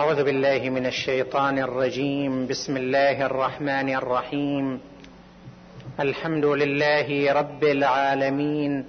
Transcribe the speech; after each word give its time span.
أعوذ 0.00 0.24
بالله 0.24 0.70
من 0.70 0.86
الشيطان 0.86 1.58
الرجيم. 1.58 2.46
بسم 2.46 2.76
الله 2.76 3.26
الرحمن 3.26 3.88
الرحيم. 3.94 4.80
الحمد 6.00 6.44
لله 6.44 7.32
رب 7.32 7.64
العالمين. 7.64 8.84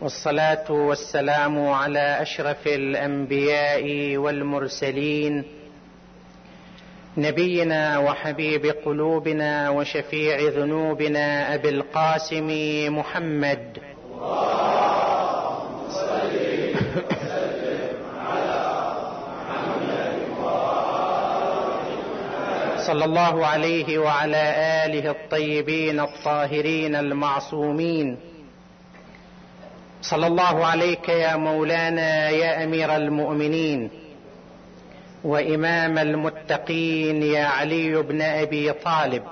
والصلاة 0.00 0.72
والسلام 0.72 1.68
على 1.68 2.22
أشرف 2.22 2.66
الأنبياء 2.66 4.16
والمرسلين. 4.16 5.44
نبينا 7.16 7.98
وحبيب 7.98 8.66
قلوبنا 8.66 9.70
وشفيع 9.70 10.36
ذنوبنا 10.58 11.54
أبي 11.54 11.68
القاسم 11.68 12.48
محمد. 12.98 13.91
صلى 22.86 23.04
الله 23.04 23.46
عليه 23.46 23.98
وعلى 23.98 24.42
آله 24.84 25.10
الطيبين 25.10 26.00
الطاهرين 26.00 26.94
المعصومين. 26.96 28.16
صلى 30.02 30.26
الله 30.26 30.66
عليك 30.66 31.08
يا 31.08 31.36
مولانا 31.36 32.30
يا 32.30 32.64
أمير 32.64 32.96
المؤمنين. 32.96 33.90
وإمام 35.24 35.98
المتقين 35.98 37.22
يا 37.22 37.44
علي 37.44 38.02
بن 38.02 38.22
أبي 38.22 38.72
طالب. 38.72 39.22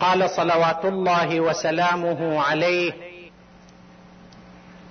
قال 0.00 0.30
صلوات 0.30 0.84
الله 0.84 1.40
وسلامه 1.40 2.40
عليه 2.40 2.92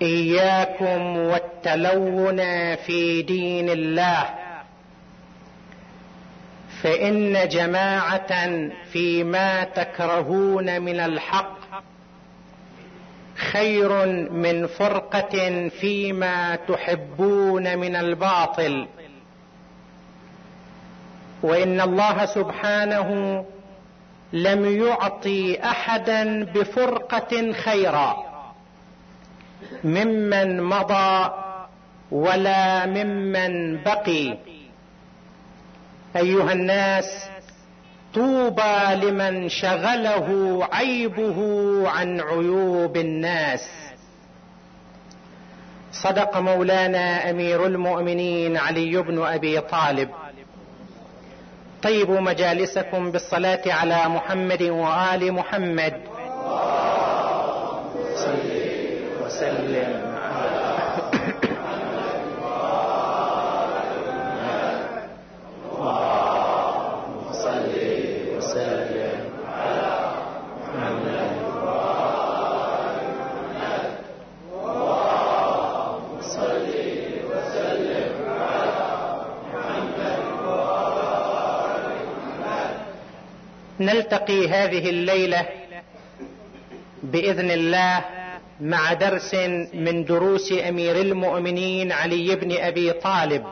إياكم 0.01 1.17
والتلون 1.17 2.39
في 2.75 3.21
دين 3.21 3.69
الله. 3.69 4.44
فإن 6.85 7.47
جماعة 7.47 8.59
فيما 8.91 9.63
تكرهون 9.63 10.81
من 10.81 10.99
الحق 10.99 11.57
خير 13.35 14.05
من 14.31 14.67
فرقة 14.67 15.69
فيما 15.69 16.55
تحبون 16.55 17.77
من 17.77 17.95
الباطل. 17.95 18.87
وإن 21.43 21.81
الله 21.81 22.25
سبحانه 22.25 23.45
لم 24.33 24.85
يعطي 24.85 25.63
أحدا 25.63 26.43
بفرقة 26.43 27.51
خيرا 27.51 28.23
ممن 29.83 30.61
مضى 30.63 31.31
ولا 32.11 32.85
ممن 32.85 33.83
بقي. 33.83 34.54
أيها 36.15 36.53
الناس 36.53 37.05
طوبى 38.13 38.95
لمن 38.95 39.49
شغله 39.49 40.59
عيبه 40.71 41.39
عن 41.89 42.21
عيوب 42.21 42.97
الناس. 42.97 43.69
صدق 45.91 46.37
مولانا 46.37 47.29
أمير 47.29 47.65
المؤمنين 47.65 48.57
علي 48.57 49.01
بن 49.01 49.23
أبي 49.23 49.61
طالب. 49.61 50.09
طيبوا 51.83 52.19
مجالسكم 52.19 53.11
بالصلاة 53.11 53.61
على 53.65 54.09
محمد 54.09 54.63
وآل 54.63 55.31
محمد. 55.31 55.93
صل 58.15 58.39
وسلم. 59.25 60.14
نلتقي 83.85 84.47
هذه 84.47 84.89
الليلة 84.89 85.45
بإذن 87.03 87.51
الله 87.51 88.05
مع 88.61 88.93
درس 88.93 89.35
من 89.73 90.05
دروس 90.05 90.53
أمير 90.69 91.01
المؤمنين 91.01 91.91
علي 91.91 92.35
بن 92.35 92.57
أبي 92.57 92.91
طالب. 92.91 93.45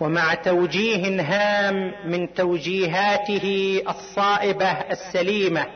ومع 0.00 0.34
توجيه 0.34 1.20
هام 1.22 1.92
من 2.04 2.34
توجيهاته 2.34 3.82
الصائبة 3.88 4.70
السليمة. 4.70 5.66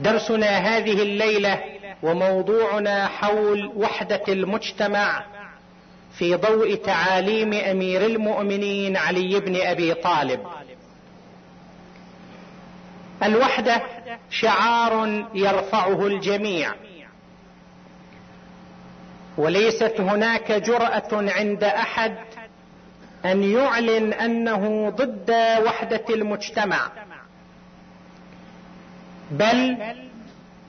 درسنا 0.00 0.58
هذه 0.58 1.02
الليلة 1.02 1.60
وموضوعنا 2.02 3.06
حول 3.06 3.72
وحدة 3.76 4.22
المجتمع 4.28 5.24
في 6.18 6.34
ضوء 6.34 6.74
تعاليم 6.74 7.52
أمير 7.52 8.06
المؤمنين 8.06 8.96
علي 8.96 9.40
بن 9.40 9.56
أبي 9.56 9.94
طالب. 9.94 10.40
الوحدة 13.22 13.82
شعار 14.30 15.24
يرفعه 15.34 16.06
الجميع. 16.06 16.74
وليست 19.38 20.00
هناك 20.00 20.52
جرأة 20.52 21.08
عند 21.12 21.64
أحد 21.64 22.16
أن 23.24 23.42
يعلن 23.42 24.12
أنه 24.12 24.90
ضد 24.90 25.30
وحدة 25.66 26.04
المجتمع. 26.10 26.90
بل 29.30 29.76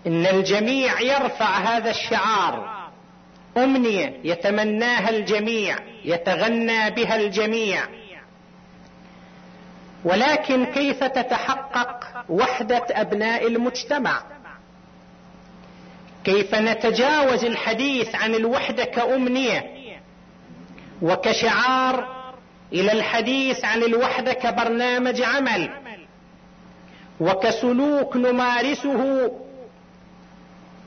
إن 0.08 0.26
الجميع 0.26 1.02
يرفع 1.02 1.58
هذا 1.58 1.90
الشعار. 1.90 2.79
امنيه 3.64 4.20
يتمناها 4.24 5.09
الجميع 5.09 5.75
يتغنى 6.06 6.92
بها 6.92 7.16
الجميع. 7.16 7.84
ولكن 10.06 10.66
كيف 10.66 11.03
تتحقق 11.03 12.24
وحدة 12.30 12.86
أبناء 12.92 13.48
المجتمع؟ 13.48 14.24
كيف 16.24 16.56
نتجاوز 16.56 17.44
الحديث 17.46 18.16
عن 18.16 18.36
الوحدة 18.36 18.84
كأمنية؟ 18.84 19.66
وكشعار 21.02 22.19
إلى 22.74 22.92
الحديث 22.92 23.66
عن 23.66 23.84
الوحدة 23.84 24.34
كبرنامج 24.34 25.22
عمل؟ 25.22 25.69
وكسلوك 27.19 28.16
نمارسه 28.18 29.31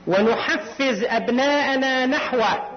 ونحفز 0.07 1.03
أبناءنا 1.03 2.05
نحوه. 2.05 2.73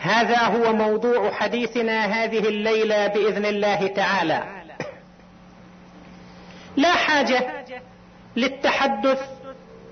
هذا 0.00 0.38
هو 0.38 0.72
موضوع 0.72 1.32
حديثنا 1.32 2.04
هذه 2.04 2.38
الليلة 2.38 3.06
بإذن 3.06 3.46
الله 3.46 3.86
تعالى. 3.86 4.44
لا 6.76 6.92
حاجة 6.92 7.64
للتحدث 8.36 9.20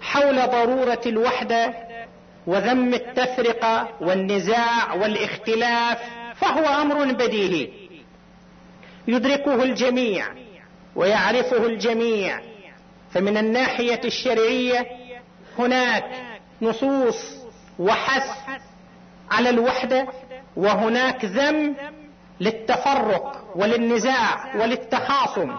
حول 0.00 0.36
ضرورة 0.36 1.00
الوحدة 1.06 1.74
وذم 2.46 2.94
التفرقة 2.94 3.88
والنزاع 4.00 4.94
والاختلاف 4.94 5.98
فهو 6.36 6.82
أمر 6.82 7.12
بديهي. 7.12 7.68
يدركه 9.08 9.62
الجميع 9.62 10.26
ويعرفه 10.96 11.66
الجميع. 11.66 12.40
فمن 13.14 13.36
الناحية 13.36 14.00
الشرعية 14.04 14.86
هناك 15.60 16.04
نصوص 16.62 17.16
وحث 17.78 18.30
على 19.30 19.50
الوحدة 19.50 20.06
وهناك 20.56 21.24
ذم 21.24 21.76
للتفرق 22.40 23.44
وللنزاع 23.54 24.56
وللتخاصم. 24.56 25.56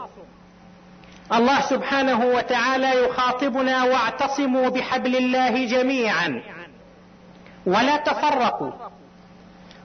الله 1.34 1.62
سبحانه 1.62 2.26
وتعالى 2.26 3.06
يخاطبنا 3.06 3.84
واعتصموا 3.84 4.70
بحبل 4.70 5.16
الله 5.16 5.66
جميعا. 5.66 6.42
ولا 7.66 7.98
تفرقوا. 7.98 8.72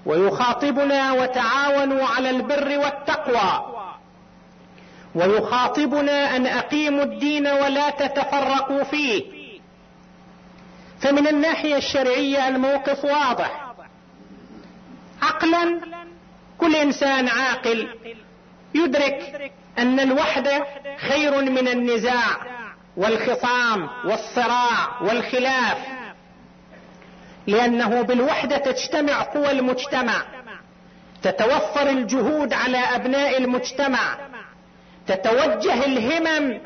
ويخاطبنا 0.06 1.12
وتعاونوا 1.12 2.06
على 2.06 2.30
البر 2.30 2.78
والتقوى. 2.78 3.74
ويخاطبنا 5.14 6.36
أن 6.36 6.46
أقيموا 6.46 7.04
الدين 7.04 7.46
ولا 7.46 7.90
تتفرقوا 7.90 8.82
فيه. 8.82 9.35
فمن 11.00 11.26
الناحية 11.26 11.76
الشرعية 11.76 12.48
الموقف 12.48 13.04
واضح. 13.04 13.72
عقلا 15.22 15.80
كل 16.58 16.76
إنسان 16.76 17.28
عاقل 17.28 17.88
يدرك 18.74 19.50
أن 19.78 20.00
الوحدة 20.00 20.66
خير 20.98 21.42
من 21.42 21.68
النزاع 21.68 22.36
والخصام 22.96 23.88
والصراع 24.04 25.02
والخلاف 25.02 25.78
لأنه 27.46 28.02
بالوحدة 28.02 28.56
تجتمع 28.56 29.22
قوى 29.22 29.50
المجتمع 29.50 30.22
تتوفر 31.22 31.90
الجهود 31.90 32.52
على 32.52 32.78
أبناء 32.78 33.38
المجتمع 33.38 34.16
تتوجه 35.06 35.84
الهمم 35.84 36.60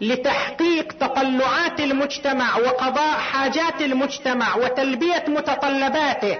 لتحقيق 0.00 0.92
تطلعات 0.92 1.80
المجتمع 1.80 2.56
وقضاء 2.56 3.18
حاجات 3.18 3.82
المجتمع 3.82 4.56
وتلبية 4.56 5.24
متطلباته 5.28 6.38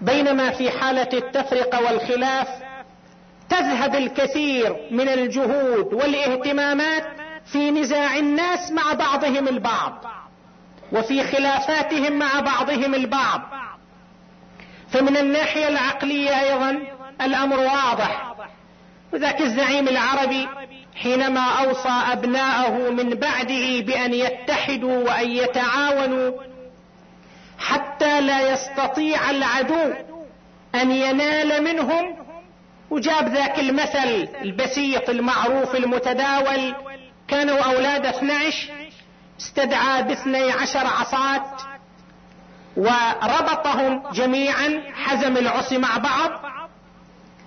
بينما 0.00 0.50
في 0.50 0.70
حالة 0.70 1.08
التفرقة 1.12 1.82
والخلاف 1.84 2.48
تذهب 3.48 3.94
الكثير 3.94 4.76
من 4.90 5.08
الجهود 5.08 5.94
والاهتمامات 5.94 7.06
في 7.52 7.70
نزاع 7.70 8.16
الناس 8.16 8.72
مع 8.72 8.92
بعضهم 8.92 9.48
البعض 9.48 10.04
وفي 10.92 11.22
خلافاتهم 11.22 12.12
مع 12.12 12.40
بعضهم 12.40 12.94
البعض. 12.94 13.40
فمن 14.90 15.16
الناحية 15.16 15.68
العقلية 15.68 16.40
أيضا 16.40 16.78
الأمر 17.20 17.58
واضح. 17.58 18.34
وذاك 19.12 19.40
الزعيم 19.40 19.88
العربي 19.88 20.48
حينما 21.02 21.40
أوصى 21.64 21.88
أبناءه 22.12 22.90
من 22.90 23.10
بعده 23.10 23.80
بأن 23.80 24.14
يتحدوا 24.14 25.04
وأن 25.04 25.30
يتعاونوا 25.30 26.32
حتى 27.58 28.20
لا 28.20 28.52
يستطيع 28.52 29.30
العدو 29.30 29.92
أن 30.74 30.90
ينال 30.92 31.64
منهم 31.64 32.16
وجاب 32.90 33.28
ذاك 33.28 33.58
المثل 33.58 34.28
البسيط 34.42 35.10
المعروف 35.10 35.74
المتداول 35.74 36.74
كانوا 37.28 37.58
أولاد 37.58 38.06
12 38.06 38.68
استدعى 39.40 40.02
باثني 40.02 40.52
عشر 40.52 40.86
عصات 40.86 41.62
وربطهم 42.76 44.02
جميعا 44.12 44.82
حزم 44.94 45.36
العصي 45.36 45.78
مع 45.78 45.96
بعض 45.96 46.47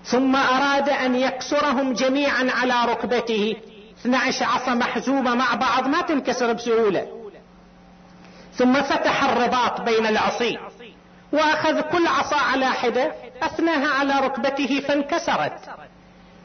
ثم 0.04 0.36
أراد 0.36 0.90
أن 0.90 1.16
يكسرهم 1.16 1.94
جميعا 1.94 2.48
على 2.52 2.92
ركبته. 2.92 3.56
12 4.02 4.46
عصا 4.46 4.74
محزومة 4.74 5.36
مع 5.36 5.54
بعض 5.54 5.88
ما 5.88 6.02
تنكسر 6.02 6.54
بسهولة. 6.54 7.08
ثم 8.54 8.74
فتح 8.82 9.24
الرباط 9.24 9.82
بين 9.82 10.06
العصي 10.06 10.58
وأخذ 11.34 11.82
كل 11.82 12.08
عصا 12.08 12.38
على 12.38 12.66
حدة 12.66 13.14
أثناها 13.44 13.88
على 13.88 14.14
ركبته 14.20 14.84
فانكسرت. 14.88 15.70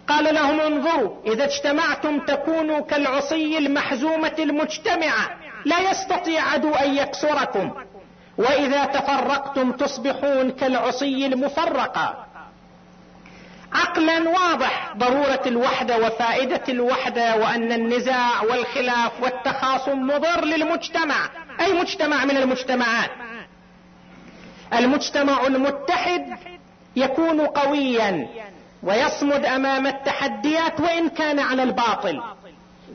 قال 0.08 0.34
لهم 0.34 0.60
انظروا 0.60 1.16
إذا 1.26 1.44
اجتمعتم 1.44 2.18
تكونوا 2.18 2.80
كالعصي 2.80 3.58
المحزومة 3.58 4.34
المجتمعة 4.38 5.30
لا 5.64 5.90
يستطيع 5.90 6.42
عدو 6.42 6.74
أن 6.74 6.96
يكسركم. 6.96 7.72
وإذا 8.38 8.84
تفرقتم 8.84 9.72
تصبحون 9.72 10.50
كالعصي 10.50 11.26
المفرقة. 11.26 12.25
عقلا 13.72 14.28
واضح 14.28 14.92
ضرورة 14.96 15.42
الوحدة 15.46 15.98
وفائدة 15.98 16.62
الوحدة 16.68 17.36
وأن 17.36 17.72
النزاع 17.72 18.42
والخلاف 18.42 19.12
والتخاصم 19.22 20.06
مضر 20.06 20.44
للمجتمع. 20.44 21.28
أي 21.60 21.72
مجتمع 21.72 22.24
من 22.24 22.36
المجتمعات؟ 22.36 23.10
المجتمع 24.74 25.46
المتحد 25.46 26.38
يكون 26.96 27.40
قويا 27.40 28.28
ويصمد 28.82 29.44
أمام 29.44 29.86
التحديات 29.86 30.80
وإن 30.80 31.08
كان 31.08 31.38
على 31.38 31.62
الباطل. 31.62 32.22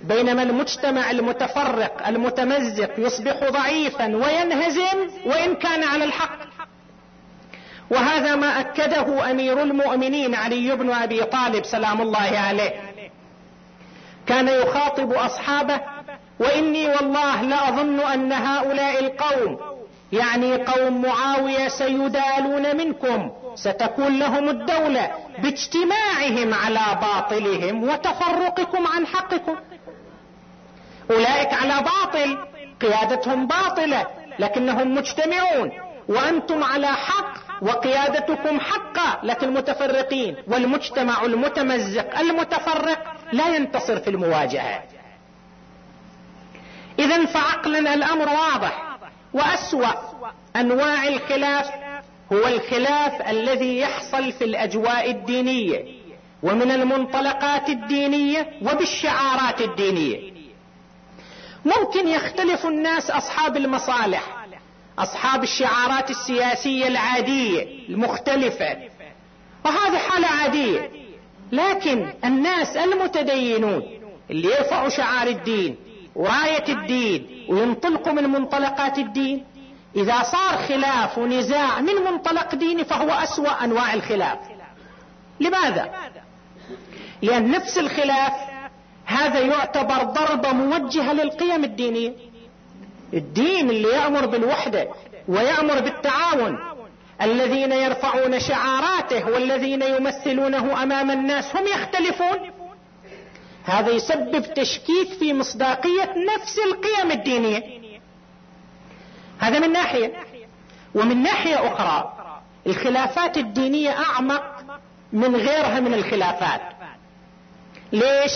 بينما 0.04 0.44
المجتمع 0.44 1.12
المتفرق 1.12 2.08
المتمزق 2.08 2.92
يصبح 2.98 3.50
ضعيفا 3.50 4.16
وينهزم 4.16 5.10
وإن 5.26 5.56
كان 5.56 5.84
على 5.84 6.04
الحق. 6.04 6.51
وهذا 7.92 8.36
ما 8.36 8.60
أكده 8.60 9.32
أمير 9.32 9.62
المؤمنين 9.64 10.36
علي 10.36 10.76
بن 10.76 10.92
أبي 10.92 11.24
طالب 11.24 11.66
سلام 11.66 12.02
الله 12.02 12.40
عليه. 12.40 12.72
كان 14.28 14.48
يخاطب 14.48 15.14
أصحابه 15.14 15.82
وإني 16.40 16.88
والله 16.88 17.42
لاظن 17.42 18.00
أن 18.00 18.32
هؤلاء 18.32 19.00
القوم 19.06 19.60
يعني 20.12 20.56
قوم 20.64 21.02
معاوية 21.02 21.68
سيدالون 21.68 22.78
منكم 22.78 23.32
ستكون 23.56 24.20
لهم 24.20 24.50
الدولة 24.50 25.12
باجتماعهم 25.38 26.54
على 26.54 27.00
باطلهم 27.02 27.84
وتفرقكم 27.84 28.88
عن 28.88 29.08
حقكم. 29.08 29.56
أولئك 31.12 31.54
على 31.54 31.84
باطل 31.84 32.38
قيادتهم 32.82 33.48
باطلة 33.48 34.08
لكنهم 34.40 34.96
مجتمعون 34.96 35.72
وأنتم 36.08 36.64
على 36.64 36.88
حق 36.88 37.51
وقيادتكم 37.62 38.60
حقا 38.60 39.20
لكن 39.24 39.54
متفرقين 39.54 40.36
والمجتمع 40.48 41.26
المتمزق 41.26 42.20
المتفرق 42.20 43.14
لا 43.34 43.56
ينتصر 43.56 44.00
في 44.00 44.10
المواجهة. 44.10 44.84
اذا 47.00 47.26
فعقلا 47.26 47.94
الأمر 47.94 48.30
واضح 48.30 48.98
وأسوأ 49.34 49.94
أنواع 50.56 51.08
الخلاف 51.08 51.70
هو 52.34 52.48
الخلاف 52.48 53.30
الذي 53.30 53.80
يحصل 53.80 54.32
في 54.32 54.44
الأجواء 54.44 55.12
الدينية 55.12 56.02
ومن 56.44 56.72
المنطلقات 56.72 57.70
الدينية 57.70 58.50
وبالشعارات 58.62 59.62
الدينية. 59.62 60.32
ممكن 61.66 62.08
يختلف 62.08 62.66
الناس 62.66 63.12
أصحاب 63.12 63.58
المصالح 63.58 64.41
أصحاب 65.00 65.44
الشعارات 65.44 66.10
السياسية 66.10 66.88
العادية 66.88 67.88
المختلفة. 67.90 68.78
وهذه 69.66 69.98
حالة 69.98 70.28
عادية. 70.28 70.92
لكن 71.52 72.14
الناس 72.26 72.78
المتدينون 72.78 73.84
اللي 74.30 74.48
يرفعوا 74.48 74.90
شعار 74.90 75.28
الدين 75.28 75.76
وراية 76.16 76.64
الدين 76.70 77.46
وينطلقوا 77.50 78.14
من 78.14 78.24
منطلقات 78.30 78.98
الدين 78.98 79.46
إذا 79.96 80.24
صار 80.24 80.58
خلاف 80.68 81.18
ونزاع 81.18 81.82
من 81.82 81.94
منطلق 82.12 82.56
ديني 82.56 82.84
فهو 82.84 83.10
أسوأ 83.10 83.64
أنواع 83.64 83.94
الخلاف. 83.94 84.38
لماذا؟ 85.40 85.90
لأن 87.22 87.52
نفس 87.52 87.78
الخلاف 87.78 88.34
هذا 89.06 89.40
يعتبر 89.40 90.04
ضربة 90.04 90.52
موجهة 90.52 91.14
للقيم 91.14 91.64
الدينية. 91.64 92.14
الدين 93.14 93.70
اللي 93.70 93.90
يأمر 93.90 94.26
بالوحدة 94.26 94.88
ويأمر 95.28 95.80
بالتعاون. 95.80 96.60
الذين 97.22 97.72
يرفعون 97.72 98.40
شعاراته 98.40 99.26
والذين 99.26 99.82
يمثلونه 99.82 100.84
أمام 100.84 101.12
الناس 101.12 101.56
هم 101.56 101.68
يختلفون. 101.68 102.52
هذا 103.64 103.90
يسبب 103.90 104.54
تشكيك 104.54 105.10
في 105.20 105.34
مصداقية 105.34 106.14
نفس 106.36 106.60
القيم 106.60 107.12
الدينية. 107.12 107.64
هذا 109.40 109.60
من 109.60 109.72
ناحية. 109.72 110.14
ومن 110.96 111.24
ناحية 111.24 111.68
أخرى 111.68 112.14
الخلافات 112.68 113.38
الدينية 113.38 113.90
أعمق 113.90 114.44
من 115.14 115.36
غيرها 115.36 115.80
من 115.80 115.94
الخلافات. 115.94 116.62
ليش؟ 117.92 118.32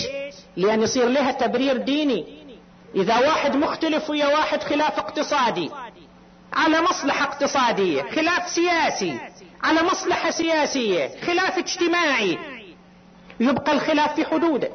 لأن 0.57 0.81
يصير 0.81 1.07
لها 1.07 1.31
تبرير 1.31 1.77
ديني. 1.77 2.34
إذا 2.95 3.17
واحد 3.17 3.55
مختلف 3.55 4.09
ويا 4.09 4.27
واحد 4.27 4.63
خلاف 4.63 4.99
اقتصادي. 4.99 5.71
على 6.53 6.81
مصلحة 6.81 7.25
اقتصادية 7.25 8.01
خلاف 8.01 8.49
سياسي. 8.49 9.17
على 9.63 9.83
مصلحة 9.83 10.31
سياسية 10.31 11.11
خلاف 11.25 11.57
اجتماعي. 11.57 12.39
يبقى 13.39 13.71
الخلاف 13.71 14.15
في 14.15 14.25
حدوده. 14.25 14.69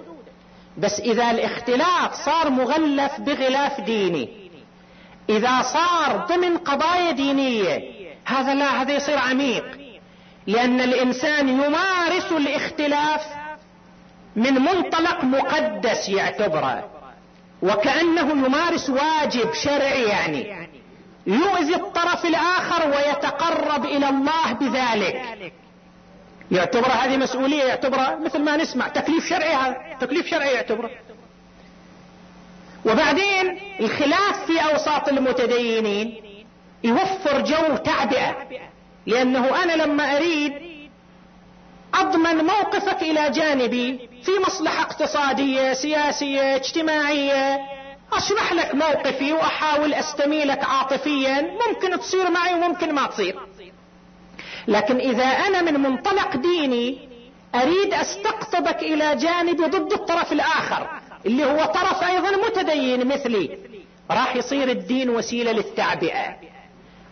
بس 0.79 1.01
إذا 1.01 1.31
الاختلاف 1.31 2.15
صار 2.25 2.51
مغلف 2.51 3.21
بغلاف 3.21 3.81
ديني. 3.81 4.51
إذا 5.29 5.63
صار 5.63 6.17
ضمن 6.17 6.57
قضايا 6.57 7.11
دينية 7.11 7.91
هذا 8.25 8.55
لا 8.55 8.83
هذا 8.83 8.93
يصير 8.93 9.19
عميق. 9.19 9.65
لأن 10.47 10.81
الإنسان 10.81 11.49
يمارس 11.49 12.33
الاختلاف 12.33 13.27
من 14.37 14.55
منطلق 14.55 15.25
مقدس 15.25 16.09
يعتبره. 16.09 17.00
وكأنه 17.63 18.31
يمارس 18.47 18.91
واجب 18.91 19.53
شرعي 19.53 20.03
يعني. 20.03 20.69
يؤذي 21.27 21.75
الطرف 21.75 22.25
الآخر 22.25 22.89
ويتقرب 22.89 23.85
إلى 23.85 24.09
الله 24.09 24.53
بذلك. 24.53 25.53
يعتبر 26.51 26.89
هذه 26.89 27.17
مسؤولية 27.17 27.65
يعتبر 27.65 28.19
مثل 28.25 28.39
ما 28.43 28.57
نسمع 28.57 28.89
تكليف 28.89 29.29
شرعي 29.29 29.55
هذا 29.55 29.77
تكليف 30.01 30.27
شرعي 30.27 30.53
يعتبره 30.53 30.91
وبعدين 32.85 33.59
الخلاف 33.81 34.47
في 34.47 34.61
أوساط 34.73 35.09
المتدينين 35.09 36.23
يوفر 36.85 37.41
جو 37.41 37.77
تعبئة 37.77 38.37
لأنه 39.07 39.63
أنا 39.63 39.73
لما 39.83 40.17
أريد 40.17 40.53
أضمن 41.95 42.37
موقفك 42.37 43.03
إلى 43.03 43.31
جانبي 43.31 44.10
في 44.23 44.31
مصلحة 44.47 44.83
اقتصادية 44.83 45.73
سياسية 45.73 46.57
اجتماعية. 46.57 47.61
أشرح 48.13 48.53
لك 48.53 48.75
موقفي 48.75 49.33
وأحاول 49.33 49.95
استميلك 49.95 50.65
عاطفيا. 50.65 51.41
ممكن 51.41 52.01
تصير 52.01 52.31
معي 52.31 52.55
وممكن 52.55 52.95
ما 52.95 53.07
تصير. 53.07 53.39
لكن 54.69 54.97
إذا 54.97 55.25
أنا 55.25 55.63
من 55.63 55.81
منطلق 55.81 56.37
ديني 56.37 57.09
أريد 57.55 57.95
أستقطبك 57.95 58.83
إلى 58.83 59.17
جانبي 59.17 59.65
ضد 59.65 59.93
الطرف 59.93 60.33
الآخر 60.33 60.89
اللي 61.27 61.45
هو 61.45 61.65
طرف 61.65 62.03
أيضا 62.03 62.31
متدين 62.31 63.09
مثلي. 63.09 63.59
راح 64.11 64.37
يصير 64.37 64.71
الدين 64.71 65.11
وسيلة 65.11 65.53
للتعبئة. 65.53 66.37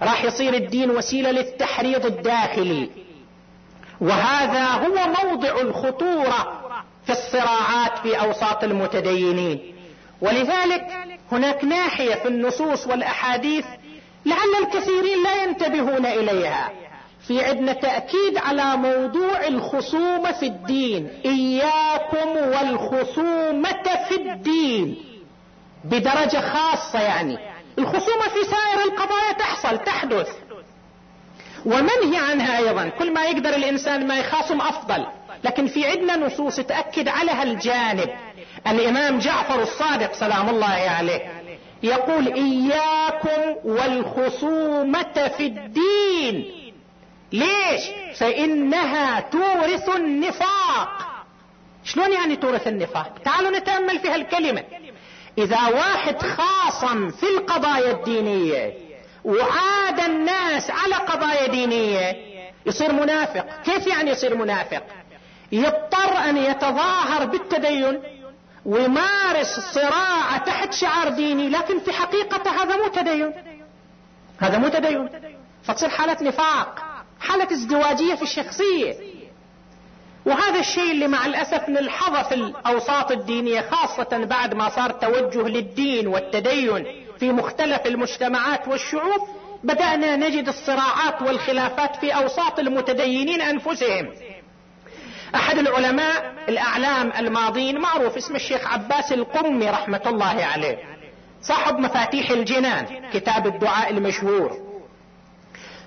راح 0.02 0.24
يصير 0.24 0.54
الدين 0.54 0.90
وسيلة 0.90 1.30
للتحريض 1.30 2.06
الداخلي. 2.06 2.90
وهذا 4.00 4.64
هو 4.64 5.24
موضع 5.24 5.60
الخطورة 5.60 6.57
في 7.08 7.14
الصراعات 7.14 7.98
في 7.98 8.20
أوساط 8.20 8.64
المتدينين. 8.64 9.74
ولذلك 10.20 10.86
هناك 11.32 11.64
ناحية 11.64 12.14
في 12.14 12.28
النصوص 12.28 12.86
والأحاديث 12.86 13.64
لعل 14.26 14.62
الكثيرين 14.62 15.22
لا 15.22 15.42
ينتبهون 15.44 16.06
إليها. 16.06 16.70
في 17.26 17.44
عندنا 17.44 17.72
تأكيد 17.72 18.36
على 18.36 18.76
موضوع 18.76 19.46
الخصومة 19.46 20.32
في 20.32 20.46
الدين. 20.46 21.08
إياكم 21.24 22.28
والخصومة 22.36 24.06
في 24.08 24.14
الدين. 24.14 24.96
بدرجة 25.84 26.40
خاصة 26.40 27.00
يعني. 27.00 27.38
الخصومة 27.78 28.28
في 28.28 28.44
سائر 28.44 28.84
القضايا 28.84 29.32
تحصل 29.38 29.78
تحدث. 29.78 30.28
ومنهي 31.66 32.16
عنها 32.30 32.58
أيضا. 32.58 32.88
كل 32.88 33.12
ما 33.12 33.24
يقدر 33.24 33.56
الإنسان 33.56 34.06
ما 34.06 34.18
يخاصم 34.18 34.60
أفضل. 34.60 35.06
لكن 35.44 35.66
في 35.66 35.86
عندنا 35.86 36.16
نصوص 36.16 36.56
تأكد 36.56 37.08
على 37.08 37.30
هالجانب 37.30 38.10
الإمام 38.66 39.18
جعفر 39.18 39.62
الصادق 39.62 40.12
سلام 40.12 40.48
الله 40.48 40.66
عليه 40.66 41.38
يقول 41.82 42.26
إياكم 42.34 43.56
والخصومة 43.64 45.32
في 45.36 45.46
الدين. 45.46 46.52
ليش؟ 47.32 47.82
فإنها 48.16 49.20
تورث 49.20 49.96
النفاق. 49.96 51.08
شلون 51.84 52.12
يعني 52.12 52.36
تورث 52.36 52.68
النفاق؟ 52.68 53.18
تعالوا 53.24 53.58
نتأمل 53.58 53.98
في 53.98 54.08
هالكلمة. 54.08 54.64
إذا 55.38 55.68
واحد 55.68 56.22
خاصم 56.22 57.10
في 57.10 57.26
القضايا 57.26 57.90
الدينية 57.90 58.74
وعاد 59.24 60.00
الناس 60.00 60.70
على 60.70 60.94
قضايا 60.94 61.46
دينية 61.48 62.16
يصير 62.66 62.92
منافق. 62.92 63.46
كيف 63.64 63.86
يعني 63.86 64.10
يصير 64.10 64.36
منافق؟ 64.36 64.82
يضطر 65.52 66.16
أن 66.28 66.36
يتظاهر 66.36 67.24
بالتدين 67.24 68.00
ويمارس 68.66 69.60
صراع 69.74 70.38
تحت 70.38 70.72
شعار 70.72 71.08
ديني 71.08 71.48
لكن 71.48 71.78
في 71.78 71.92
حقيقة 71.92 72.50
هذا 72.50 72.76
مو 72.76 72.88
تدين. 72.88 73.32
هذا 74.38 74.58
مو 74.58 74.68
تدين. 74.68 75.08
فتصير 75.64 75.88
حالة 75.88 76.16
نفاق 76.22 76.84
حالة 77.20 77.52
ازدواجية 77.52 78.14
في 78.14 78.22
الشخصية. 78.22 78.94
وهذا 80.26 80.60
الشيء 80.60 80.92
اللي 80.92 81.08
مع 81.08 81.26
الأسف 81.26 81.68
نلحظه 81.68 82.22
في 82.22 82.34
الأوساط 82.34 83.12
الدينية 83.12 83.60
خاصة 83.70 84.24
بعد 84.24 84.54
ما 84.54 84.68
صار 84.68 84.90
توجه 84.90 85.48
للدين 85.48 86.06
والتدين 86.06 86.86
في 87.20 87.32
مختلف 87.32 87.86
المجتمعات 87.86 88.68
والشعوب 88.68 89.28
بدأنا 89.64 90.16
نجد 90.16 90.48
الصراعات 90.48 91.22
والخلافات 91.22 91.96
في 91.96 92.10
أوساط 92.14 92.58
المتدينين 92.58 93.40
أنفسهم. 93.40 94.10
أحد 95.34 95.58
العلماء 95.58 96.34
الأعلام 96.48 97.12
الماضين 97.18 97.78
معروف 97.78 98.16
اسم 98.16 98.36
الشيخ 98.36 98.66
عباس 98.66 99.12
القمي 99.12 99.70
رحمة 99.70 100.02
الله 100.06 100.44
عليه 100.44 100.78
صاحب 101.42 101.78
مفاتيح 101.78 102.30
الجنان 102.30 103.10
كتاب 103.12 103.46
الدعاء 103.46 103.90
المشهور. 103.90 104.58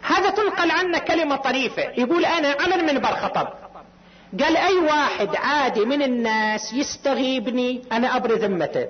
هذا 0.01 0.29
تنقل 0.29 0.71
عنه 0.71 0.99
كلمة 0.99 1.35
طريفة 1.35 1.81
يقول 1.81 2.25
أنا 2.25 2.55
على 2.59 2.75
المنبر 2.75 3.15
خطب. 3.15 3.47
قال 4.43 4.57
أي 4.57 4.75
واحد 4.75 5.35
عادي 5.35 5.85
من 5.85 6.01
الناس 6.01 6.73
يستغيبني 6.73 7.81
أنا 7.91 8.15
أبري 8.15 8.35
ذمته. 8.35 8.87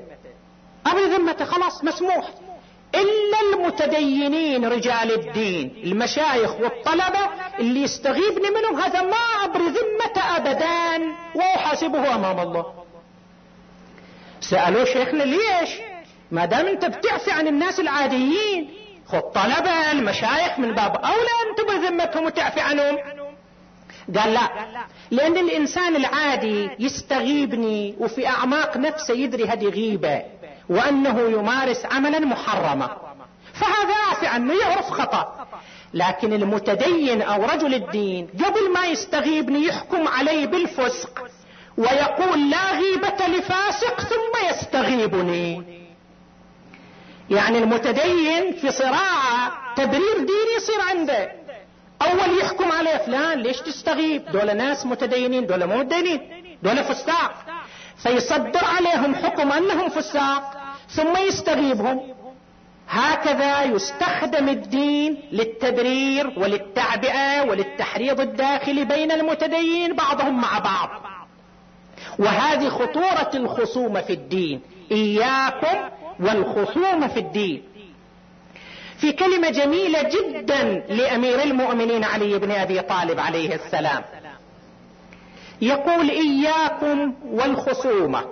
أبري 0.86 1.06
ذمته 1.06 1.46
خلاص 1.46 1.84
مسموح. 1.84 2.30
إلا 2.96 3.40
المتدينين 3.54 4.66
رجال 4.66 5.12
الدين 5.12 5.82
المشايخ 5.84 6.52
والطلبة 6.60 7.30
اللي 7.60 7.82
يستغيبني 7.84 8.50
منهم 8.50 8.80
هذا 8.82 9.02
ما 9.02 9.46
أبري 9.46 9.64
ذمته 9.64 10.38
أبدا 10.38 11.16
وأحاسبه 11.36 12.16
أمام 12.16 12.40
الله. 12.40 12.66
سألوا 14.42 14.86
شيخنا 14.86 15.24
ليش؟ 15.24 15.70
ما 16.32 16.46
دام 16.46 16.68
أنت 16.68 16.86
بتعفي 16.86 17.32
عن 17.32 17.48
الناس 17.48 17.80
العاديين 17.80 18.70
خذ 19.08 19.20
طلبة 19.20 19.92
المشايخ 19.92 20.60
من 20.60 20.72
باب 20.72 20.96
أولى 20.96 21.34
أن 21.44 21.56
تبر 21.58 21.74
ذمتهم 21.88 22.26
وتعفي 22.26 22.60
عنهم. 22.62 22.98
قال 24.18 24.34
لا 24.34 24.50
لأن 25.12 25.38
الإنسان 25.38 25.96
العادي 25.96 26.70
يستغيبني 26.80 27.96
وفي 28.00 28.28
أعماق 28.28 28.78
نفسه 28.78 29.14
يدري 29.14 29.46
هذه 29.48 29.66
غيبة. 29.70 30.22
وأنه 30.70 31.20
يمارس 31.20 31.86
عملا 31.86 32.20
محرما. 32.20 32.98
فهذا 33.54 33.96
عافي 34.10 34.28
عنه 34.28 34.54
يعرف 34.54 34.90
خطأ. 34.90 35.48
لكن 35.94 36.34
المتدين 36.34 37.22
أو 37.22 37.46
رجل 37.46 37.74
الدين 37.74 38.28
قبل 38.46 38.74
ما 38.74 38.86
يستغيبني 38.86 39.66
يحكم 39.66 40.08
علي 40.08 40.48
بالفسق 40.48 41.24
ويقول 41.78 42.50
لا 42.50 42.72
غيبة 42.72 43.28
لفاسق 43.28 44.02
ثم 44.02 44.50
يستغيبني. 44.50 45.64
يعني 47.30 47.58
المتدين 47.58 48.54
في 48.54 48.72
صراع 48.72 49.52
تبرير 49.76 50.18
ديني 50.18 50.56
يصير 50.58 50.82
عنده. 50.90 51.32
أول 52.02 52.40
يحكم 52.42 52.72
عليه 52.72 52.98
فلان 52.98 53.40
ليش 53.40 53.62
تستغيب؟ 53.62 54.26
دول 54.32 54.58
ناس 54.58 54.86
متدينين 54.86 55.46
دول 55.48 55.66
مو 55.66 55.78
متدينين 55.78 56.58
دول 56.64 56.84
فساق. 56.84 57.46
فيصدر 58.04 58.66
عليهم 58.66 59.16
حكم 59.16 59.52
أنهم 59.52 59.90
فساق 59.90 60.58
ثم 60.90 61.18
يستغيبهم. 61.28 62.02
هكذا 62.90 63.64
يستخدم 63.64 64.50
الدين 64.50 65.18
للتبرير 65.32 66.34
وللتعبئة 66.38 67.42
وللتحريض 67.42 68.22
الداخلي 68.22 68.86
بين 68.86 69.12
المتدين 69.12 69.96
بعضهم 69.96 70.42
مع 70.42 70.60
بعض. 70.60 70.90
وهذه 72.20 72.70
خطورة 72.70 73.32
الخصومة 73.34 74.02
في 74.02 74.14
الدين. 74.14 74.62
إياكم 74.92 75.90
والخصومة 76.20 77.08
في 77.08 77.20
الدين. 77.20 77.64
في 78.98 79.12
كلمة 79.12 79.50
جميلة 79.50 80.02
جدا 80.04 80.64
لأمير 80.90 81.44
المؤمنين 81.44 82.04
علي 82.04 82.40
بن 82.40 82.52
أبي 82.52 82.82
طالب 82.82 83.20
عليه 83.20 83.56
السلام. 83.56 84.04
يقول 85.62 86.10
إياكم 86.10 87.14
والخصومة. 87.26 88.26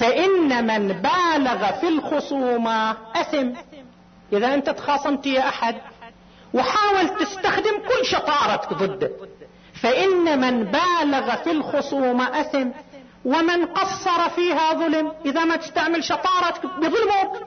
فإن 0.00 0.66
من 0.66 0.88
بالغ 0.88 1.72
في 1.80 1.88
الخصومة 1.88 2.96
أثم. 3.16 3.52
إذا 4.32 4.54
أنت 4.54 4.70
تخاصمت 4.70 5.26
يا 5.26 5.48
أحد 5.48 5.76
وحاول 6.54 7.08
تستخدم 7.08 7.76
كل 7.88 8.06
شطارتك 8.06 8.72
ضده 8.72 9.10
فإن 9.82 10.40
من 10.40 10.64
بالغ 10.64 11.36
في 11.36 11.50
الخصومة 11.50 12.40
أثم 12.40 12.68
ومن 13.24 13.66
قصر 13.66 14.28
فيها 14.28 14.72
ظلم 14.72 15.12
إذا 15.26 15.44
ما 15.44 15.56
تستعمل 15.56 16.04
شطارتك 16.04 16.66
بظلمك. 16.66 17.46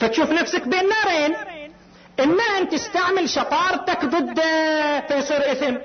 فتشوف 0.00 0.30
نفسك 0.30 0.68
بين 0.68 0.88
نارين. 0.88 1.36
إما 2.20 2.42
أن 2.42 2.68
تستعمل 2.68 3.28
شطارتك 3.28 4.04
ضده 4.04 5.00
فيصير 5.00 5.52
إثم. 5.52 5.76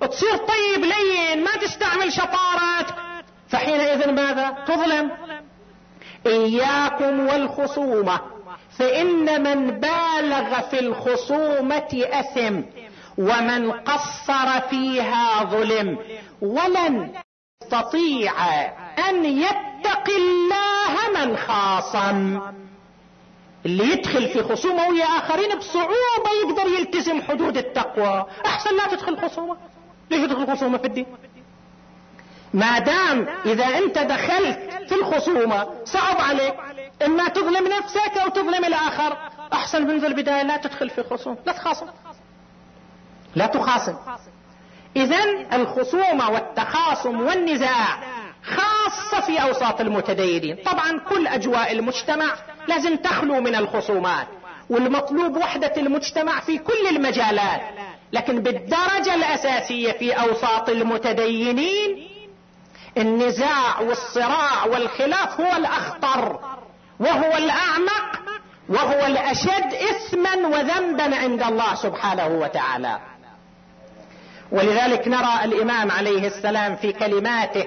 تصير 0.00 0.36
طيب 0.36 0.84
لين 0.84 1.44
ما 1.44 1.56
تستعمل 1.56 2.12
شطارتك 2.12 2.94
فحينئذ 3.48 4.12
ماذا؟ 4.12 4.50
تظلم. 4.66 5.10
إياكم 6.26 7.26
والخصومة. 7.26 8.20
فإن 8.78 9.42
من 9.42 9.80
بالغ 9.80 10.60
في 10.60 10.80
الخصومة 10.80 12.04
أثم 12.04 12.60
ومن 13.18 13.72
قصر 13.72 14.60
فيها 14.70 15.44
ظلم. 15.44 15.98
ولن 16.42 17.12
يستطيع 17.62 18.32
أن 19.08 19.24
يتقي 19.24 20.16
الله 20.16 20.94
من 21.14 21.36
خاصم. 21.36 22.40
اللي 23.66 23.92
يدخل 23.92 24.28
في 24.28 24.42
خصومة 24.42 24.88
ويا 24.88 25.04
آخرين 25.04 25.58
بصعوبة 25.58 26.30
يقدر 26.44 26.66
يلتزم 26.78 27.22
حدود 27.22 27.56
التقوى. 27.56 28.26
أحسن 28.46 28.76
لا 28.76 28.86
تدخل 28.86 29.18
خصومة. 29.18 29.56
ليش 30.10 30.20
تدخل 30.20 30.56
خصومة 30.56 30.78
في 30.78 30.86
الدين؟ 30.86 31.06
ما 32.54 32.78
دام 32.78 33.26
إذا 33.46 33.64
أنت 33.64 33.98
دخلت 33.98 34.58
في 34.88 34.94
الخصومة 34.94 35.66
صعب 35.84 36.20
عليك 36.20 36.54
إما 37.06 37.28
تظلم 37.28 37.68
نفسك 37.78 38.18
أو 38.24 38.28
تظلم 38.28 38.64
الآخر. 38.64 39.16
أحسن 39.52 39.86
منذ 39.86 40.04
البداية 40.04 40.42
لا 40.42 40.56
تدخل 40.56 40.90
في 40.90 41.02
خصومة 41.02 41.36
لا 41.46 41.52
تخاصم. 41.52 41.86
لا 43.34 43.46
تخاصم. 43.46 43.96
إذا 44.96 45.24
الخصومة 45.52 46.30
والتخاصم 46.30 47.20
والنزاع 47.20 47.98
خاصة 48.44 49.26
في 49.26 49.42
أوساط 49.42 49.80
المتدينين. 49.80 50.56
طبعا 50.64 50.98
كل 50.98 51.26
أجواء 51.26 51.72
المجتمع 51.72 52.34
لازم 52.68 52.96
تخلو 52.96 53.40
من 53.40 53.54
الخصومات 53.54 54.26
والمطلوب 54.70 55.36
وحدة 55.36 55.72
المجتمع 55.76 56.40
في 56.40 56.58
كل 56.58 56.86
المجالات. 56.90 57.60
لكن 58.16 58.42
بالدرجة 58.42 59.14
الأساسية 59.14 59.92
في 59.92 60.12
أوساط 60.12 60.68
المتدينين 60.68 62.08
النزاع 62.98 63.80
والصراع 63.80 64.66
والخلاف 64.66 65.40
هو 65.40 65.56
الأخطر 65.56 66.40
وهو 67.00 67.36
الأعمق 67.36 68.20
وهو 68.68 69.06
الأشد 69.06 69.74
اثما 69.74 70.36
وذنبا 70.36 71.16
عند 71.16 71.42
الله 71.42 71.74
سبحانه 71.74 72.26
وتعالى. 72.26 72.98
ولذلك 74.52 75.08
نرى 75.08 75.44
الإمام 75.44 75.90
عليه 75.90 76.26
السلام 76.26 76.76
في 76.76 76.92
كلماته 76.92 77.64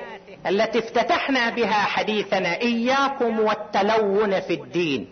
التي 0.47 0.79
افتتحنا 0.79 1.49
بها 1.49 1.81
حديثنا 1.83 2.61
إياكم 2.61 3.39
والتلون 3.39 4.39
في 4.39 4.53
الدين. 4.53 5.07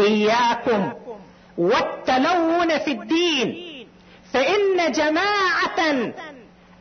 إياكم 0.00 0.92
والتلون 1.58 2.78
في 2.78 2.90
الدين. 2.90 3.71
فإن 4.32 4.92
جماعة 4.92 6.12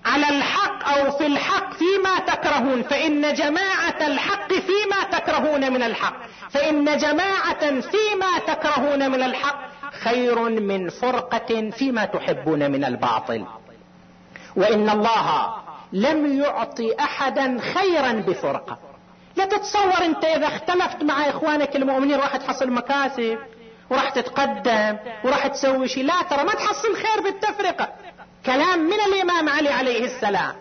على 0.06 0.30
الحق 0.30 0.98
أو 0.98 1.12
في 1.12 1.26
الحق 1.26 1.74
فيما 1.74 2.20
تكرهون 2.28 2.84
فإن 2.84 3.34
جماعة 3.34 4.08
الحق 4.08 4.54
فيما 4.54 5.04
تكرهون 5.12 5.74
من 5.74 5.84
الحق 5.84 6.16
فإن 6.50 6.98
جماعة 6.98 7.82
فيما 7.82 8.40
تكرهون 8.48 9.12
من 9.12 9.24
الحق 9.24 9.72
خير 10.04 10.40
من 10.50 10.90
فرقة 10.90 11.70
فيما 11.70 12.06
تحبون 12.06 12.72
من 12.72 12.84
الباطل. 12.86 13.46
وإن 14.56 14.90
الله 14.90 15.54
لم 15.94 16.42
يعطي 16.42 16.96
أحدا 17.00 17.58
خيرا 17.74 18.12
بفرقة. 18.12 18.78
لا 19.36 19.46
تتصور 19.46 20.06
أنت 20.06 20.26
إذا 20.26 20.48
اختلفت 20.48 21.04
مع 21.04 21.30
إخوانك 21.30 21.76
المؤمنين 21.76 22.20
راح 22.20 22.38
تحصل 22.38 22.72
مكاسب. 22.72 23.38
وراح 23.92 24.10
تتقدم 24.10 24.98
وراح 25.24 25.48
تسوي 25.48 25.88
شيء 25.88 26.04
لا 26.04 26.22
ترى 26.30 26.44
ما 26.44 26.54
تحصل 26.54 26.96
خير 26.96 27.24
بالتفرقه 27.24 27.90
كلام 28.46 28.80
من 28.80 29.00
الإمام 29.08 29.50
علي 29.50 29.70
عليه 29.70 30.06
السلام. 30.06 30.56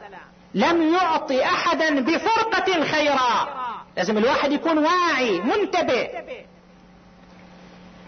لم 0.54 0.94
يعطي 0.94 1.44
أحدا 1.44 2.00
بفرقة 2.00 2.84
خيرا 2.84 3.48
لازم 3.96 4.18
الواحد 4.18 4.52
يكون 4.52 4.78
واعي 4.78 5.40
منتبه. 5.40 6.08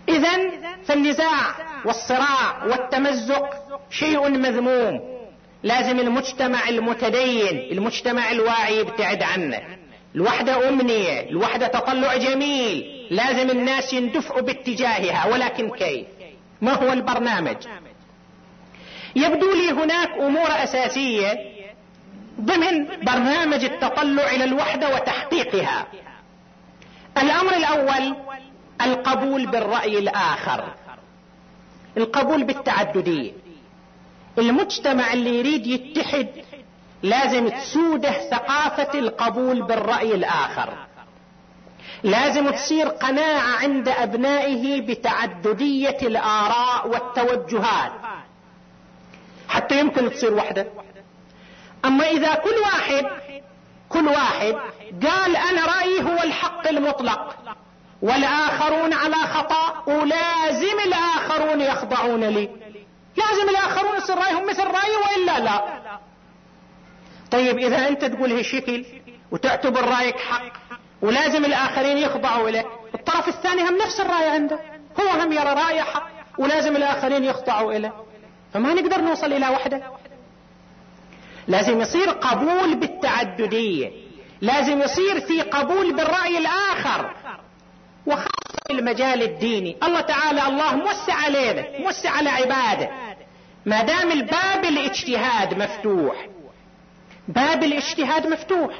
اذا 0.09 0.51
فالنزاع 0.85 1.55
والصراع 1.85 2.65
والتمزق 2.65 3.51
شيء 3.91 4.29
مذموم. 4.29 5.01
لازم 5.63 6.01
المجتمع 6.01 6.69
المتدين 6.69 7.73
المجتمع 7.73 8.31
الواعي 8.31 8.79
يبتعد 8.79 9.23
عنه. 9.23 9.63
الوحدة 10.15 10.69
أمنية 10.69 11.31
الوحدة 11.31 11.67
تطلع 11.67 12.17
جميل. 12.17 13.02
لازم 13.13 13.51
الناس 13.51 13.93
يندفعوا 13.93 14.41
باتجاهها 14.41 15.27
ولكن 15.27 15.71
كيف؟ 15.71 16.07
ما 16.61 16.73
هو 16.73 16.93
البرنامج؟ 16.93 17.57
يبدو 19.17 19.55
لي 19.55 19.71
هناك 19.71 20.11
أمور 20.11 20.49
أساسية 20.65 21.39
ضمن 22.41 22.87
برنامج 23.03 23.65
التطلع 23.65 24.31
إلى 24.31 24.45
الوحدة 24.45 24.95
وتحقيقها. 24.95 25.87
الأمر 27.23 27.57
الأول 27.57 28.17
القبول 28.83 29.47
بالرأي 29.47 29.99
الآخر. 29.99 30.75
القبول 31.97 32.45
بالتعددية. 32.45 33.33
المجتمع 34.39 35.13
اللي 35.13 35.39
يريد 35.39 35.67
يتحد 35.67 36.29
لازم 37.03 37.49
تسوده 37.49 38.13
ثقافة 38.31 38.99
القبول 38.99 39.63
بالرأي 39.63 40.15
الآخر. 40.15 40.92
لازم 42.05 42.51
تصير 42.51 42.89
قناعة 42.89 43.57
عند 43.63 43.89
أبنائه 43.89 44.81
بتعددية 44.81 45.99
الآراء 46.03 46.89
والتوجهات. 46.89 47.93
حتى 49.49 49.81
يمكن 49.81 50.11
تصير 50.11 50.35
وحدة. 50.35 50.67
أما 51.85 52.05
إذا 52.11 52.35
كل 52.35 52.55
واحد 52.63 53.07
كل 53.89 54.09
واحد 54.09 54.55
قال 55.07 55.37
أنا 55.37 55.67
رأيي 55.67 56.03
هو 56.03 56.23
الحق 56.23 56.69
المطلق 56.69 57.37
والآخرون 58.03 58.93
على 58.93 59.15
خطأ 59.15 59.83
ولازم 59.93 60.79
الآخرون 60.87 61.61
يخضعون 61.61 62.25
لي. 62.25 62.51
لازم 63.17 63.49
الآخرون 63.49 63.97
يصير 63.97 64.17
رأيهم 64.19 64.47
مثل 64.47 64.65
رأيي 64.65 64.97
وإلا 64.97 65.39
لا. 65.39 65.83
طيب 67.31 67.59
إذا 67.59 67.89
أنت 67.89 68.05
تقول 68.05 68.33
هالشكل 68.33 68.85
وتعتبر 69.31 69.85
رأيك 69.89 70.19
حق 70.21 70.62
ولازم 71.03 71.45
الآخرين 71.45 71.99
يخضعوا 71.99 72.51
لك 72.51 72.67
الطرف 72.95 73.29
الثاني 73.29 73.63
هم 73.63 73.77
نفس 73.77 74.01
الراي 74.01 74.29
عنده. 74.29 74.59
هو 75.01 75.21
هم 75.21 75.33
يرى 75.33 75.53
رايه 75.53 75.83
حق 75.83 76.09
ولازم 76.39 76.77
الآخرين 76.77 77.25
يخضعوا 77.25 77.73
له 77.73 77.93
فما 78.55 78.75
نقدر 78.75 79.01
نوصل 79.01 79.33
إلى 79.33 79.49
وحدة؟ 79.49 79.83
لازم 81.49 81.81
يصير 81.81 82.11
قبول 82.11 82.75
بالتعددية. 82.75 83.91
لازم 84.41 84.83
يصير 84.83 85.21
في 85.21 85.41
قبول 85.41 85.97
بالرأي 85.97 86.39
الآخر. 86.39 87.15
وخاصة 88.07 88.29
في 88.67 88.73
المجال 88.73 89.23
الديني. 89.23 89.77
الله 89.83 90.01
تعالى 90.01 90.47
الله 90.49 90.77
موسع 90.77 91.15
علينا 91.15 91.65
موسع 91.79 92.11
على 92.11 92.31
عباده. 92.31 92.91
ما 93.67 93.83
دام 93.83 94.13
الباب 94.13 94.65
الاجتهاد 94.65 95.59
مفتوح 95.59 96.29
باب 97.29 97.63
الاجتهاد 97.63 98.27
مفتوح. 98.27 98.75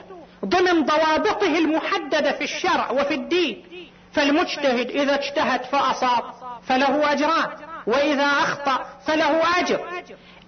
ضمن 0.45 0.85
ضوابطه 0.85 1.59
المحددة 1.59 2.33
في 2.33 2.45
الشرع 2.45 2.91
وفي 2.91 3.15
الدين. 3.15 3.65
فالمجتهد 4.13 4.91
إذا 4.91 5.15
اجتهد 5.15 5.65
فأصاب 5.65 6.23
فله 6.69 7.13
أجران. 7.13 7.47
وإذا 7.87 8.25
أخطأ 8.25 8.85
فله 9.07 9.61
أجر. 9.61 9.81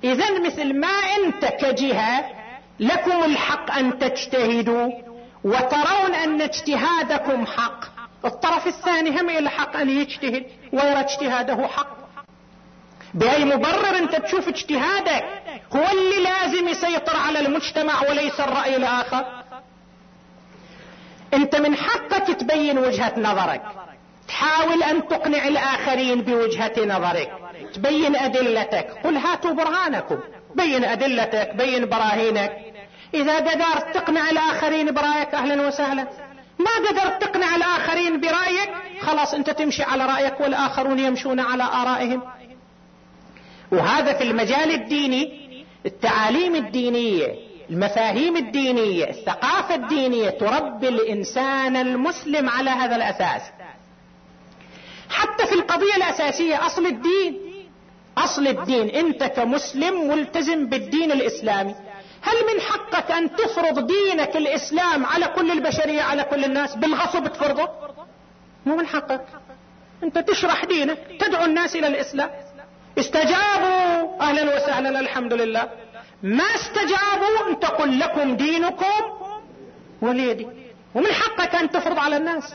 اذا 0.04 0.38
مثل 0.38 0.80
ما 0.80 0.88
أنت 0.88 1.44
كجهة 1.44 2.24
لكم 2.80 3.24
الحق 3.24 3.78
أن 3.78 3.98
تجتهدوا 3.98 4.92
وترون 5.44 6.14
أن 6.14 6.42
اجتهادكم 6.42 7.46
حق. 7.46 7.84
الطرف 8.24 8.66
الثاني 8.66 9.20
هم 9.20 9.30
الحق 9.30 9.76
أن 9.76 9.90
يجتهد 9.90 10.46
ويرى 10.72 11.00
اجتهاده 11.00 11.66
حق. 11.66 11.94
بأي 13.14 13.44
مبرر 13.44 13.98
أنت 13.98 14.16
تشوف 14.16 14.48
اجتهادك 14.48 15.24
هو 15.76 15.86
اللي 15.92 16.22
لازم 16.22 16.68
يسيطر 16.68 17.16
على 17.16 17.40
المجتمع 17.40 18.00
وليس 18.08 18.40
الرأي 18.40 18.76
الآخر. 18.76 19.43
انت 21.34 21.56
من 21.56 21.76
حقك 21.76 22.26
تبين 22.26 22.78
وجهة 22.78 23.14
نظرك. 23.18 23.62
تحاول 24.28 24.82
أن 24.82 25.08
تقنع 25.08 25.48
الآخرين 25.48 26.22
بوجهة 26.22 26.72
نظرك. 26.78 27.32
تبين 27.74 28.16
أدلتك. 28.16 28.86
قل 29.04 29.16
هاتوا 29.16 29.52
برهانكم. 29.52 30.18
بين 30.54 30.84
أدلتك 30.84 31.54
بين 31.54 31.88
براهينك. 31.88 32.52
إذا 33.14 33.36
قدرت 33.36 33.94
تقنع 33.94 34.30
الآخرين 34.30 34.94
برأيك 34.94 35.34
أهلا 35.34 35.66
وسهلا. 35.66 36.08
ما 36.58 36.88
قدرت 36.88 37.22
تقنع 37.22 37.56
الآخرين 37.56 38.20
برأيك 38.20 38.70
خلاص 39.00 39.34
أنت 39.34 39.50
تمشي 39.50 39.82
على 39.82 40.06
رأيك 40.06 40.40
والآخرون 40.40 40.98
يمشون 40.98 41.40
على 41.40 41.62
آرائهم. 41.62 42.22
وهذا 43.72 44.12
في 44.12 44.24
المجال 44.24 44.70
الديني 44.70 45.44
التعاليم 45.86 46.54
الدينية. 46.54 47.43
المفاهيم 47.70 48.36
الدينية 48.36 49.10
الثقافة 49.10 49.74
الدينية 49.74 50.30
تربي 50.30 50.88
الإنسان 50.88 51.76
المسلم 51.76 52.48
على 52.48 52.70
هذا 52.70 52.96
الأساس. 52.96 53.42
حتى 55.10 55.46
في 55.46 55.54
القضية 55.54 55.96
الأساسية 55.96 56.66
أصل 56.66 56.86
الدين 56.86 57.40
أصل 58.18 58.46
الدين. 58.46 58.88
أنت 58.90 59.24
كمسلم 59.24 60.08
ملتزم 60.08 60.66
بالدين 60.66 61.12
الإسلامي. 61.12 61.74
هل 62.22 62.54
من 62.54 62.60
حقك 62.60 63.10
أن 63.10 63.36
تفرض 63.36 63.86
دينك 63.86 64.36
الإسلام 64.36 65.06
على 65.06 65.26
كل 65.26 65.50
البشرية 65.50 66.02
على 66.02 66.22
كل 66.24 66.44
الناس 66.44 66.74
بالغصب 66.74 67.26
تفرضه؟ 67.26 67.68
مو 68.66 68.76
من 68.76 68.86
حقك. 68.86 69.26
أنت 70.02 70.18
تشرح 70.18 70.64
دينك 70.64 70.98
تدعو 71.20 71.44
الناس 71.44 71.76
إلى 71.76 71.86
الإسلام. 71.86 72.30
استجابوا 72.98 74.20
أهلا 74.20 74.56
وسهلا 74.56 75.00
الحمد 75.00 75.32
لله. 75.32 75.83
ما 76.22 76.44
استجابوا 76.44 77.48
أن 77.48 77.60
تقول 77.60 78.00
لكم 78.00 78.36
دينكم 78.36 79.02
ولي 80.02 80.34
دين 80.34 80.64
ومن 80.94 81.12
حقك 81.12 81.54
أن 81.54 81.70
تفرض 81.70 81.98
على 81.98 82.16
الناس. 82.16 82.54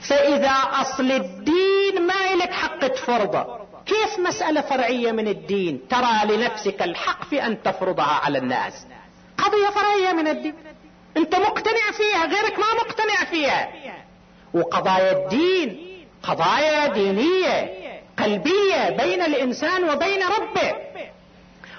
فإذا 0.00 0.52
أصل 0.72 1.10
الدين 1.12 2.06
ما 2.06 2.34
لك 2.42 2.52
حق 2.52 2.86
تفرضه. 2.86 3.66
كيف 3.86 4.18
مسألة 4.18 4.60
فرعية 4.60 5.12
من 5.12 5.28
الدين؟ 5.28 5.88
ترى 5.88 6.36
لنفسك 6.36 6.82
الحق 6.82 7.24
في 7.24 7.46
أن 7.46 7.62
تفرضها 7.62 8.20
على 8.24 8.38
الناس. 8.38 8.86
قضية 9.38 9.68
فرعية 9.68 10.12
من 10.12 10.28
الدين. 10.28 10.54
أنت 11.16 11.34
مقتنع 11.34 11.90
فيها 11.92 12.26
غيرك 12.26 12.58
ما 12.58 12.74
مقتنع 12.74 13.24
فيها. 13.30 13.68
وقضايا 14.54 15.12
الدين 15.12 15.86
قضايا 16.22 16.86
دينية 16.86 17.86
قلبية 18.18 18.90
بين 18.90 19.22
الإنسان 19.22 19.90
وبين 19.90 20.22
ربه. 20.22 20.72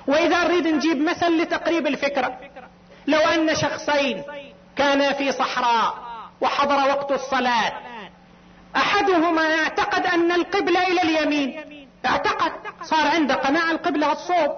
وإذا 0.08 0.44
نريد 0.44 0.68
نجيب 0.68 1.02
مثل 1.02 1.42
لتقريب 1.42 1.88
الفكرة 1.88 2.40
لو 3.08 3.20
أن 3.20 3.56
شخصين 3.56 4.24
كانا 4.76 5.14
في 5.14 5.32
صحراء 5.32 5.96
وحضر 6.42 6.76
وقت 6.76 7.12
الصلاة 7.12 7.74
أحدهما 8.76 9.42
اعتقد 9.42 10.06
أن 10.06 10.32
القبلة 10.32 10.88
إلى 10.88 11.02
اليمين 11.02 11.64
اعتقد 12.06 12.52
صار 12.84 13.08
عنده 13.08 13.36
قناعة 13.36 13.72
القبلة 13.72 14.12
الصوب 14.12 14.52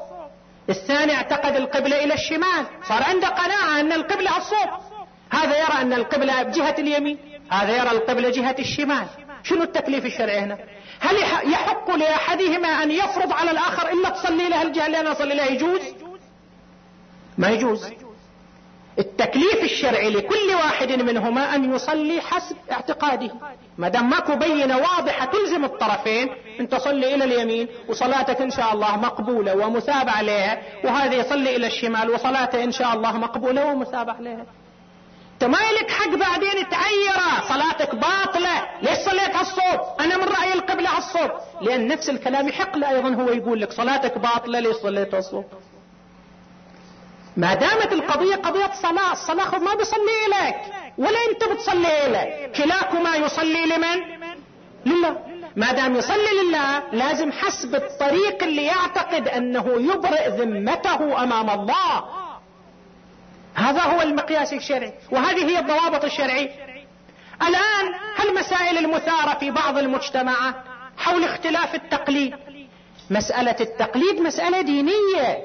الثاني 0.70 1.16
اعتقد 1.16 1.56
القبلة 1.56 2.04
إلى 2.04 2.14
الشمال 2.14 2.66
صار 2.84 3.04
عنده 3.04 3.28
قناعة 3.28 3.80
أن 3.80 3.92
القبلة 3.92 4.38
الصوب 4.38 4.70
هذا 5.32 5.58
يرى 5.58 5.82
أن 5.82 5.94
القبلة 5.94 6.44
بجهة 6.44 6.76
اليمين 6.80 7.18
هذا 7.52 7.78
يرى 7.78 7.92
القبلة 7.92 8.30
جهة 8.30 8.56
الشمال 8.60 9.08
شنو 9.44 9.64
التكليف 9.64 10.06
الشرعي 10.06 10.40
هنا؟ 10.40 10.58
هل 11.00 11.16
يحق 11.52 11.96
لأحدهما 11.96 12.68
أن 12.68 12.92
يفرض 12.92 13.34
على 13.34 13.52
الآخر 13.52 13.90
إلا 13.92 14.10
تصلي 14.10 14.50
له 14.50 14.62
الجهة 14.62 14.86
اللي 14.86 15.00
أنا 15.00 15.12
أصلي 15.12 15.36
لها 15.36 15.46
يجوز؟ 15.52 15.82
ما 17.38 17.50
يجوز. 17.50 17.86
التكليف 19.00 19.64
الشرعي 19.64 20.10
لكل 20.10 20.56
واحد 20.56 20.92
منهما 20.92 21.56
أن 21.56 21.76
يصلي 21.76 22.22
حسب 22.22 22.56
اعتقاده. 22.72 23.32
ما 23.78 23.90
دام 23.90 24.10
ماكو 24.10 24.36
بينة 24.36 24.78
واضحة 24.78 25.26
تلزم 25.26 25.66
الطرفين 25.66 26.30
انت 26.60 26.76
صلي 26.76 27.16
إلى 27.16 27.24
اليمين 27.24 27.68
وصلاتك 27.90 28.42
إن 28.42 28.50
شاء 28.52 28.74
الله 28.74 28.98
مقبولة 28.98 29.56
ومثاب 29.56 30.10
عليها 30.10 30.62
وهذا 30.84 31.16
يصلي 31.16 31.56
إلى 31.56 31.68
الشمال 31.68 32.10
وصلاته 32.10 32.64
إن 32.64 32.72
شاء 32.72 32.94
الله 32.94 33.18
مقبولة 33.18 33.66
ومثاب 33.66 34.10
عليها. 34.10 34.46
انت 35.42 35.50
ما 35.52 35.58
لك 35.82 35.92
حق 35.92 36.08
بعدين 36.10 36.70
تعيره. 36.70 37.48
صلاتك 37.50 37.96
باطلة. 37.96 38.68
ليش 38.82 38.98
صليت 38.98 39.36
هالصوت 39.36 40.02
أنا 40.02 40.18
من 40.18 40.24
رأي 40.24 40.54
القبلة 40.54 40.98
هالصوت 40.98 41.32
لأن 41.62 41.88
نفس 41.88 42.10
الكلام 42.10 42.48
يحق 42.48 42.78
له 42.78 42.90
أيضا 42.90 43.10
هو 43.10 43.30
يقول 43.30 43.62
لك 43.62 43.72
صلاتك 43.72 44.18
باطلة 44.18 44.60
ليش 44.60 44.76
صليت 44.76 45.16
هالصوت 45.16 45.46
ما 47.38 47.54
دامت 47.54 47.94
القضية 47.94 48.36
قضية 48.36 48.72
صلاة 48.82 49.12
الصلاة 49.12 49.58
ما 49.60 49.76
بيصلي 49.76 50.22
لك. 50.30 50.62
ولا 50.98 51.18
أنت 51.32 51.44
بتصلي 51.44 52.08
له 52.08 52.48
كلاكما 52.58 53.16
يصلي 53.16 53.66
لمن؟ 53.66 54.20
لله. 54.86 55.18
ما 55.56 55.72
دام 55.72 55.96
يصلي 55.96 56.44
لله 56.44 56.84
لازم 56.92 57.32
حسب 57.32 57.76
الطريق 57.76 58.44
اللي 58.44 58.66
يعتقد 58.66 59.28
أنه 59.28 59.66
يبرئ 59.78 60.30
ذمته 60.30 61.24
أمام 61.24 61.50
الله. 61.50 62.04
هذا 63.60 63.82
هو 63.82 64.02
المقياس 64.02 64.54
الشرعي 64.54 64.94
وهذه 65.12 65.50
هي 65.50 65.60
الضوابط 65.60 66.06
الشرعية. 66.06 66.50
الآن 67.42 67.94
هالمسائل 68.18 68.78
المثارة 68.78 69.38
في 69.40 69.52
بعض 69.52 69.78
المجتمعات 69.78 70.56
حول 70.98 71.24
اختلاف 71.24 71.76
التقليد؟ 71.76 72.34
مسألة 73.10 73.56
التقليد 73.62 74.22
مسألة 74.22 74.62
دينية. 74.62 75.38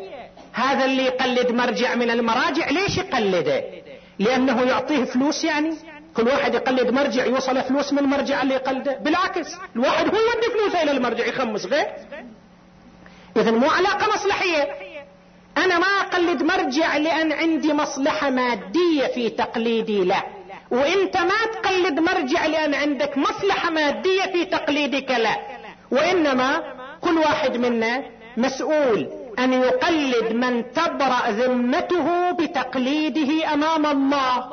هذا 0.53 0.85
اللي 0.85 1.05
يقلد 1.05 1.51
مرجع 1.51 1.95
من 1.95 2.11
المراجع 2.11 2.71
ليش 2.71 2.99
يقلده؟ 2.99 3.65
لأنه 4.19 4.63
يعطيه 4.63 5.05
فلوس 5.05 5.45
يعني؟ 5.45 5.77
كل 6.17 6.29
واحد 6.29 6.55
يقلد 6.55 6.91
مرجع 6.91 7.25
يوصل 7.25 7.63
فلوس 7.63 7.93
من 7.93 7.99
المرجع 7.99 8.43
اللي 8.43 8.55
يقلده؟ 8.55 8.99
بالعكس 8.99 9.57
الواحد 9.77 10.09
هو 10.09 10.15
يدي 10.15 10.59
فلوسه 10.59 10.83
إلى 10.83 10.91
المرجع 10.91 11.27
يخمس 11.27 11.67
غير. 11.67 11.87
إذا 13.37 13.51
مو 13.51 13.71
علاقة 13.71 14.15
مصلحية. 14.15 14.84
أنا 15.59 15.79
ما 15.79 15.87
أقلد 15.87 16.43
مرجع 16.43 16.97
لأن 16.97 17.33
عندي 17.33 17.73
مصلحة 17.73 18.31
مادية 18.31 19.07
في 19.07 19.31
تقليدي 19.31 20.05
له 20.05 20.23
وإنت 20.71 21.17
ما 21.17 21.45
تقلد 21.55 22.01
مرجع 22.01 22.47
لأن 22.47 22.75
عندك 22.75 23.19
مصلحة 23.19 23.71
مادية 23.71 24.23
في 24.33 24.45
تقليدك 24.45 25.11
له 25.11 25.37
وإنما 25.91 26.63
كل 27.01 27.19
واحد 27.19 27.57
منا 27.57 28.03
مسؤول 28.37 29.09
أن 29.39 29.53
يقلد 29.53 30.33
من 30.33 30.73
تبرأ 30.73 31.31
ذمته 31.31 32.31
بتقليده 32.31 33.55
أمام 33.55 33.87
الله. 33.87 34.51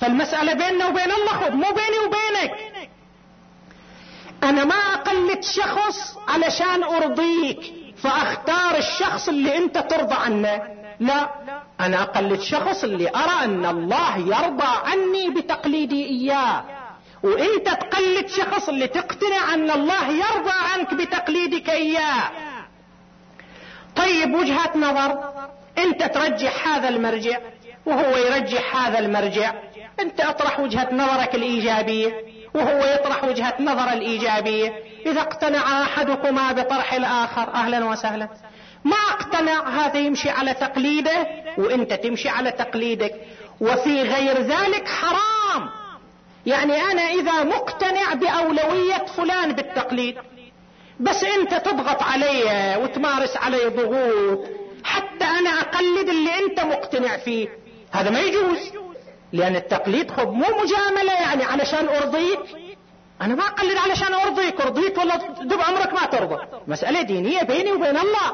فالمسألة 0.00 0.52
بيننا 0.52 0.86
وبين 0.86 1.10
الله 1.12 1.32
خذ 1.32 1.52
مو 1.52 1.66
بيني 1.70 1.98
وبينك. 2.06 2.54
أنا 4.42 4.64
ما 4.64 4.74
أقلد 4.74 5.42
شخص 5.44 6.18
علشان 6.28 6.82
أرضيك. 6.84 7.72
فأختار 8.02 8.78
الشخص 8.78 9.28
اللي 9.28 9.56
أنت 9.56 9.78
ترضى 9.78 10.14
عنه. 10.14 10.62
لا 11.00 11.28
أنا 11.80 12.02
أقلد 12.02 12.40
شخص 12.40 12.84
اللي 12.84 13.08
أرى 13.08 13.44
أن 13.44 13.66
الله 13.66 14.18
يرضى 14.18 14.72
عني 14.84 15.30
بتقليدي 15.30 16.04
إياه. 16.06 16.64
وأنت 17.22 17.68
تقلد 17.68 18.26
شخص 18.28 18.68
اللي 18.68 18.86
تقتنع 18.86 19.54
أن 19.54 19.70
الله 19.70 20.08
يرضى 20.08 20.52
عنك 20.72 20.94
بتقليدك 20.94 21.70
إياه. 21.70 22.30
طيب 23.96 24.34
وجهة 24.34 24.72
نظر. 24.76 25.32
أنت 25.78 26.02
ترجح 26.02 26.68
هذا 26.68 26.88
المرجع 26.88 27.38
وهو 27.86 28.16
يرجح 28.16 28.76
هذا 28.76 28.98
المرجع. 28.98 29.52
أنت 30.00 30.20
أطرح 30.20 30.60
وجهة 30.60 30.88
نظرك 30.92 31.34
الإيجابية. 31.34 32.31
وهو 32.54 32.84
يطرح 32.94 33.24
وجهة 33.24 33.54
نظر 33.60 33.92
الإيجابية. 33.92 34.72
إذا 35.06 35.20
اقتنع 35.20 35.82
أحدكما 35.82 36.52
بطرح 36.52 36.92
الآخر 36.92 37.54
أهلا 37.54 37.84
وسهلا. 37.84 38.28
ما 38.84 38.96
اقتنع 39.10 39.68
هذا 39.68 39.98
يمشي 39.98 40.30
على 40.30 40.54
تقليده 40.54 41.26
وإنت 41.58 41.92
تمشي 41.92 42.28
على 42.28 42.50
تقليدك. 42.50 43.14
وفي 43.60 44.02
غير 44.02 44.40
ذلك 44.40 44.88
حرام. 44.88 45.70
يعني 46.46 46.82
أنا 46.82 47.02
إذا 47.02 47.42
مقتنع 47.44 48.14
بأولوية 48.14 49.06
فلان 49.16 49.52
بالتقليد 49.52 50.16
بس 51.00 51.24
إنت 51.24 51.54
تضغط 51.54 52.02
علي 52.02 52.76
وتمارس 52.82 53.36
علي 53.36 53.68
ضغوط 53.68 54.46
حتى 54.84 55.24
أنا 55.24 55.50
أقلد 55.50 56.08
اللي 56.08 56.30
إنت 56.38 56.60
مقتنع 56.60 57.16
فيه. 57.16 57.48
هذا 57.92 58.10
ما 58.10 58.20
يجوز. 58.20 58.81
لأن 59.32 59.56
التقليد 59.56 60.10
خب 60.10 60.32
مو 60.32 60.46
مجاملة 60.62 61.12
يعني 61.12 61.44
علشان 61.44 61.88
أرضيك. 61.88 62.40
أنا 63.22 63.34
ما 63.34 63.42
أقلد 63.42 63.76
علشان 63.76 64.14
أرضيك. 64.14 64.60
أرضيك 64.60 64.98
ولا 64.98 65.16
دب 65.42 65.60
عمرك 65.60 65.92
ما 65.92 66.06
ترضى. 66.06 66.38
مسألة 66.68 67.02
دينية 67.02 67.42
بيني 67.42 67.72
وبين 67.72 67.96
الله. 67.96 68.32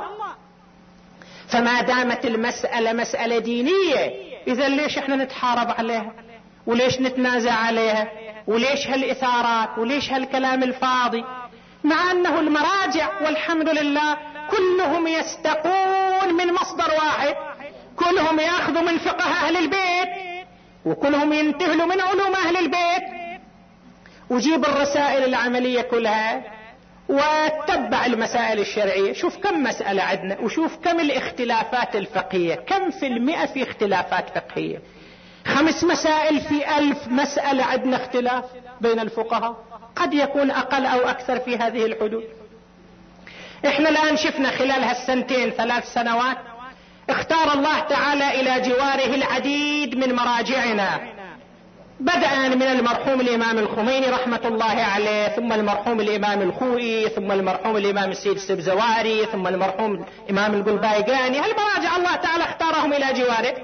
فما 1.48 1.80
دامت 1.80 2.24
المسألة 2.26 2.92
مسألة 2.92 3.38
دينية 3.38 4.28
إذا 4.46 4.68
ليش 4.68 4.98
إحنا 4.98 5.16
نتحارب 5.16 5.70
عليها؟ 5.78 6.12
وليش 6.66 7.00
نتنازع 7.00 7.52
عليها؟ 7.52 8.08
وليش 8.46 8.86
هالإثارات؟ 8.86 9.78
وليش 9.78 10.12
هالكلام 10.12 10.62
الفاضي؟ 10.62 11.24
مع 11.84 12.10
أنه 12.10 12.40
المراجع 12.40 13.08
والحمد 13.24 13.68
لله 13.68 14.16
كلهم 14.50 15.06
يستقون 15.06 16.34
من 16.34 16.52
مصدر 16.54 16.90
واحد. 16.94 17.34
كلهم 17.96 18.40
يأخذوا 18.40 18.82
من 18.82 18.98
فقه 18.98 19.24
أهل 19.24 19.56
البيت. 19.56 19.97
وكلهم 20.88 21.32
ينتهلوا 21.32 21.86
من 21.86 22.00
علوم 22.00 22.34
أهل 22.34 22.56
البيت. 22.56 23.18
وجيب 24.30 24.64
الرسائل 24.64 25.24
العملية 25.24 25.82
كلها 25.82 26.42
وتبع 27.08 28.06
المسائل 28.06 28.58
الشرعية. 28.58 29.12
شوف 29.12 29.36
كم 29.36 29.62
مسألة 29.62 30.02
عندنا 30.02 30.40
وشوف 30.40 30.76
كم 30.76 31.00
الاختلافات 31.00 31.96
الفقهية. 31.96 32.54
كم 32.54 32.90
في 32.90 33.06
المئة 33.06 33.46
في 33.46 33.62
اختلافات 33.62 34.38
فقهية؟ 34.38 34.78
خمس 35.46 35.84
مسائل 35.84 36.40
في 36.40 36.78
ألف 36.78 37.08
مسألة 37.08 37.64
عندنا 37.64 37.96
اختلاف 37.96 38.44
بين 38.80 39.00
الفقهاء. 39.00 39.56
قد 39.96 40.14
يكون 40.14 40.50
أقل 40.50 40.86
أو 40.86 40.98
أكثر 40.98 41.38
في 41.38 41.56
هذه 41.56 41.86
الحدود. 41.86 42.24
إحنا 43.66 43.88
الآن 43.88 44.16
شفنا 44.16 44.50
خلال 44.50 44.84
هالسنتين 44.84 45.50
ثلاث 45.50 45.92
سنوات 45.94 46.36
اختار 47.10 47.52
الله 47.52 47.80
تعالى 47.80 48.40
إلى 48.40 48.68
جواره 48.68 49.14
العديد 49.14 49.98
من 49.98 50.14
مراجعنا. 50.14 51.00
بدءا 52.00 52.48
من 52.48 52.62
المرحوم 52.62 53.20
الإمام 53.20 53.58
الخميني 53.58 54.06
رحمة 54.06 54.40
الله 54.44 54.82
عليه 54.94 55.28
ثم 55.28 55.52
المرحوم 55.52 56.00
الإمام 56.00 56.42
الخوئي 56.42 57.08
ثم 57.08 57.32
المرحوم 57.32 57.76
الإمام 57.76 58.10
السيد 58.10 58.32
السبزواري 58.32 59.26
ثم 59.26 59.46
المرحوم 59.46 60.04
الامام 60.24 60.54
القلبايقاني. 60.54 61.38
هالمراجع 61.38 61.96
الله 61.96 62.16
تعالى 62.16 62.44
اختارهم 62.44 62.92
إلى 62.92 63.12
جواره؟ 63.12 63.54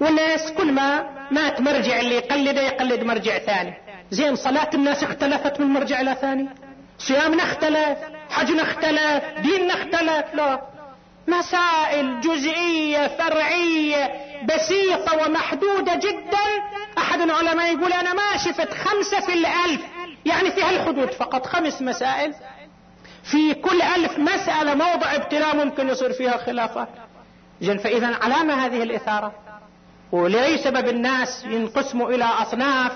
والناس 0.00 0.52
كل 0.52 0.72
ما 0.72 1.04
مات 1.30 1.60
مرجع 1.60 2.00
اللي 2.00 2.14
يقلده 2.14 2.62
يقلد 2.62 3.02
مرجع 3.02 3.38
ثاني. 3.38 3.74
زين 4.10 4.36
صلاة 4.36 4.70
الناس 4.74 5.04
اختلفت 5.04 5.60
من 5.60 5.66
مرجع 5.66 6.00
إلى 6.00 6.16
ثاني؟ 6.20 6.48
صيامنا 6.98 7.42
اختلف 7.42 7.98
حجنا 8.30 8.62
اختلف 8.62 9.24
ديننا 9.42 9.74
اختلف. 9.74 10.34
لا. 10.34 10.69
مسائل 11.30 12.20
جزئية 12.20 13.08
فرعية 13.08 14.10
بسيطة 14.44 15.26
ومحدودة 15.26 15.94
جدا. 15.94 16.46
أحد 16.98 17.20
العلماء 17.20 17.74
يقول 17.74 17.92
أنا 17.92 18.14
ما 18.14 18.36
شفت 18.36 18.74
خمسة 18.74 19.20
في 19.20 19.32
الألف 19.32 19.80
يعني 20.24 20.50
في 20.50 20.62
هالحدود 20.62 21.10
فقط 21.10 21.46
خمس 21.46 21.82
مسائل. 21.82 22.34
في 23.22 23.54
كل 23.54 23.82
ألف 23.82 24.18
مسألة 24.18 24.74
موضع 24.74 25.14
ابتلاء 25.14 25.56
ممكن 25.56 25.88
يصير 25.88 26.12
فيها 26.12 26.36
خلافات. 26.36 26.88
جن 27.62 27.78
فإذا 27.78 28.16
علامة 28.22 28.66
هذه 28.66 28.82
الإثارة. 28.82 29.32
ولأي 30.12 30.58
سبب 30.58 30.88
الناس 30.88 31.44
ينقسموا 31.44 32.10
إلى 32.10 32.24
أصناف 32.24 32.92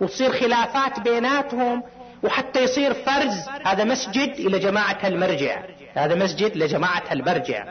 وتصير 0.00 0.32
خلافات 0.32 1.00
بيناتهم. 1.00 1.82
وحتى 2.22 2.62
يصير 2.62 2.94
فرز 2.94 3.48
هذا 3.64 3.84
مسجد 3.84 4.28
إلى 4.28 4.58
جماعة 4.58 4.98
المرجع. 5.04 5.62
هذا 5.94 6.14
مسجد 6.14 6.56
لجماعة 6.56 7.02
المرجع. 7.12 7.64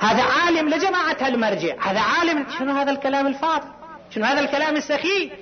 هذا 0.00 0.22
عالم 0.22 0.68
لجماعة 0.68 1.28
المرجع. 1.28 1.74
هذا 1.80 2.00
عالم 2.00 2.46
شنو 2.58 2.72
هذا 2.72 2.90
الكلام 2.90 3.26
الفاضي 3.26 3.68
شنو 4.14 4.24
هذا 4.24 4.40
الكلام 4.40 4.76
السخيف 4.76 5.32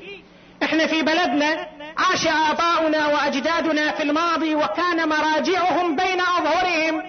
إحنا 0.62 0.86
في 0.86 1.02
بلدنا 1.02 1.66
عاش 1.98 2.26
آباؤنا 2.26 3.06
وأجدادنا 3.06 3.92
في 3.92 4.02
الماضي 4.02 4.54
وكان 4.54 5.08
مراجعهم 5.08 5.96
بين 5.96 6.20
أظهرهم. 6.20 7.02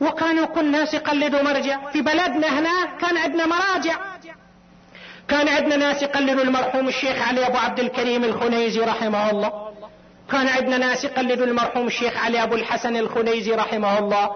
وكانوا 0.00 0.46
كل 0.46 0.60
الناس 0.60 0.94
يقلدوا 0.94 1.42
مرجع. 1.42 1.90
في 1.90 2.02
بلدنا 2.02 2.58
هنا 2.58 2.86
كان 3.00 3.16
عندنا 3.16 3.46
مراجع. 3.46 3.96
كان 5.28 5.48
عندنا 5.48 5.76
ناس 5.76 6.02
يقلدوا 6.02 6.44
المرحوم 6.44 6.88
الشيخ 6.88 7.28
علي 7.28 7.46
أبو 7.46 7.56
عبد 7.56 7.80
الكريم 7.80 8.24
الخنيزي 8.24 8.80
رحمه 8.80 9.30
الله. 9.30 9.67
كان 10.30 10.48
عندنا 10.48 10.78
ناس 10.78 11.04
يقلدوا 11.04 11.46
المرحوم 11.46 11.86
الشيخ 11.86 12.16
علي 12.16 12.42
أبو 12.42 12.54
الحسن 12.54 12.96
الخنيزي 12.96 13.52
رحمه 13.52 13.98
الله. 13.98 14.30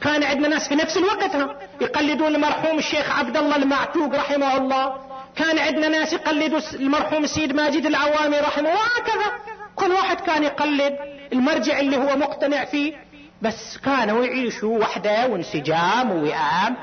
كان 0.00 0.24
عندنا 0.24 0.48
ناس 0.48 0.68
في 0.68 0.74
نفس 0.74 0.96
الوقت 0.96 1.30
يقلدون 1.80 2.34
المرحوم 2.34 2.78
الشيخ 2.78 3.18
عبد 3.18 3.36
الله 3.36 3.56
المعتوق 3.56 4.14
رحمه 4.14 4.56
الله. 4.56 4.96
كان 5.36 5.58
عندنا 5.58 5.88
ناس 5.88 6.12
يقلدوا 6.12 6.60
المرحوم 6.74 7.24
السيد 7.24 7.52
ماجد 7.52 7.86
العوامي 7.86 8.36
رحمه 8.36 8.68
الله. 8.68 8.80
وهكذا. 8.80 9.32
كل 9.76 9.90
واحد 9.90 10.20
كان 10.20 10.42
يقلد 10.42 10.96
المرجع 11.32 11.80
اللي 11.80 11.96
هو 11.96 12.16
مقتنع 12.16 12.64
فيه. 12.64 12.92
بس 13.42 13.78
كانوا 13.84 14.24
يعيشوا 14.24 14.78
وحدة 14.78 15.26
وانسجام 15.26 16.10
ووئام. 16.10 16.76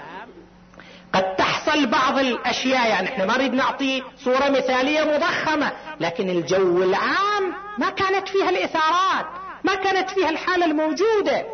قد 1.13 1.35
تحصل 1.35 1.85
بعض 1.85 2.17
الأشياء 2.17 2.89
يعني 2.89 3.07
إحنا 3.09 3.25
ما 3.25 3.37
نريد 3.37 3.53
نعطي 3.53 4.03
صورة 4.23 4.49
مثالية 4.49 5.03
مضخمة 5.03 5.71
لكن 5.99 6.29
الجو 6.29 6.83
العام 6.83 7.42
ما 7.77 7.89
كانت 7.89 8.29
فيها 8.29 8.49
الإثارات 8.49 9.25
ما 9.63 9.75
كانت 9.75 10.09
فيها 10.09 10.29
الحالة 10.29 10.65
الموجودة. 10.65 11.45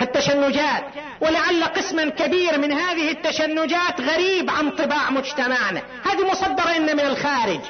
التشنجات 0.00 0.84
ولعل 1.20 1.64
قسما 1.64 2.08
كبير 2.08 2.58
من 2.58 2.72
هذه 2.72 3.10
التشنجات 3.10 4.00
غريب 4.00 4.50
عن 4.50 4.70
طباع 4.70 5.10
مجتمعنا. 5.10 5.82
هذه 6.04 6.30
مصدرة 6.30 6.76
إن 6.76 6.96
من 6.96 7.00
الخارج. 7.06 7.60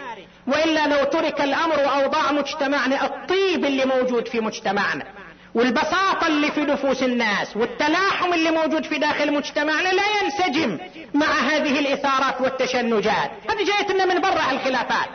وإلا 0.47 0.87
لو 0.87 1.05
ترك 1.05 1.41
الأمر 1.41 1.79
وأوضاع 1.79 2.33
مجتمعنا 2.33 3.05
الطيب 3.05 3.65
اللي 3.65 3.85
موجود 3.85 4.29
في 4.29 4.41
مجتمعنا 4.41 5.05
والبساطة 5.55 6.27
اللي 6.27 6.51
في 6.51 6.61
نفوس 6.61 7.03
الناس 7.03 7.57
والتلاحم 7.57 8.33
اللي 8.33 8.51
موجود 8.51 8.85
في 8.85 8.99
داخل 8.99 9.33
مجتمعنا 9.33 9.89
لا 9.89 10.03
ينسجم 10.23 10.79
مع 11.15 11.27
هذه 11.27 11.79
الإثارات 11.79 12.41
والتشنجات. 12.41 13.31
هذه 13.51 13.65
جاية 13.65 13.95
لنا 13.95 14.05
من 14.05 14.21
برا 14.21 14.51
الخلافات 14.51 15.09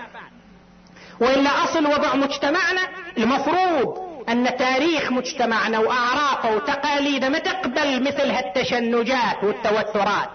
وإلا 1.19 1.63
أصل 1.63 1.85
وضع 1.85 2.15
مجتمعنا 2.15 2.81
المفروض 3.17 4.07
أن 4.29 4.57
تاريخ 4.57 5.11
مجتمعنا 5.11 5.79
وأعرافه 5.79 6.55
وتقاليده 6.55 7.29
ما 7.29 7.39
تقبل 7.39 8.03
مثل 8.03 8.31
هالتشنجات 8.31 9.43
والتوترات. 9.43 10.29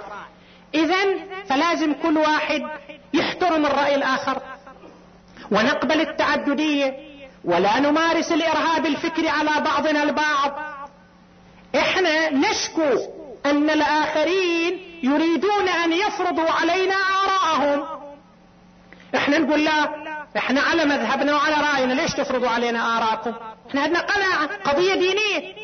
إذا 0.75 1.05
فلازم 1.49 1.93
كل 2.03 2.19
واحد 2.19 2.63
يحترم 3.15 3.67
الرأي 3.67 3.95
الآخر 3.95 4.43
ونقبل 5.51 6.01
التعددية 6.01 6.97
ولا 7.45 7.81
نمارس 7.81 8.33
الإرهاب 8.33 8.87
الفكري 8.87 9.29
على 9.29 9.51
بعضنا 9.65 10.03
البعض. 10.03 10.53
إحنا 11.77 12.31
نشكو 12.31 12.99
أن 13.47 13.71
الآخرين 13.71 14.81
يريدون 15.03 15.69
أن 15.69 15.93
يفرضوا 15.93 16.51
علينا 16.51 16.95
آراءهم. 16.95 17.85
إحنا 19.15 19.39
نقول 19.39 19.65
لا 19.65 20.02
إحنا 20.37 20.61
على 20.61 20.85
مذهبنا 20.85 21.35
وعلى 21.35 21.55
رأينا. 21.55 21.93
ليش 21.93 22.13
تفرضوا 22.13 22.49
علينا 22.49 22.99
آراءكم؟ 22.99 23.33
إحنا 23.69 23.81
عندنا 23.81 24.01
قناعه 24.01 24.49
قضية 24.65 24.95
دينية. 24.95 25.55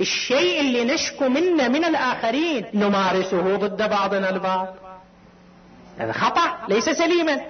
الشيء 0.00 0.60
اللي 0.60 0.84
نشكو 0.84 1.28
منه 1.28 1.68
من 1.68 1.84
الآخرين. 1.84 2.66
نمارسه 2.74 3.56
ضد 3.56 3.90
بعضنا 3.90 4.30
البعض. 4.30 4.76
هذا 5.98 6.12
خطأ 6.12 6.58
ليس 6.68 6.90
سليما. 6.90 7.40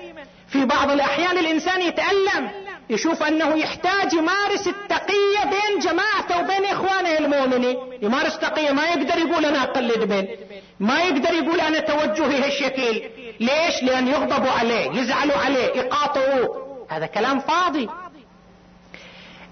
في 0.49 0.65
بعض 0.65 0.91
الأحيان 0.91 1.39
الإنسان 1.39 1.81
يتألم 1.81 2.51
يشوف 2.91 3.23
أنه 3.23 3.57
يحتاج 3.57 4.13
يمارس 4.13 4.69
التقية 4.69 5.45
بين 5.45 5.79
جماعته 5.79 6.41
وبين 6.41 6.65
إخوانه 6.65 7.19
المؤمنين. 7.19 7.79
يمارس 8.03 8.39
تقية 8.39 8.71
ما 8.71 8.87
يقدر 8.87 9.19
يقول 9.19 9.45
أنا 9.45 9.63
أقلد 9.63 9.99
بين. 9.99 10.29
ما 10.81 11.03
يقدر 11.03 11.35
يقول 11.35 11.61
أنا 11.61 11.81
توجهي 11.81 12.39
هالشكل. 12.45 13.03
ليش؟ 13.41 13.83
لأن 13.83 14.09
يغضبوا 14.09 14.51
عليه 14.51 14.91
يزعلوا 14.91 15.37
عليه 15.37 15.65
يقاطعوه. 15.77 16.87
هذا 16.91 17.07
كلام 17.07 17.41
فاضي. 17.41 17.89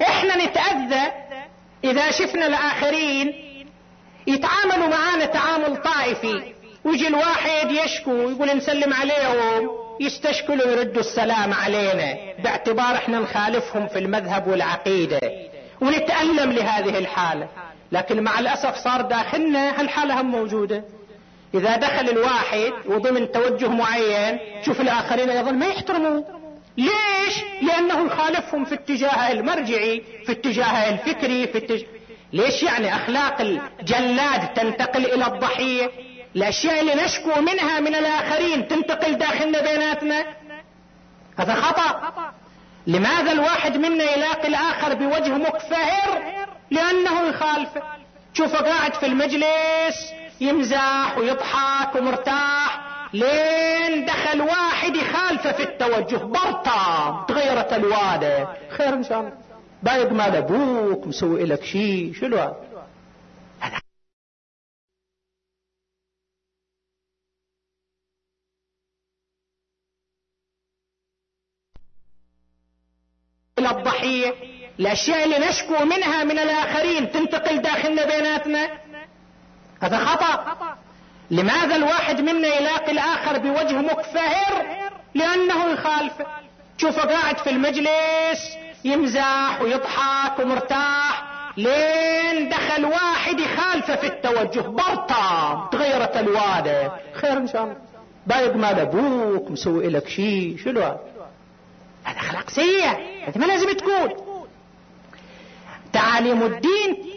إحنا 0.03 0.45
نتأذى 0.45 1.13
إذا 1.85 2.11
شفنا 2.11 2.47
الآخرين 2.47 3.35
يتعاملوا 4.27 4.89
معانا 4.89 5.25
تعامل 5.25 5.77
طائفي. 5.77 6.53
ويجي 6.85 7.09
الواحد 7.09 7.71
يشكو 7.71 8.11
ويقول 8.11 8.57
نسلم 8.57 8.93
عليهم 8.93 9.71
يستشكلوا 10.01 10.67
يردوا 10.67 11.01
السلام 11.01 11.53
علينا. 11.53 12.17
باعتبار 12.39 12.95
إحنا 12.95 13.19
نخالفهم 13.19 13.89
في 13.89 13.99
المذهب 13.99 14.47
والعقيدة. 14.47 15.21
ونتألم 15.81 16.53
لهذه 16.53 16.99
الحالة. 16.99 17.49
لكن 17.93 18.23
مع 18.23 18.39
الأسف 18.39 18.77
صار 18.77 19.01
داخلنا 19.01 19.81
هالحالة 19.81 20.21
هم 20.21 20.31
موجودة. 20.31 20.85
إذا 21.55 21.77
دخل 21.77 22.09
الواحد 22.09 22.73
وضمن 22.87 23.33
توجه 23.33 23.69
معين 23.69 24.39
شوف 24.63 24.81
الآخرين 24.81 25.31
أيضا 25.31 25.51
ما 25.51 25.67
يحترموه 25.67 26.25
ليش؟ 26.79 27.35
لأنه 27.63 28.07
يخالفهم 28.07 28.65
في 28.65 28.75
اتجاهه 28.75 29.33
المرجعي 29.33 30.03
في 30.27 30.33
اتجاهه 30.33 30.89
الفكري 30.89 31.47
في 31.47 31.59
اتجاه 31.59 31.87
ليش 32.33 32.63
يعني 32.63 32.95
أخلاق 32.97 33.41
الجلاد 33.41 34.55
تنتقل 34.55 35.05
إلى 35.07 35.27
الضحية 35.27 35.91
الاشياء 36.37 36.81
اللي 36.81 36.95
نشكو 36.95 37.41
منها 37.41 37.81
من 37.81 37.95
الآخرين 37.95 38.69
تنتقل 38.69 39.15
داخلنا 39.19 39.61
بيناتنا. 39.61 40.25
هذا 41.39 41.55
خطأ. 41.55 42.13
لماذا 42.87 43.33
الواحد 43.33 43.77
منا 43.77 44.05
يلاقي 44.17 44.49
الآخر 44.49 44.95
بوجه 44.95 45.35
مكفهر؟ 45.35 46.23
لأنه 46.71 47.21
يخالفه 47.29 47.83
تشوفه 48.35 48.59
قاعد 48.59 48.95
في 48.95 49.07
المجلس 49.07 50.13
يمزح 50.43 51.19
ويضحك 51.19 51.97
ومرتاح 51.97 52.81
لين 53.13 54.05
دخل 54.05 54.41
واحد 54.41 54.97
يخالفه 54.97 55.53
في 55.53 55.63
التوجه. 55.63 56.17
برطة 56.17 57.25
تغيرت 57.29 57.73
الوادة 57.73 58.49
خير 58.71 58.95
إن 58.95 59.05
شاء 59.05 59.21
الله. 59.21 59.33
بايق 59.83 60.13
مال 60.13 60.37
أبوك 60.37 61.07
مسوي 61.07 61.45
لك 61.45 61.65
شيء 61.65 62.13
شنو 62.21 62.37
هذا 62.37 63.81
إلى 73.59 73.71
الضحية 73.71 74.35
الأشياء 74.81 75.25
اللي 75.25 75.39
نشكو 75.39 75.85
منها 75.85 76.25
من 76.25 76.39
الآخرين 76.39 77.13
تنتقل 77.13 77.63
داخلنا 77.63 78.05
بيناتنا. 78.05 78.82
هذا 79.83 79.99
خطأ. 79.99 80.57
لماذا 81.31 81.77
الواحد 81.77 82.21
منا 82.21 82.49
يلاقي 82.49 82.93
الآخر 82.93 83.39
بوجه 83.39 83.77
مكفهر 83.77 84.67
لأنه 85.15 85.67
يخالفه 85.67 86.27
تشوفه 86.79 87.03
قاعد 87.03 87.39
في 87.39 87.51
المجلس 87.51 88.57
يمزح 88.85 89.61
ويضحك 89.63 90.39
ومرتاح 90.39 91.25
لين 91.57 92.49
دخل 92.49 92.85
واحد 92.85 93.41
يخالفه 93.41 93.97
في 93.97 94.07
التوجه. 94.07 94.61
برطة 94.61 95.69
تغيرت 95.73 96.17
الوادة. 96.17 96.93
خير 97.15 97.37
إن 97.37 97.49
شاء 97.49 97.63
الله. 97.63 97.77
بايق 98.27 98.57
مال 98.57 98.81
أبوك 98.81 99.51
مسوي 99.51 99.89
لك 99.89 100.09
شيء 100.09 100.57
شنو 100.65 100.81
هذا؟ 100.81 101.01
هذا 102.05 102.19
أخلاق 102.19 102.51
سيئة. 102.51 102.99
هذه 103.29 103.39
ما 103.39 103.47
لازم 103.47 103.73
تكون 103.73 104.11
تعاليم 105.93 106.43
الدين 106.43 107.13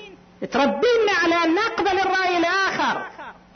تربينا 0.45 1.13
على 1.23 1.35
ان 1.43 1.55
نقبل 1.55 1.99
الرأي 1.99 2.37
الآخر. 2.37 3.05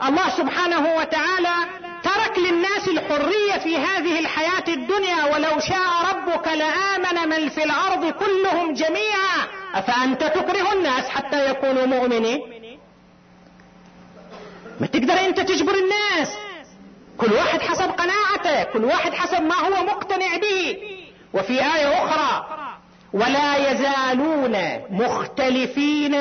الله 0.02 0.28
سبحانه 0.28 0.94
وتعالى 0.94 1.54
ترك 2.02 2.38
للناس 2.38 2.88
الحرية 2.88 3.58
في 3.58 3.76
هذه 3.76 4.20
الحياة 4.20 4.64
الدنيا 4.68 5.24
ولو 5.24 5.60
شاء 5.60 5.88
ربك 6.10 6.48
لآمن 6.48 7.28
من 7.28 7.48
في 7.48 7.64
الأرض 7.64 8.12
كلهم 8.12 8.74
جميعا. 8.74 9.46
أفأنت 9.74 10.24
تكره 10.24 10.72
الناس 10.72 11.08
حتى 11.08 11.50
يكونوا 11.50 11.86
مؤمنين؟ 11.86 12.40
ما 14.80 14.86
تقدر 14.86 15.14
أنت 15.14 15.40
تجبر 15.40 15.74
الناس. 15.74 16.28
كل 17.18 17.32
واحد 17.32 17.60
حسب 17.60 17.90
قناعته 17.90 18.62
كل 18.62 18.84
واحد 18.84 19.14
حسب 19.14 19.42
ما 19.42 19.54
هو 19.54 19.84
مقتنع 19.84 20.36
به. 20.36 20.76
وفي 21.34 21.52
آية 21.52 22.04
أخرى 22.04 22.46
ولا 23.12 23.70
يزالون 23.70 24.80
مختلفين 24.90 26.14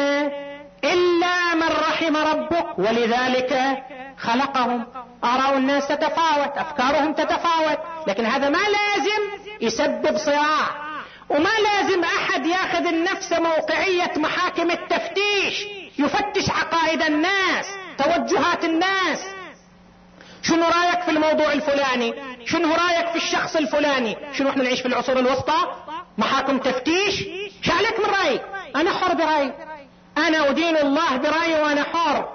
إلا 0.83 1.55
من 1.55 1.67
رحم 1.67 2.17
ربك. 2.17 2.79
ولذلك 2.79 3.83
خلقهم 4.17 4.85
آراء 5.23 5.57
الناس 5.57 5.87
تتفاوت 5.87 6.57
أفكارهم 6.57 7.13
تتفاوت. 7.13 7.79
لكن 8.07 8.25
هذا 8.25 8.49
ما 8.49 8.57
لازم 8.57 9.51
يسبب 9.61 10.17
صراع. 10.17 10.89
وما 11.29 11.49
لازم 11.63 12.03
أحد 12.03 12.45
ياخذ 12.45 12.87
النفس 12.87 13.33
موقعية 13.33 14.11
محاكم 14.17 14.71
التفتيش. 14.71 15.65
يفتش 15.99 16.49
عقائد 16.49 17.01
الناس 17.01 17.65
توجهات 17.97 18.65
الناس. 18.65 19.25
شنو 20.41 20.63
رأيك 20.63 21.01
في 21.01 21.11
الموضوع 21.11 21.51
الفلاني؟ 21.51 22.13
شنو 22.45 22.73
رأيك 22.73 23.07
في 23.07 23.15
الشخص 23.15 23.55
الفلاني؟ 23.55 24.17
شنو 24.33 24.49
إحنا 24.49 24.63
نعيش 24.63 24.81
في 24.81 24.87
العصور 24.87 25.19
الوسطى؟ 25.19 25.71
محاكم 26.17 26.57
تفتيش؟ 26.57 27.23
شو 27.61 27.71
عليك 27.71 27.99
من 27.99 28.05
رأيك؟ 28.05 28.41
أنا 28.75 28.91
حر 28.91 29.13
برأيي. 29.13 29.53
أنا 30.17 30.49
أدين 30.49 30.77
الله 30.77 31.17
برأيي 31.17 31.61
وأنا 31.61 31.83
حر. 31.83 32.29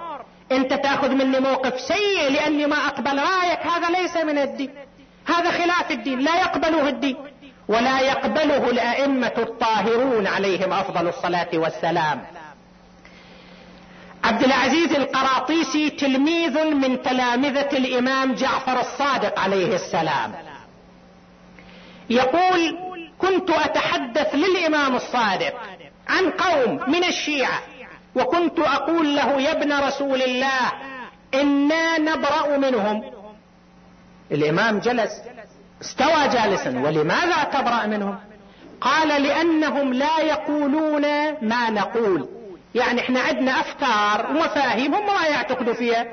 أنت 0.52 0.74
تأخذ 0.74 1.10
مني 1.10 1.40
موقف 1.40 1.80
سيء 1.80 2.30
لأني 2.30 2.66
ما 2.66 2.76
أقبل. 2.76 3.18
رأيك 3.18 3.66
هذا 3.66 3.90
ليس 3.90 4.16
من 4.16 4.38
الدين. 4.38 4.70
هذا 5.26 5.50
خلاف 5.50 5.90
الدين. 5.90 6.18
لا 6.18 6.36
يقبله 6.36 6.88
الدين. 6.88 7.16
ولا 7.68 8.00
يقبله 8.00 8.70
الأئمة 8.70 9.32
الطاهرون 9.38 10.26
عليهم 10.26 10.72
أفضل 10.72 11.08
الصلاة 11.08 11.48
والسلام. 11.54 12.24
عبد 14.24 14.42
العزيز 14.42 14.92
القراطيسي 14.92 15.90
تلميذ 15.90 16.64
من 16.64 17.02
تلامذة 17.02 17.68
الإمام 17.72 18.34
جعفر 18.34 18.80
الصادق 18.80 19.38
عليه 19.38 19.74
السلام. 19.74 20.34
يقول 22.10 22.78
كنت 23.18 23.50
أتحدث 23.50 24.34
للإمام 24.34 24.96
الصادق 24.96 25.54
عن 26.08 26.30
قوم 26.30 26.90
من 26.90 27.04
الشيعة. 27.04 27.60
وكنت 28.14 28.60
أقول 28.60 29.16
له 29.16 29.40
يا 29.40 29.52
ابن 29.52 29.72
رسول 29.72 30.22
الله 30.22 30.72
إنا 31.34 31.98
نبرأ 31.98 32.56
منهم. 32.56 33.02
الإمام 34.32 34.78
جلس 34.78 35.22
استوى 35.82 36.28
جالسا. 36.28 36.70
ولماذا 36.70 37.44
تبرأ 37.44 37.86
منهم? 37.86 38.18
قال 38.80 39.22
لأنهم 39.22 39.92
لا 39.92 40.18
يقولون 40.20 41.02
ما 41.42 41.70
نقول. 41.70 42.28
يعني 42.74 43.00
إحنا 43.00 43.20
عندنا 43.20 43.60
أفكار 43.60 44.26
ومفاهيم 44.30 44.94
هم 44.94 45.06
ما 45.06 45.26
يعتقدوا 45.26 45.74
فيها. 45.74 46.06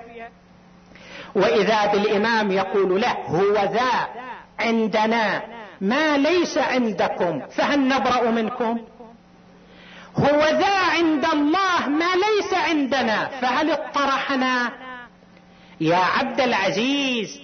وإذا 1.36 1.86
بالإمام 1.86 2.52
يقول 2.52 3.02
له 3.02 3.12
هو 3.12 3.54
ذا 3.54 4.08
عندنا 4.60 5.42
ما 5.82 6.18
ليس 6.18 6.58
عندكم 6.58 7.42
فهل 7.48 7.88
نبرأ 7.88 8.32
منكم؟ 8.32 8.80
هو 10.18 10.46
ذا 10.46 10.78
عند 10.78 11.26
الله 11.26 11.90
ما 11.90 12.16
ليس 12.16 12.54
عندنا. 12.54 13.30
فهل 13.42 13.72
اطرحنا 13.72 14.72
يا 15.82 15.98
عبد 15.98 16.42
العزيز 16.42 17.40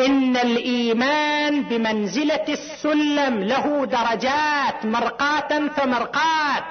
إن 0.00 0.36
الإيمان 0.36 1.62
بمنزلة 1.62 2.44
السلم 2.48 3.44
له 3.44 3.86
درجات 3.86 4.84
مرقاة 4.84 5.68
فمرقاة. 5.76 6.64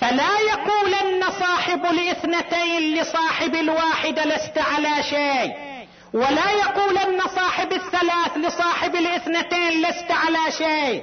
فلا 0.00 0.40
يقولن 0.52 1.24
صاحب 1.40 1.86
الاثنتين 1.86 2.94
لصاحب 2.94 3.54
الواحد 3.54 4.18
لست 4.18 4.58
على 4.58 5.02
شيء. 5.02 5.52
ولا 6.12 6.50
يقولن 6.50 7.20
صاحب 7.36 7.72
الثلاث 7.72 8.36
لصاحب 8.36 8.96
الاثنتين 8.96 9.82
لست 9.82 10.10
على 10.10 10.52
شيء. 10.58 11.02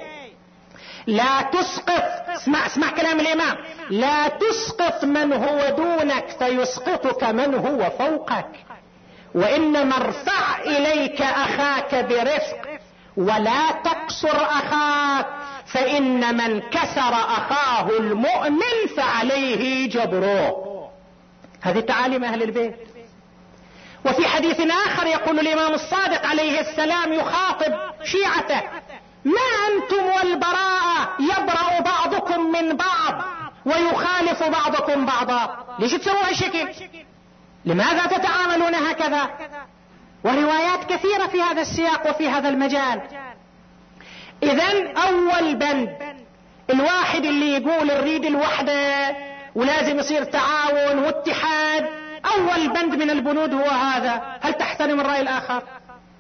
لا 1.08 1.42
تسقط. 1.42 2.04
اسمع 2.30 2.66
اسمع 2.66 2.90
كلام 2.90 3.20
الإمام. 3.20 3.58
لا 3.90 4.28
تسقط 4.28 5.04
من 5.04 5.34
هو 5.34 5.76
دونك 5.78 6.26
فيسقطك 6.40 7.24
من 7.24 7.56
هو 7.56 7.90
فوقك. 7.90 8.50
وإنما 9.36 9.98
ارفع 9.98 10.62
إليك 10.66 11.22
أخاك 11.22 11.96
برفق 11.96 12.80
ولا 13.18 13.72
تقصر 13.84 14.38
أخاك 14.38 15.28
فان 15.66 16.38
من 16.38 16.62
كسر 16.62 17.14
أخاه 17.14 17.90
المؤمن 17.90 18.88
فعليه 18.98 19.90
جبره. 19.90 20.74
هذه 21.62 21.80
تعاليم 21.80 22.24
أهل 22.24 22.44
البيت. 22.44 22.76
وفي 24.06 24.28
حديث 24.28 24.62
آخر 24.86 25.08
يقول 25.08 25.40
الإمام 25.40 25.74
الصادق 25.74 26.26
عليه 26.26 26.60
السلام 26.60 27.14
يخاطب 27.14 27.74
شيعته. 28.04 28.62
ما 29.26 29.50
أنتم 29.68 30.06
والبراءة 30.06 31.10
يبرأ 31.20 31.80
بعضكم 31.80 32.52
من 32.52 32.78
بعض 32.78 33.24
ويخالف 33.66 34.44
بعضكم 34.44 35.06
بعضا. 35.06 35.66
ليش 35.80 35.94
تسووا 35.94 36.30
هالشكل؟ 36.30 36.68
لماذا 37.66 38.06
تتعاملون 38.06 38.76
هكذا؟ 38.76 39.30
وروايات 40.24 40.84
كثيرة 40.84 41.28
في 41.28 41.42
هذا 41.42 41.62
السياق 41.62 42.10
وفي 42.10 42.30
هذا 42.30 42.50
المجال. 42.50 43.02
اذا 44.44 44.94
أول 45.08 45.56
بند 45.56 46.16
الواحد 46.70 47.26
اللي 47.26 47.54
يقول 47.54 47.88
نريد 47.88 48.26
الوحدة 48.26 49.16
ولازم 49.56 50.00
يصير 50.00 50.24
تعاون 50.24 51.00
واتحاد 51.00 51.86
أول 52.36 52.68
بند 52.68 52.96
من 52.96 53.10
البنود 53.10 53.54
هو 53.54 53.70
هذا. 53.70 54.38
هل 54.42 54.54
تحترم 54.54 55.00
الرأي 55.00 55.22
الآخر؟ 55.22 55.64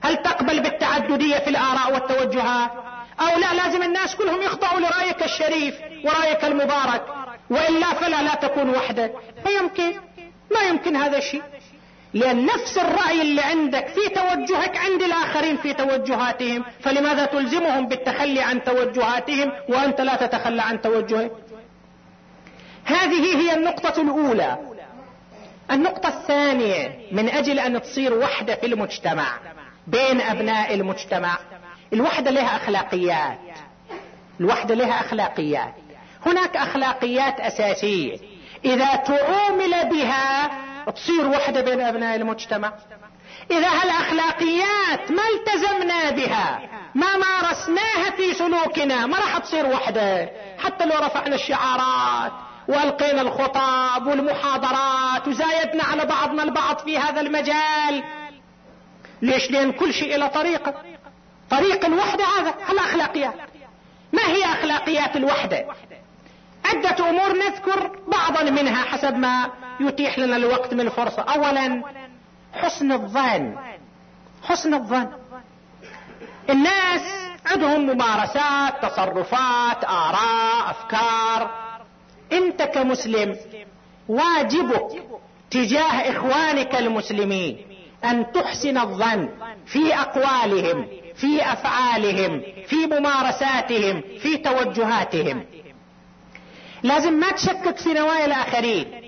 هل 0.03 0.17
تقبل 0.17 0.59
بالتعددية 0.59 1.37
في 1.39 1.49
الآراء 1.49 1.93
والتوجهات؟ 1.93 2.82
أو 3.19 3.39
لا 3.39 3.53
لازم 3.53 3.83
الناس 3.83 4.15
كلهم 4.15 4.41
يخضعوا 4.41 4.79
لرأيك 4.79 5.23
الشريف 5.23 5.75
ورأيك 6.05 6.45
المبارك. 6.45 7.05
والا 7.49 7.93
فلا 7.93 8.21
لا 8.21 8.35
تكون 8.35 8.69
وحدة 8.69 9.11
ما 9.45 9.51
يمكن 9.51 9.93
ما 10.51 10.61
يمكن 10.69 10.95
هذا 10.95 11.17
الشيء. 11.17 11.43
لأن 12.13 12.45
نفس 12.45 12.77
الرأي 12.77 13.21
اللي 13.21 13.41
عندك 13.41 13.87
في 13.87 14.09
توجهك 14.09 14.77
عند 14.77 15.03
الآخرين 15.03 15.57
في 15.57 15.73
توجهاتهم. 15.73 16.63
فلماذا 16.81 17.25
تلزمهم 17.25 17.87
بالتخلي 17.87 18.41
عن 18.41 18.63
توجهاتهم 18.63 19.51
وأنت 19.69 20.01
لا 20.01 20.15
تتخلى 20.15 20.61
عن 20.61 20.81
توجهك؟ 20.81 21.31
هذه 22.85 23.35
هي 23.41 23.55
النقطة 23.55 24.01
الأولى. 24.01 24.57
النقطة 25.71 26.09
الثانية 26.09 26.99
من 27.11 27.29
أجل 27.29 27.59
أن 27.59 27.81
تصير 27.81 28.13
وحدة 28.13 28.55
في 28.55 28.65
المجتمع 28.65 29.39
بين 29.87 30.21
أبناء 30.21 30.73
المجتمع. 30.73 31.37
الوحدة 31.93 32.31
لها 32.31 32.55
أخلاقيات. 32.55 33.39
الوحدة 34.39 34.75
لها 34.75 34.99
أخلاقيات. 35.01 35.73
هناك 36.25 36.57
أخلاقيات 36.57 37.39
أساسية. 37.39 38.17
إذا 38.65 38.95
تعومل 38.95 39.89
بها 39.89 40.51
تصير 40.95 41.27
وحدة 41.27 41.61
بين 41.61 41.81
أبناء 41.81 42.15
المجتمع. 42.15 42.73
إذا 43.51 43.67
هالأخلاقيات 43.67 45.11
ما 45.11 45.23
التزمنا 45.35 46.09
بها 46.11 46.61
ما 46.95 47.17
مارسناها 47.17 48.11
في 48.17 48.33
سلوكنا 48.33 49.05
ما 49.05 49.17
راح 49.17 49.37
تصير 49.37 49.65
وحدة. 49.65 50.29
حتى 50.59 50.85
لو 50.85 50.99
رفعنا 50.99 51.35
الشعارات 51.35 52.31
وألقينا 52.67 53.21
الخطاب 53.21 54.07
والمحاضرات 54.07 55.27
وزايدنا 55.27 55.83
على 55.83 56.05
بعضنا 56.05 56.43
البعض 56.43 56.77
في 56.77 56.97
هذا 56.97 57.21
المجال. 57.21 58.03
ليش؟ 59.21 59.51
لأن 59.51 59.71
كل 59.71 59.93
شيء 59.93 60.17
له 60.17 60.27
طريقة. 60.27 60.73
طريق 61.57 61.85
الوحدة 61.85 62.23
هذا 62.25 62.53
الأخلاقيات. 62.69 63.33
ما 64.13 64.27
هي 64.27 64.45
أخلاقيات 64.45 65.15
الوحدة؟ 65.15 65.65
عدة 66.65 67.09
أمور 67.09 67.33
نذكر 67.33 67.99
بعضا 68.07 68.43
منها 68.43 68.83
حسب 68.83 69.15
ما 69.15 69.49
يتيح 69.79 70.19
لنا 70.19 70.35
الوقت 70.35 70.73
من 70.73 70.89
فرصة. 70.89 71.21
اولا 71.21 71.83
حسن 72.53 72.91
الظن. 72.91 73.55
حسن 74.43 74.73
الظن. 74.73 75.07
الناس 76.49 77.01
عندهم 77.45 77.81
ممارسات 77.85 78.85
تصرفات 78.85 79.83
آراء 79.85 80.69
أفكار. 80.69 81.51
أنت 82.31 82.61
كمسلم 82.63 83.37
واجبك 84.07 85.03
تجاه 85.51 86.11
إخوانك 86.11 86.75
المسلمين 86.75 87.65
أن 88.03 88.31
تحسن 88.31 88.77
الظن 88.77 89.29
في 89.65 89.95
أقوالهم. 89.95 91.02
في 91.15 91.53
أفعالهم 91.53 92.41
في 92.67 92.75
ممارساتهم 92.75 94.01
في 94.19 94.37
توجهاتهم. 94.37 95.45
لازم 96.83 97.13
ما 97.13 97.31
تشكك 97.31 97.77
في 97.77 97.93
نوايا 97.93 98.25
الآخرين. 98.25 99.03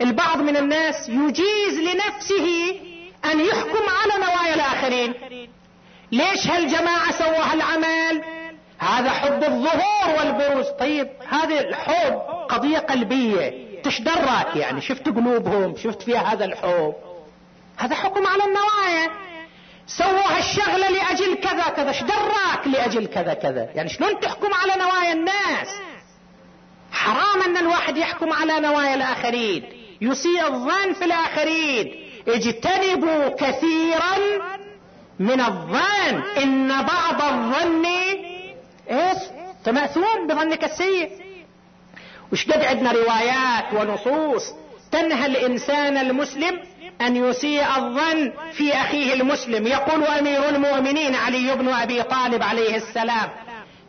البعض 0.00 0.40
من 0.40 0.56
الناس 0.56 1.08
يجيز 1.08 1.78
لنفسه 1.78 2.80
أن 3.24 3.40
يحكم 3.40 3.84
على 4.02 4.26
نوايا 4.26 4.54
الآخرين. 4.54 5.14
ليش 6.12 6.46
هالجماعة 6.46 7.12
سووا 7.12 7.52
هالعمل 7.52 8.22
هذا 8.78 9.10
حب 9.10 9.44
الظهور 9.44 10.18
والبروز. 10.18 10.66
طيب 10.80 11.08
هذه 11.28 11.60
الحب 11.60 12.14
قضية 12.48 12.78
قلبية 12.78 13.72
تشدرك 13.82 14.56
يعني. 14.56 14.80
شفت 14.80 15.08
قلوبهم 15.08 15.76
شفت 15.76 16.02
فيها 16.02 16.32
هذا 16.32 16.44
الحب. 16.44 16.94
هذا 17.76 17.94
حكم 17.94 18.26
على 18.26 18.42
النوايا. 18.44 19.31
سووا 19.86 20.36
هالشغلة 20.36 20.88
لأجل 20.90 21.34
كذا 21.34 21.68
كذا. 21.76 21.90
اشدرك 21.90 22.66
لأجل 22.66 23.06
كذا 23.06 23.34
كذا؟ 23.34 23.68
يعني 23.74 23.88
شلون 23.88 24.20
تحكم 24.20 24.54
على 24.54 24.72
نوايا 24.82 25.12
الناس؟ 25.12 25.68
حرام 26.92 27.42
أن 27.42 27.56
الواحد 27.56 27.96
يحكم 27.96 28.32
على 28.32 28.60
نوايا 28.60 28.94
الآخرين. 28.94 29.64
يسيء 30.00 30.46
الظن 30.46 30.92
في 30.92 31.04
الآخرين. 31.04 31.94
اجتنبوا 32.28 33.28
كثيرا 33.28 34.14
من 35.18 35.40
الظن. 35.40 36.22
إن 36.42 36.82
بعض 36.82 37.22
الظن 37.22 37.86
إيش؟ 38.90 39.18
تمأثون 39.64 40.26
بظنك 40.26 40.64
السيء. 40.64 41.10
وش 42.32 42.46
قد 42.46 42.64
عندنا 42.64 42.92
روايات 42.92 43.64
ونصوص 43.74 44.52
تنهى 44.92 45.26
الإنسان 45.26 45.96
المسلم 45.96 46.60
أن 47.00 47.16
يسيء 47.16 47.76
الظن 47.76 48.32
في 48.52 48.74
أخيه 48.74 49.14
المسلم. 49.14 49.66
يقول 49.66 50.04
أمير 50.04 50.48
المؤمنين 50.48 51.14
علي 51.14 51.54
بن 51.54 51.68
أبي 51.68 52.02
طالب 52.02 52.42
عليه 52.42 52.76
السلام 52.76 53.30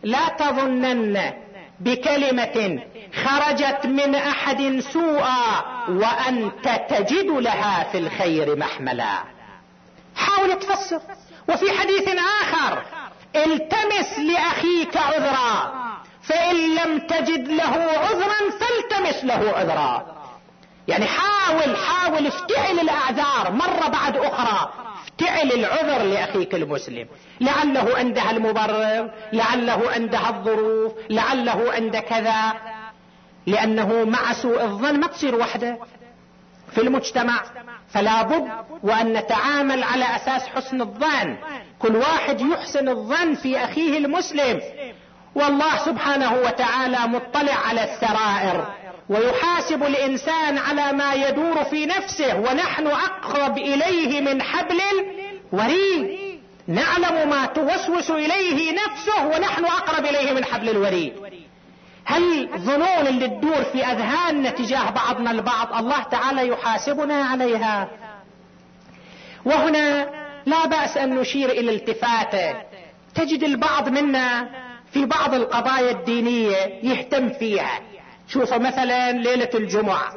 لا 0.03 0.27
تظنن 0.27 1.33
بكلمة 1.79 2.79
خرجت 3.23 3.85
من 3.85 4.15
أحد 4.15 4.79
سوءا 4.79 5.65
وأنت 5.89 6.81
تجد 6.89 7.25
لها 7.25 7.83
في 7.91 7.97
الخير 7.97 8.55
محملا. 8.55 9.23
حاول 10.15 10.59
تفسر. 10.59 11.01
وفي 11.49 11.71
حديث 11.71 12.09
آخر 12.41 12.83
التمس 13.35 14.19
لأخيك 14.19 14.97
عذرا 14.97 15.73
فإن 16.23 16.75
لم 16.75 16.99
تجد 16.99 17.47
له 17.47 17.75
عذرا 17.97 18.49
فالتمس 18.59 19.23
له 19.23 19.53
عذرا. 19.57 20.12
يعني 20.87 21.05
حاول 21.05 21.77
حاول 21.77 22.27
افتعل 22.27 22.79
الأعذار 22.79 23.51
مرة 23.51 23.87
بعد 23.87 24.17
أخرى. 24.17 24.73
افتعل 25.03 25.51
العذر 25.51 26.03
لأخيك 26.03 26.55
المسلم. 26.55 27.07
لعله 27.41 27.97
عندها 27.97 28.31
المبرر 28.31 29.11
لعله 29.33 29.91
عندها 29.91 30.29
الظروف 30.29 30.93
لعله 31.09 31.73
عند 31.73 31.97
كذا. 31.97 32.53
لأنه 33.47 34.03
مع 34.03 34.33
سوء 34.33 34.63
الظن 34.63 34.99
ما 34.99 35.07
تصير 35.07 35.35
وحدة. 35.35 35.77
في 36.71 36.81
المجتمع 36.81 37.43
فلا 37.89 38.21
بد 38.21 38.47
وأن 38.83 39.13
نتعامل 39.13 39.83
على 39.83 40.05
أساس 40.15 40.47
حسن 40.47 40.81
الظن. 40.81 41.37
كل 41.79 41.95
واحد 41.95 42.41
يحسن 42.41 42.89
الظن 42.89 43.33
في 43.33 43.57
أخيه 43.63 43.97
المسلم. 43.97 44.61
والله 45.35 45.77
سبحانه 45.85 46.33
وتعالى 46.33 46.99
مطلع 47.07 47.53
على 47.53 47.83
السرائر 47.83 48.65
ويحاسب 49.09 49.83
الإنسان 49.83 50.57
على 50.57 50.91
ما 50.91 51.13
يدور 51.13 51.63
في 51.63 51.85
نفسه 51.85 52.39
ونحن 52.39 52.87
أقرب 52.87 53.57
إليه 53.57 54.21
من 54.21 54.41
حبل 54.41 54.81
الوريد. 54.91 56.33
نعلم 56.67 57.29
ما 57.29 57.45
توسوس 57.45 58.11
إليه 58.11 58.71
نفسه 58.71 59.27
ونحن 59.27 59.65
أقرب 59.65 60.05
إليه 60.05 60.31
من 60.33 60.45
حبل 60.45 60.69
الوريد. 60.69 61.13
هل 62.05 62.49
ظنون 62.57 63.07
اللي 63.07 63.27
تدور 63.27 63.63
في 63.63 63.85
أذهاننا 63.85 64.49
تجاه 64.49 64.89
بعضنا 64.89 65.31
البعض؟ 65.31 65.73
الله 65.73 66.03
تعالى 66.03 66.47
يحاسبنا 66.47 67.23
عليها. 67.23 67.87
وهنا 69.45 70.09
لا 70.45 70.65
بأس 70.67 70.97
أن 70.97 71.15
نشير 71.15 71.49
إلى 71.49 71.75
التفاته 71.75 72.55
تجد 73.15 73.43
البعض 73.43 73.89
منا 73.89 74.49
في 74.93 75.05
بعض 75.05 75.33
القضايا 75.33 75.91
الدينية 75.91 76.79
يهتم 76.83 77.29
فيها. 77.29 77.79
شوف 78.27 78.53
مثلا 78.53 79.11
ليلة 79.11 79.49
الجمعة. 79.55 80.13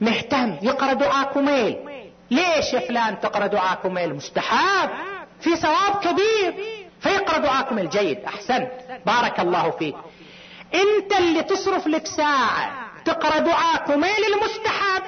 مهتم 0.00 0.56
يقرأ 0.62 0.92
دعاء 0.92 1.32
كميل. 1.32 1.76
ليش 2.30 2.72
يا 2.72 2.80
فلان 2.80 3.20
تقرأ 3.20 3.46
دعاء 3.46 3.78
كميل؟ 3.82 4.14
مستحاب 4.14 4.90
في 5.40 5.56
ثواب 5.56 5.96
كبير. 6.02 6.54
فيقرأ 7.00 7.38
دعاء 7.38 7.62
كميل. 7.62 7.88
جيد 7.88 8.18
احسنت 8.24 8.70
بارك 9.06 9.40
الله 9.40 9.70
فيك. 9.70 9.94
أنت 10.74 11.12
اللي 11.18 11.42
تصرف 11.42 11.86
لك 11.86 12.06
ساعة 12.06 12.88
تقرأ 13.04 13.38
دعاء 13.38 13.76
كميل 13.86 14.24
المستحب. 14.34 15.02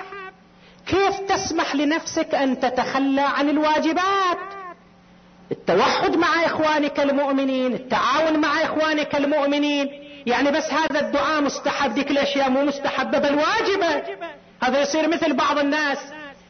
كيف 0.87 1.19
تسمح 1.19 1.75
لنفسك 1.75 2.35
أن 2.35 2.61
تتخلى 2.61 3.21
عن 3.21 3.49
الواجبات؟ 3.49 4.39
التوحد 5.55 6.17
مع 6.17 6.47
إخوانك 6.47 7.01
المؤمنين 7.01 7.75
التعاون 7.75 8.41
مع 8.41 8.63
إخوانك 8.63 9.15
المؤمنين. 9.15 9.89
يعني 10.27 10.51
بس 10.51 10.73
هذا 10.73 11.01
الدعاء 11.01 11.41
مستحب. 11.41 11.95
ديك 11.95 12.11
الأشياء 12.11 12.51
مو 12.51 12.65
مستحبة 12.65 13.19
بل 13.19 13.35
واجبة. 13.35 14.03
هذا 14.63 14.81
يصير 14.83 15.09
مثل 15.09 15.33
بعض 15.33 15.59
الناس. 15.59 15.99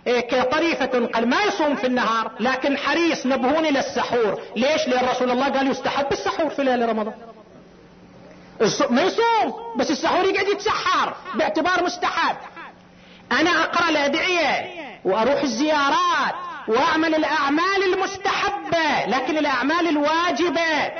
إيه 0.07 0.21
كطريفة 0.21 0.87
قال 1.15 1.29
ما 1.29 1.43
يصوم 1.43 1.77
في 1.77 1.87
النهار 1.87 2.31
لكن 2.41 2.79
حريص 2.79 3.27
نبهوني 3.27 3.71
للسحور 3.71 4.41
ليش؟ 4.57 4.89
لأن 4.89 5.09
رسول 5.09 5.31
الله 5.31 5.49
قال 5.49 5.71
يستحب 5.71 6.13
السحور 6.13 6.51
في 6.51 6.65
ليلة 6.65 6.87
رمضان. 6.87 7.15
ما 8.91 9.03
يصوم 9.03 9.55
بس 9.77 9.91
السحور 9.91 10.25
يقعد 10.25 10.49
يتسحر 10.49 11.15
باعتبار 11.35 11.85
مستحب. 11.85 12.37
أنا 13.33 13.51
أقرأ 13.51 13.89
الأدعية 13.89 14.67
وأروح 15.05 15.43
الزيارات. 15.43 16.35
واعمل 16.69 17.15
الأعمال 17.15 17.95
المستحبة 17.95 19.07
لكن 19.07 19.39
الأعمال 19.39 19.89
الواجبة. 19.89 20.93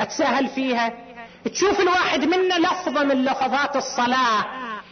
أتساهل 0.00 0.48
فيها؟ 0.48 0.92
تشوف 1.52 1.80
الواحد 1.80 2.24
منا 2.24 2.54
لفظه 2.54 3.04
من 3.04 3.24
لفظات 3.24 3.76
الصلاة 3.76 4.44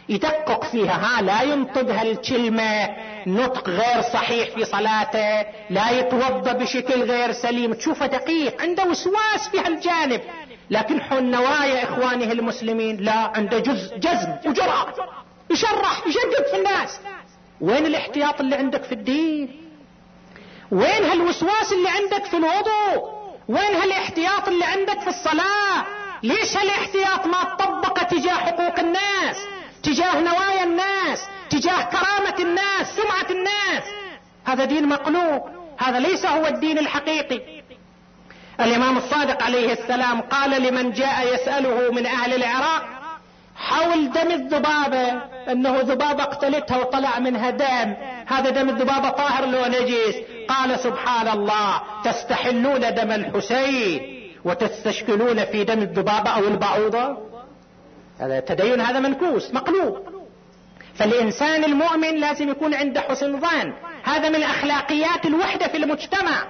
يدقق 0.09 0.63
فيها. 0.63 0.93
ها 0.93 1.21
لا 1.21 1.41
ينطق 1.41 1.89
هالكلمة. 1.89 2.89
نطق 3.27 3.69
غير 3.69 4.01
صحيح 4.01 4.49
في 4.49 4.65
صلاته 4.65 5.45
لا 5.69 5.89
يتوضأ 5.89 6.53
بشكل 6.53 7.03
غير 7.03 7.31
سليم. 7.31 7.73
تشوفه 7.73 8.05
دقيق 8.05 8.61
عنده 8.61 8.83
وسواس 8.83 9.49
في 9.51 9.59
هالجانب. 9.59 10.21
لكن 10.69 11.01
حول 11.01 11.23
نوايا 11.23 11.83
اخوانه 11.83 12.31
المسلمين 12.31 12.97
لا 12.97 13.31
عنده 13.35 13.59
جز 13.59 13.93
جزم 13.93 14.35
وجرأة. 14.45 14.93
يشرح 15.49 16.01
يشدد 16.07 16.45
في 16.51 16.57
الناس. 16.57 16.99
وين 17.61 17.85
الاحتياط 17.85 18.39
اللي 18.41 18.55
عندك 18.55 18.83
في 18.83 18.91
الدين؟ 18.91 19.66
وين 20.71 21.03
هالوسواس 21.09 21.73
اللي 21.73 21.89
عندك 21.89 22.25
في 22.25 22.37
الوضوء؟ 22.37 23.17
وين 23.49 23.75
هالاحتياط 23.81 24.47
اللي 24.47 24.65
عندك 24.65 24.99
في 24.99 25.07
الصلاة؟ 25.07 25.85
ليش 26.23 26.57
هالاحتياط 26.57 27.25
ما 27.27 27.43
تطبق 27.43 28.03
تجاه 28.03 28.33
حقوق 28.33 28.79
الناس 28.79 29.37
تجاه 29.83 30.21
نوايا 30.21 30.63
الناس 30.63 31.23
تجاه 31.49 31.81
كرامة 31.83 32.35
الناس 32.39 32.95
سمعة 32.95 33.31
الناس؟ 33.31 33.83
هذا 34.45 34.65
دين 34.65 34.87
مقلوب 34.89 35.41
هذا 35.77 35.99
ليس 35.99 36.25
هو 36.25 36.47
الدين 36.47 36.79
الحقيقي. 36.79 37.41
الإمام 38.59 38.97
الصادق 38.97 39.43
عليه 39.43 39.73
السلام 39.73 40.21
قال 40.21 40.61
لمن 40.63 40.91
جاء 40.91 41.33
يسأله 41.33 41.91
من 41.91 42.05
أهل 42.05 42.33
العراق 42.33 42.83
حول 43.55 44.11
دم 44.11 44.31
الذبابة 44.31 45.21
إنه 45.51 45.77
ذبابة 45.79 46.23
اقتلتها 46.23 46.77
وطلع 46.77 47.19
منها 47.19 47.49
دم. 47.49 47.93
هذا 48.27 48.49
دم 48.49 48.69
الذبابة 48.69 49.09
طاهر 49.09 49.45
لو 49.45 49.65
نجيس 49.65 50.15
قال 50.49 50.79
سبحان 50.79 51.27
الله 51.27 51.81
تستحلون 52.03 52.79
دم 52.79 53.11
الحسين 53.11 54.17
وتستشكلون 54.45 55.45
في 55.45 55.63
دم 55.63 55.79
الذبابة 55.79 56.29
أو 56.29 56.47
البعوضة؟ 56.47 57.17
هذا 58.19 58.39
تدين 58.39 58.81
هذا 58.81 58.99
منكوس 58.99 59.53
مقلوب. 59.53 59.97
فالإنسان 60.95 61.63
المؤمن 61.63 62.15
لازم 62.19 62.49
يكون 62.49 62.73
عنده 62.73 63.01
حسن 63.01 63.39
ظن. 63.39 63.73
هذا 64.03 64.29
من 64.29 64.43
اخلاقيات 64.43 65.25
الوحدة 65.25 65.67
في 65.67 65.77
المجتمع. 65.77 66.43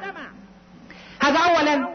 هذا 1.22 1.40
اولا. 1.40 1.88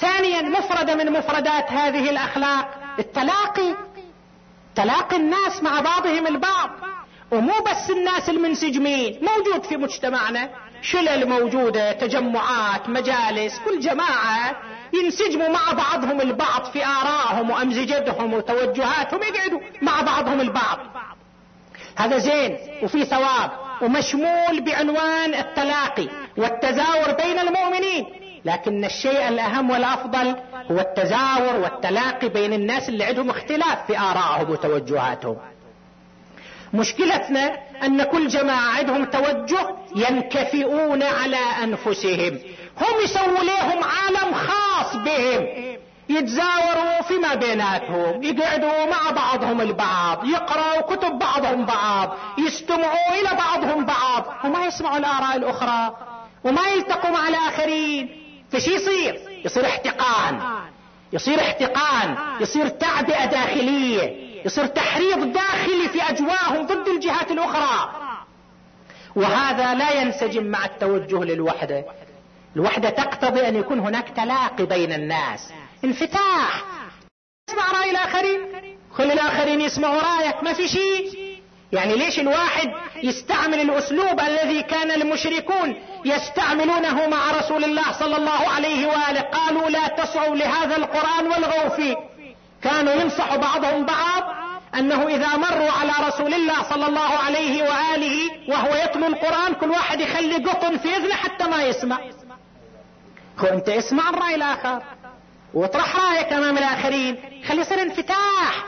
ثانيا 0.00 0.42
مفردة 0.42 0.94
من 0.94 1.12
مفردات 1.12 1.72
هذه 1.72 2.10
الأخلاق 2.10 2.68
التلاقي. 2.98 3.74
تلاقي 4.74 5.16
الناس 5.16 5.62
مع 5.62 5.80
بعضهم 5.80 6.26
البعض. 6.26 6.70
ومو 7.30 7.52
بس 7.70 7.90
الناس 7.90 8.30
المنسجمين 8.30 9.20
موجود 9.22 9.64
في 9.64 9.76
مجتمعنا. 9.76 10.50
شلل 10.82 11.28
موجودة 11.28 11.92
تجمعات 11.92 12.88
مجالس 12.88 13.58
كل 13.64 13.80
جماعة 13.80 14.56
ينسجموا 14.92 15.48
مع 15.48 15.72
بعضهم 15.72 16.20
البعض 16.20 16.64
في 16.64 16.84
آرائهم 16.84 17.50
وأمزجتهم 17.50 18.34
وتوجهاتهم 18.34 19.20
يقعدوا 19.22 19.60
مع 19.82 20.00
بعضهم 20.00 20.40
البعض. 20.40 20.78
هذا 21.96 22.18
زين 22.18 22.58
وفي 22.82 23.04
ثواب 23.04 23.50
ومشمول 23.82 24.60
بعنوان 24.60 25.34
التلاقي 25.34 26.08
والتزاور 26.36 27.12
بين 27.12 27.38
المؤمنين. 27.38 28.06
لكن 28.44 28.84
الشيء 28.84 29.28
الأهم 29.28 29.70
والأفضل 29.70 30.36
هو 30.70 30.78
التزاور 30.78 31.56
والتلاقي 31.56 32.28
بين 32.28 32.52
الناس 32.52 32.88
اللي 32.88 33.04
عندهم 33.04 33.30
اختلاف 33.30 33.86
في 33.86 33.98
آرائهم 33.98 34.50
وتوجهاتهم. 34.50 35.36
مشكلتنا 36.76 37.58
أن 37.84 38.02
كل 38.02 38.28
جماعة 38.28 38.70
عندهم 38.78 39.04
توجه 39.04 39.76
ينكفئون 39.96 41.02
على 41.02 41.38
أنفسهم. 41.62 42.38
هم 42.80 43.04
يسووا 43.04 43.44
لهم 43.44 43.84
عالم 43.84 44.34
خاص 44.34 44.96
بهم. 44.96 45.46
يتزاوروا 46.08 47.02
فيما 47.08 47.34
بيناتهم 47.34 48.22
يقعدوا 48.22 48.86
مع 48.90 49.10
بعضهم 49.10 49.60
البعض 49.60 50.24
يقرأوا 50.24 50.80
كتب 50.80 51.18
بعضهم 51.18 51.64
بعض 51.64 52.16
يستمعوا 52.38 53.20
إلى 53.20 53.36
بعضهم 53.38 53.84
بعض 53.84 54.24
وما 54.44 54.66
يسمعوا 54.66 54.98
الآراء 54.98 55.36
الأخرى 55.36 55.96
وما 56.44 56.68
يلتقوا 56.68 57.10
مع 57.10 57.28
الآخرين. 57.28 58.22
فشي 58.52 58.74
يصير؟ 58.74 59.20
يصير 59.44 59.66
احتقان. 59.66 60.40
يصير 61.12 61.40
احتقان 61.40 62.16
يصير 62.40 62.68
تعبئة 62.68 63.24
داخلية 63.24 64.25
يصير 64.46 64.66
تحريض 64.66 65.32
داخلي 65.32 65.88
في 65.88 66.02
اجواهم 66.02 66.66
ضد 66.66 66.88
الجهات 66.88 67.30
الأخرى. 67.30 67.90
وهذا 69.16 69.74
لا 69.74 70.02
ينسجم 70.02 70.44
مع 70.44 70.64
التوجه 70.64 71.24
للوحدة. 71.24 71.84
الوحدة 72.56 72.90
تقتضي 72.90 73.48
أن 73.48 73.56
يكون 73.56 73.78
هناك 73.78 74.08
تلاقي 74.08 74.66
بين 74.66 74.92
الناس. 74.92 75.52
انفتاح! 75.84 76.64
اسمع 77.50 77.80
رأي 77.80 77.90
الآخرين. 77.90 78.40
خلي 78.94 79.12
الآخرين 79.12 79.60
يسمعوا 79.60 80.00
رأيك. 80.00 80.42
ما 80.42 80.52
في 80.52 80.68
شيء. 80.68 81.36
يعني 81.72 81.94
ليش 81.94 82.20
الواحد 82.20 82.72
يستعمل 83.02 83.60
الأسلوب 83.60 84.20
الذي 84.20 84.62
كان 84.62 84.90
المشركون 84.90 85.76
يستعملونه 86.04 87.06
مع 87.06 87.30
رسول 87.30 87.64
الله 87.64 87.92
صلى 87.92 88.16
الله 88.16 88.48
عليه 88.48 88.86
وآله؟ 88.86 89.20
قالوا 89.20 89.68
لا 89.70 89.88
تسعوا 89.88 90.36
لهذا 90.36 90.76
القرآن 90.76 91.26
والغوا 91.26 91.68
فيه. 91.68 91.96
كانوا 92.62 92.92
ينصح 92.92 93.36
بعضهم 93.36 93.86
بعض. 93.86 94.35
أنه 94.78 95.06
إذا 95.06 95.36
مروا 95.36 95.70
على 95.70 95.92
رسول 96.08 96.34
الله 96.34 96.62
صلى 96.62 96.86
الله 96.86 97.18
عليه 97.18 97.62
وآله 97.62 98.30
وهو 98.48 98.74
يتلو 98.74 99.06
القرآن 99.06 99.54
كل 99.54 99.70
واحد 99.70 100.00
يخلي 100.00 100.34
قطن 100.34 100.76
في 100.76 100.96
إذنه 100.96 101.14
حتى 101.14 101.44
ما 101.44 101.62
يسمع. 101.62 101.98
هو 103.38 103.46
أنت 103.46 103.68
اسمع 103.68 104.10
الرأي 104.10 104.34
الآخر. 104.34 104.82
واطرح 105.54 105.96
رأيك 105.96 106.32
أمام 106.32 106.58
الآخرين. 106.58 107.16
خلي 107.48 107.60
يصير 107.60 107.82
انفتاح. 107.82 108.64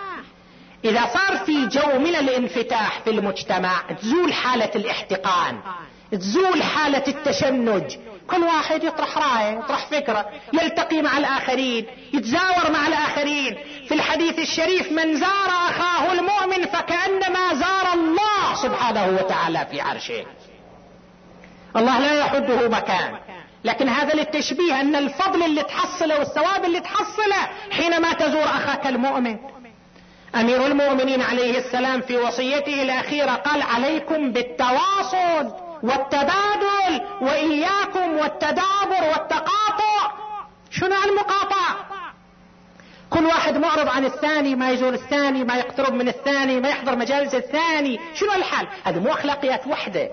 إذا 0.85 1.07
صار 1.15 1.39
في 1.39 1.67
جو 1.67 1.99
من 1.99 2.17
الانفتاح 2.17 3.01
في 3.01 3.11
المجتمع 3.11 3.81
تزول 4.01 4.33
حالة 4.33 4.71
الاحتقان 4.77 5.61
تزول 6.13 6.63
حالة 6.63 7.05
التشنج. 7.09 7.97
كل 8.31 8.43
واحد 8.43 8.85
يطرح 8.85 9.19
رأيه 9.19 9.59
يطرح 9.59 9.87
فكرة 9.87 10.27
يلتقي 10.53 11.03
مع 11.03 11.19
الآخرين 11.19 11.87
يتزاور 12.13 12.71
مع 12.71 12.87
الآخرين. 12.87 13.59
في 13.89 13.95
الحديث 13.95 14.39
الشريف 14.39 14.93
من 14.93 15.17
زار 15.17 15.49
أخاه 15.49 16.13
المؤمن 16.13 16.67
فكأنما 16.67 17.55
زار 17.55 17.93
الله 17.95 18.55
سبحانه 18.63 19.07
وتعالى 19.07 19.67
في 19.71 19.81
عرشه. 19.81 20.25
الله 21.77 21.99
لا 21.99 22.13
يحده 22.13 22.69
مكان. 22.69 23.19
لكن 23.65 23.89
هذا 23.89 24.15
للتشبيه 24.15 24.81
أن 24.81 24.97
الفضل 24.97 25.43
اللي 25.43 25.63
تحصله 25.63 26.19
والثواب 26.19 26.65
اللي 26.65 26.81
تحصله 26.81 27.49
حينما 27.71 28.13
تزور 28.13 28.45
أخاك 28.45 28.87
المؤمن. 28.87 29.37
أمير 30.35 30.67
المؤمنين 30.67 31.23
عليه 31.23 31.59
السلام 31.59 32.01
في 32.01 32.17
وصيته 32.17 32.83
الأخيرة 32.83 33.31
قال 33.33 33.63
عليكم 33.63 34.33
بالتواصل. 34.33 35.68
والتبادل 35.83 37.07
وإياكم 37.21 38.17
والتدابر 38.17 39.09
والتقاطع. 39.13 40.13
شنو 40.71 40.97
المقاطعه 41.05 41.77
كل 43.11 43.27
واحد 43.27 43.57
معرض 43.57 43.89
عن 43.89 44.05
الثاني 44.05 44.55
ما 44.55 44.71
يزور 44.71 44.95
الثاني 44.95 45.45
ما 45.45 45.57
يقترب 45.57 45.93
من 45.95 46.09
الثاني 46.09 46.61
ما 46.61 46.69
يحضر 46.69 46.97
مجالس 46.97 47.35
الثاني. 47.35 48.01
شنو 48.15 48.33
الحال 48.33 48.67
هذه 48.85 48.99
مو 48.99 49.13
أخلاقيات 49.13 49.67
وحدة. 49.67 50.11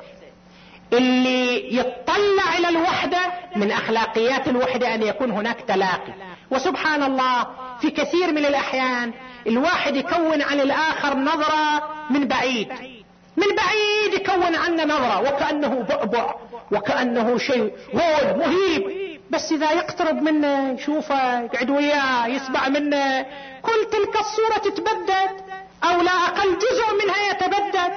اللي 0.94 1.78
يطلع 1.78 2.58
إلى 2.58 2.70
الوحدة 2.70 3.20
من 3.56 3.72
أخلاقيات 3.72 4.48
الوحدة 4.48 4.96
أن 4.96 5.04
يكون 5.04 5.32
هناك 5.32 5.62
تلاقي. 5.62 6.14
وسبحان 6.52 7.04
الله 7.04 7.48
في 7.82 7.90
كثير 7.90 8.32
من 8.32 8.46
الأحيان 8.46 9.14
الواحد 9.48 9.96
يكون 9.96 10.42
عن 10.42 10.60
الآخر 10.60 11.18
نظرة 11.18 11.90
من 12.10 12.28
بعيد. 12.28 12.95
من 13.38 13.56
بعيد 13.56 14.14
يكون 14.14 14.56
عنا 14.56 14.86
نظرة 14.86 15.20
وكأنه 15.22 15.86
بعبع 15.90 16.36
وكأنه 16.72 17.38
شيء 17.38 17.74
غول 17.94 18.38
مهيب. 18.38 19.16
بس 19.30 19.52
إذا 19.52 19.72
يقترب 19.72 20.22
منه 20.22 20.74
يشوفه 20.74 21.42
يقعد 21.42 21.70
وياه 21.70 22.28
يسمع 22.28 22.70
منه 22.70 23.26
كل 23.62 23.90
تلك 23.92 24.20
الصورة 24.20 24.58
تتبدد 24.58 25.42
أو 25.84 26.02
لا 26.02 26.12
أقل 26.12 26.58
جزء 26.58 27.04
منها 27.04 27.32
يتبدد. 27.32 27.94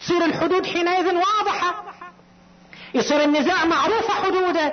تصير 0.00 0.24
الحدود 0.24 0.66
حينئذ 0.66 1.06
واضحة. 1.06 1.84
يصير 2.94 3.24
النزاع 3.24 3.64
معروفة 3.64 4.14
حدوده. 4.14 4.72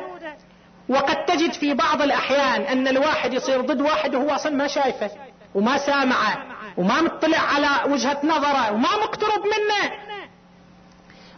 وقد 0.90 1.26
تجد 1.26 1.54
في 1.54 1.74
بعض 1.74 2.02
الأحيان 2.02 2.62
أن 2.62 2.88
الواحد 2.88 3.34
يصير 3.34 3.62
ضد 3.62 3.82
واحد 3.82 4.16
وهو 4.16 4.30
أصلا 4.30 4.56
ما 4.56 4.68
شايفه 4.68 5.12
وما 5.56 5.78
سامعه. 5.78 6.49
وما 6.78 7.02
مطلع 7.02 7.40
على 7.40 7.94
وجهة 7.94 8.20
نظره 8.24 8.72
وما 8.72 8.96
مقترب 9.04 9.44
منه. 9.46 9.92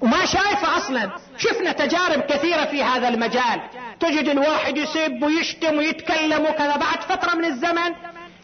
وما 0.02 0.26
شايفه 0.26 0.78
أصلا. 0.78 1.12
شفنا 1.38 1.72
تجارب 1.72 2.22
كثيرة 2.22 2.66
في 2.66 2.84
هذا 2.84 3.08
المجال. 3.08 3.62
تجد 4.00 4.30
الواحد 4.30 4.78
يسب 4.78 5.24
ويشتم 5.24 5.78
ويتكلم 5.78 6.42
وكذا. 6.42 6.78
بعد 6.78 7.02
فترة 7.02 7.36
من 7.36 7.46
الزمن 7.46 7.96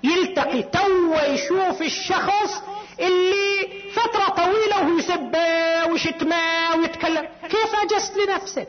يلتقي 0.04 0.64
تو 0.64 1.14
يشوف 1.28 1.82
الشخص 1.82 2.64
اللي 3.00 3.70
فترة 3.94 4.30
طويلة 4.30 4.82
وهو 4.82 4.98
يسبه 4.98 5.86
ويشتمه 5.92 6.76
ويتكلم. 6.76 7.28
كيف 7.50 7.76
أجست 7.84 8.18
لنفسك؟ 8.18 8.68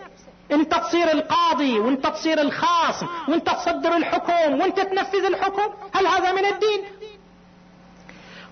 أنت 0.52 0.74
تصير 0.74 1.12
القاضي 1.12 1.78
وأنت 1.78 2.06
تصير 2.06 2.40
الخاصم 2.40 3.06
وأنت 3.28 3.50
تصدر 3.50 3.96
الحكم 3.96 4.60
وأنت 4.60 4.80
تنفذ 4.80 5.24
الحكم؟ 5.24 5.74
هل 5.94 6.06
هذا 6.06 6.32
من 6.32 6.44
الدين؟ 6.44 6.84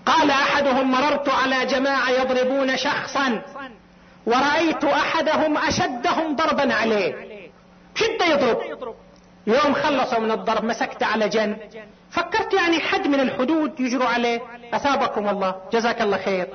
قال 0.07 0.31
أحدهم 0.31 0.91
مررت 0.91 1.29
على 1.29 1.65
جماعة 1.65 2.09
يضربون 2.09 2.77
شخصا 2.77 3.41
ورأيت 4.25 4.83
أحدهم 4.83 5.57
أشدهم 5.57 6.35
ضربا 6.35 6.73
عليه. 6.73 7.15
شدة 7.95 8.25
يضرب. 8.25 8.57
يوم 9.47 9.73
خلصوا 9.73 10.19
من 10.19 10.31
الضرب 10.31 10.63
مسكت 10.63 11.03
على 11.03 11.29
جنب. 11.29 11.57
فكرت 12.11 12.53
يعني 12.53 12.79
حد 12.79 13.07
من 13.07 13.19
الحدود 13.19 13.79
يجروا 13.79 14.07
عليه. 14.07 14.41
أثابكم 14.73 15.29
الله. 15.29 15.55
جزاك 15.73 16.01
الله 16.01 16.17
خير. 16.17 16.47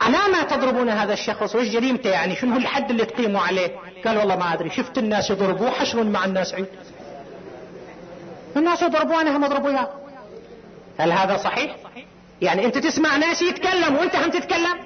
على 0.00 0.18
ما 0.32 0.42
تضربون 0.42 0.88
هذا 0.88 1.12
الشخص؟ 1.12 1.56
وش 1.56 1.68
جريمته 1.68 2.10
يعني؟ 2.10 2.36
شنو 2.36 2.56
الحد 2.56 2.90
اللي 2.90 3.04
تقيموا 3.04 3.40
عليه؟ 3.40 3.76
قال 4.06 4.18
والله 4.18 4.36
ما 4.36 4.52
أدري. 4.52 4.70
شفت 4.70 4.98
الناس 4.98 5.30
يضربوه 5.30 5.70
حشر 5.70 6.04
مع 6.04 6.24
الناس 6.24 6.54
عيد. 6.54 6.66
الناس 8.56 8.82
يضربوه 8.82 9.20
أنا 9.20 9.36
هم 9.36 9.44
اضربوا 9.44 9.70
اياه 9.70 9.88
هل 10.98 11.12
هذا 11.12 11.36
صحيح؟ 11.36 11.76
يعني 12.42 12.64
انت 12.64 12.78
تسمع 12.78 13.16
ناس 13.16 13.42
يتكلم 13.42 13.96
وانت 13.96 14.16
هم 14.16 14.30
تتكلم؟ 14.30 14.78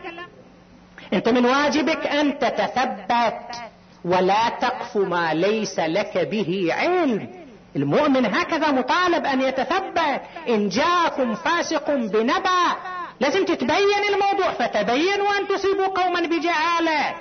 انت 1.13 1.29
من 1.29 1.47
واجبك 1.47 2.07
أن 2.07 2.39
تتثبت 2.39 3.57
ولا 4.05 4.49
تقف 4.49 4.97
ما 4.97 5.35
ليس 5.35 5.79
لك 5.79 6.19
به 6.19 6.69
علم. 6.71 7.29
المؤمن 7.77 8.27
هكذا 8.27 8.71
مطالب 8.71 9.27
أن 9.27 9.41
يتثبت. 9.41 10.21
إن 10.49 10.69
جاءكم 10.69 11.35
فاسق 11.35 11.91
بنبأ 11.91 12.77
لازم 13.21 13.45
تتبين 13.45 14.03
الموضوع. 14.15 14.53
فتبينوا 14.53 15.39
أن 15.39 15.49
تصيبوا 15.49 15.87
قوما 15.87 16.21
بجهالة. 16.21 17.15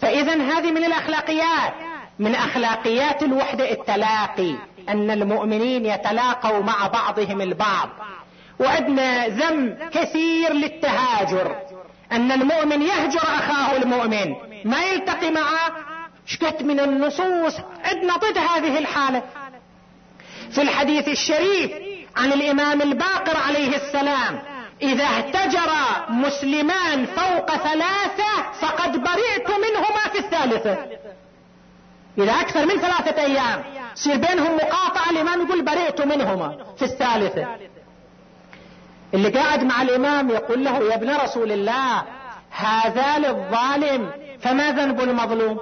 فاذا 0.00 0.34
هذه 0.34 0.70
من 0.70 0.84
الأخلاقيات. 0.84 1.74
من 2.18 2.34
أخلاقيات 2.34 3.22
الوحدة 3.22 3.72
التلاقي. 3.72 4.54
أن 4.88 5.10
المؤمنين 5.10 5.86
يتلاقوا 5.86 6.62
مع 6.62 6.86
بعضهم 6.86 7.40
البعض. 7.40 7.88
وعندنا 8.60 9.28
ذم 9.28 9.76
كثير 9.92 10.52
للتهاجر. 10.52 11.56
أن 12.12 12.32
المؤمن 12.32 12.82
يهجر 12.82 13.22
أخاه 13.22 13.76
المؤمن 13.76 14.34
ما 14.64 14.84
يلتقي 14.84 15.30
معه. 15.30 15.72
شكت 16.26 16.62
من 16.62 16.80
النصوص. 16.80 17.56
عندنا 17.84 18.16
ضد 18.16 18.38
هذه 18.38 18.78
الحالة. 18.78 19.22
في 20.50 20.62
الحديث 20.62 21.08
الشريف 21.08 21.70
عن 22.16 22.32
الإمام 22.32 22.82
الباقر 22.82 23.36
عليه 23.36 23.76
السلام 23.76 24.42
إذا 24.82 25.04
اهتجر 25.04 25.70
مسلمان 26.08 27.06
فوق 27.06 27.56
ثلاثة 27.56 28.52
فقد 28.60 28.92
برئت 28.92 29.48
منهما 29.48 30.08
في 30.12 30.18
الثالثة. 30.18 30.78
إذا 32.18 32.32
أكثر 32.32 32.66
من 32.66 32.80
ثلاثة 32.80 33.22
أيام 33.22 33.64
يصير 33.96 34.16
بينهم 34.16 34.56
مقاطعة 34.56 35.10
الإمام 35.10 35.42
يقول 35.42 35.64
برئت 35.64 36.00
منهما 36.00 36.56
في 36.78 36.84
الثالثة. 36.84 37.46
اللي 39.14 39.28
قاعد 39.28 39.64
مع 39.64 39.82
الإمام 39.82 40.30
يقول 40.30 40.64
له 40.64 40.78
يا 40.78 40.94
ابن 40.94 41.10
رسول 41.14 41.52
الله 41.52 42.02
هذا 42.50 43.18
للظالم 43.18 44.10
فما 44.40 44.72
ذنب 44.72 45.00
المظلوم؟ 45.00 45.58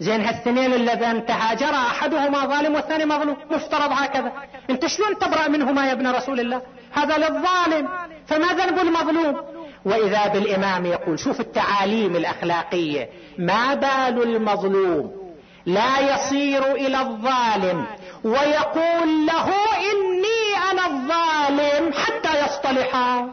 زين 0.00 0.20
هالسنين 0.20 0.72
اللذان 0.74 1.26
تهاجرا 1.26 1.76
أحدهما 1.76 2.46
ظالم 2.46 2.74
والثاني 2.74 3.04
مظلوم 3.04 3.36
مفترض 3.50 3.92
هكذا. 3.92 4.32
انت 4.70 4.86
شلون 4.86 5.18
تبرأ 5.18 5.48
منهما 5.48 5.86
يا 5.86 5.92
ابن 5.92 6.06
رسول 6.06 6.40
الله؟ 6.40 6.62
هذا 6.92 7.18
للظالم 7.18 7.88
فما 8.26 8.46
ذنب 8.46 8.78
المظلوم؟ 8.78 9.36
وإذا 9.84 10.26
بالإمام 10.26 10.86
يقول 10.86 11.18
شوف 11.18 11.40
التعاليم 11.40 12.16
الأخلاقية 12.16 13.08
ما 13.38 13.74
بال 13.74 14.22
المظلوم؟ 14.22 15.26
لا 15.66 16.14
يصير 16.14 16.72
إلى 16.72 17.00
الظالم 17.00 17.86
ويقول 18.24 19.26
له 19.26 19.48
اني 19.90 20.70
أنا 20.70 20.86
الظالم 20.86 21.92
حتى 21.92 22.44
يصطلحا 22.44 23.30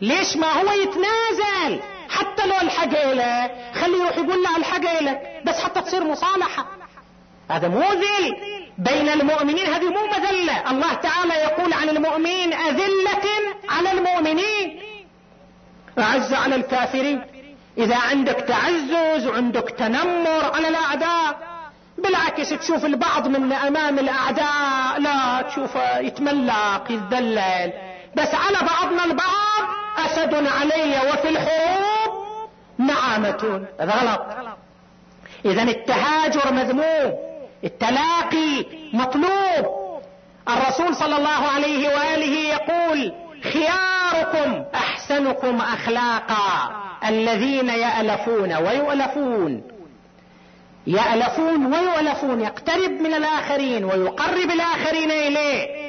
ليش 0.00 0.36
ما 0.36 0.52
هو 0.52 0.72
يتنازل؟ 0.72 1.80
حتى 2.10 2.46
لو 2.46 2.56
الحق 2.62 2.98
إلك 3.02 3.50
خليه 3.74 3.96
يروح 3.96 4.16
يقول 4.16 4.42
له 4.42 4.56
الحق 4.56 4.90
إلك 5.00 5.42
بس 5.44 5.60
حتى 5.60 5.80
تصير 5.80 6.04
مصالحة. 6.04 6.66
هذا 7.50 7.68
مو 7.68 7.82
ذل. 7.92 8.36
بين 8.78 9.08
المؤمنين 9.08 9.66
هذه 9.66 9.88
مو 9.88 10.06
مذلة. 10.06 10.70
الله 10.70 10.94
تعالى 10.94 11.34
يقول 11.34 11.72
عن 11.72 11.88
المؤمنين 11.88 12.52
أذلة 12.52 13.24
على 13.68 13.92
المؤمنين. 13.92 14.80
أعز 15.98 16.32
على 16.34 16.54
الكافرين. 16.54 17.24
إذا 17.78 17.96
عندك 17.96 18.44
تعزز 18.48 19.26
وعندك 19.26 19.70
تنمر 19.70 20.54
على 20.54 20.68
الأعداء. 20.68 21.48
بالعكس 21.98 22.48
تشوف 22.48 22.84
البعض 22.84 23.28
من 23.28 23.52
أمام 23.52 23.98
الأعداء. 23.98 24.98
لا 25.00 25.42
تشوفه 25.42 25.98
يتملق 25.98 26.90
يتدلل 26.90 27.87
بس 28.18 28.34
على 28.34 28.68
بعضنا 28.68 29.04
البعض 29.04 29.68
أسد 29.98 30.34
علي 30.34 31.10
وفي 31.10 31.28
الحروب. 31.28 32.24
نعامة 32.78 33.66
هذا 33.80 33.92
غلط. 33.92 34.26
إذا 35.44 35.62
التهاجر 35.62 36.52
مذموم. 36.52 37.14
التلاقي 37.64 38.64
مطلوب. 38.92 39.78
الرسول 40.48 40.96
صلى 40.96 41.16
الله 41.16 41.48
عليه 41.54 41.88
وآله 41.88 42.38
يقول 42.48 43.12
خياركم 43.52 44.64
أحسنكم 44.74 45.56
أخلاقا. 45.56 46.70
الذين 47.08 47.68
يألفون 47.68 48.54
ويؤلفون. 48.54 49.62
يألفون 50.86 51.74
ويؤلفون. 51.74 52.40
يقترب 52.40 52.90
من 52.90 53.14
الآخرين 53.14 53.84
ويقرب 53.84 54.50
الآخرين 54.50 55.10
إليه. 55.10 55.87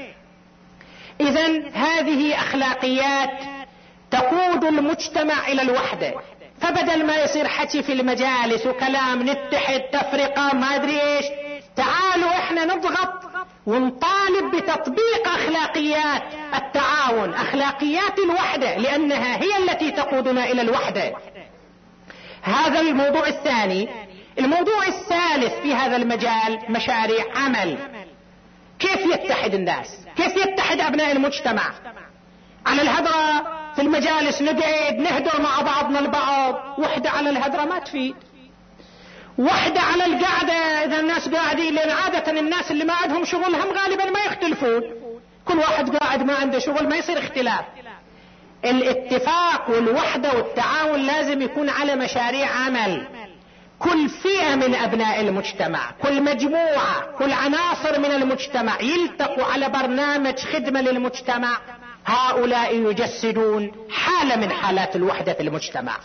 إذا 1.22 1.70
هذه 1.74 2.36
أخلاقيات 2.36 3.40
تقود 4.12 4.64
المجتمع 4.64 5.48
إلى 5.48 5.62
الوحدة. 5.62 6.14
فبدل 6.62 7.06
ما 7.06 7.16
يصير 7.16 7.48
حكي 7.48 7.84
في 7.84 7.94
المجالس 7.94 8.66
وكلام 8.66 9.30
نتحد 9.30 9.80
تفرقة 9.80 10.56
ما 10.56 10.76
أدري 10.76 11.02
إيش 11.02 11.26
تعالوا 11.76 12.30
إحنا 12.30 12.66
نضغط 12.66 13.30
ونطالب 13.66 14.56
بتطبيق 14.56 15.28
أخلاقيات 15.28 16.24
التعاون 16.56 17.34
أخلاقيات 17.34 18.20
الوحدة 18.20 18.78
لأنها 18.78 19.42
هي 19.44 19.58
التي 19.58 19.92
تقودنا 19.92 20.46
إلى 20.46 20.62
الوحدة. 20.62 21.14
هذا 22.42 22.80
الموضوع 22.80 23.28
الثاني. 23.28 23.90
الموضوع 24.40 24.88
الثالث 24.88 25.54
في 25.54 25.74
هذا 25.74 25.96
المجال 25.96 26.60
مشاريع 26.70 27.26
عمل. 27.36 27.78
كيف 28.80 29.00
يتحد 29.14 29.54
الناس؟ 29.54 29.98
كيف 30.20 30.36
يتحد 30.36 30.80
أبناء 30.82 31.12
المجتمع؟ 31.12 31.72
على 32.66 32.82
الهدرة 32.82 33.48
في 33.76 33.82
المجالس 33.82 34.42
نقعد 34.42 34.96
نهدر 34.96 35.42
مع 35.42 35.62
بعضنا 35.62 36.00
البعض. 36.00 36.80
وحدة 36.80 37.10
على 37.10 37.30
الهدرة 37.30 37.66
ما 37.66 37.80
تفيد. 37.80 38.16
وحدة 39.38 39.82
على 39.82 40.06
القعدة 40.06 40.54
إذا 40.86 41.00
الناس 41.00 41.30
قاعدين 41.30 41.76
لأن 41.76 41.90
عادة 41.90 42.40
الناس 42.40 42.72
اللي 42.72 42.86
ما 42.86 42.94
عندهم 42.94 43.26
شغل 43.26 43.56
هم 43.56 43.72
غالبا 43.78 44.06
ما 44.06 44.20
يختلفون. 44.26 44.82
كل 45.46 45.58
واحد 45.58 45.96
قاعد 45.96 46.24
ما 46.24 46.36
عنده 46.36 46.60
شغل 46.60 46.90
ما 46.90 46.96
يصير 46.96 47.20
اختلاف. 47.20 47.66
الاتفاق 48.66 49.70
والوحدة 49.70 50.34
والتعاون 50.34 51.00
لازم 51.00 51.42
يكون 51.42 51.70
على 51.70 51.96
مشاريع 51.96 52.48
عمل. 52.48 53.08
كل 53.80 54.10
فئة 54.10 54.56
من 54.56 54.76
أبناء 54.76 55.22
المجتمع 55.22 55.92
كل 56.02 56.24
مجموعة 56.24 57.02
كل 57.18 57.32
عناصر 57.32 58.00
من 58.00 58.12
المجتمع 58.12 58.82
يلتقوا 58.82 59.46
على 59.46 59.70
برنامج 59.70 60.40
خدمة 60.40 60.82
للمجتمع. 60.82 61.58
هؤلاء 62.06 62.76
يجسدون 62.76 63.72
حالة 63.92 64.36
من 64.36 64.52
حالات 64.52 64.96
الوحدة 64.96 65.34
في 65.34 65.44
المجتمع. 65.44 65.98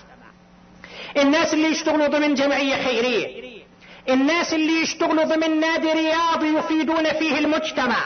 الناس 1.17 1.55
اللي 1.55 1.69
يشتغلوا 1.69 2.07
ضمن 2.07 2.35
جمعية 2.35 2.85
خيرية 2.85 3.45
الناس 4.09 4.55
اللي 4.55 4.83
يشتغلوا 4.83 5.25
ضمن 5.25 5.61
نادي 5.61 5.93
رياضي 5.93 6.59
يفيدون 6.59 7.05
فيه 7.05 7.39
المجتمع 7.39 7.97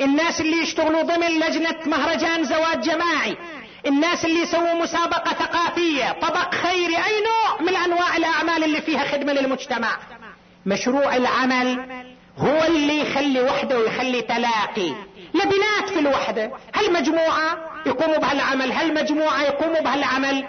الناس 0.00 0.40
اللي 0.40 0.62
يشتغلوا 0.62 1.02
ضمن 1.02 1.40
لجنة 1.40 1.76
مهرجان 1.86 2.44
زواج 2.44 2.80
جماعي 2.80 3.36
الناس 3.86 4.24
اللي 4.24 4.40
يسووا 4.40 4.74
مسابقة 4.74 5.32
ثقافية 5.32 6.12
طبق 6.12 6.54
خيري 6.54 6.96
أي 6.96 7.22
نوع 7.24 7.60
من 7.60 7.76
أنواع 7.76 8.16
الأعمال 8.16 8.64
اللي 8.64 8.80
فيها 8.80 9.04
خدمة 9.04 9.32
للمجتمع. 9.32 9.98
مشروع 10.66 11.16
العمل 11.16 11.78
هو 12.38 12.64
اللي 12.64 13.00
يخلي 13.00 13.40
وحدة 13.40 13.78
ويخلي 13.78 14.22
تلاقي. 14.22 14.94
لبنات 15.34 15.88
في 15.92 15.98
الوحدة 15.98 16.52
هل 16.72 16.92
مجموعة 16.92 17.56
يقوموا 17.86 18.18
بهالعمل؟ 18.18 18.72
هل 18.72 18.94
مجموعة 18.94 19.42
يقوموا 19.42 19.80
بهالعمل؟ 19.80 20.44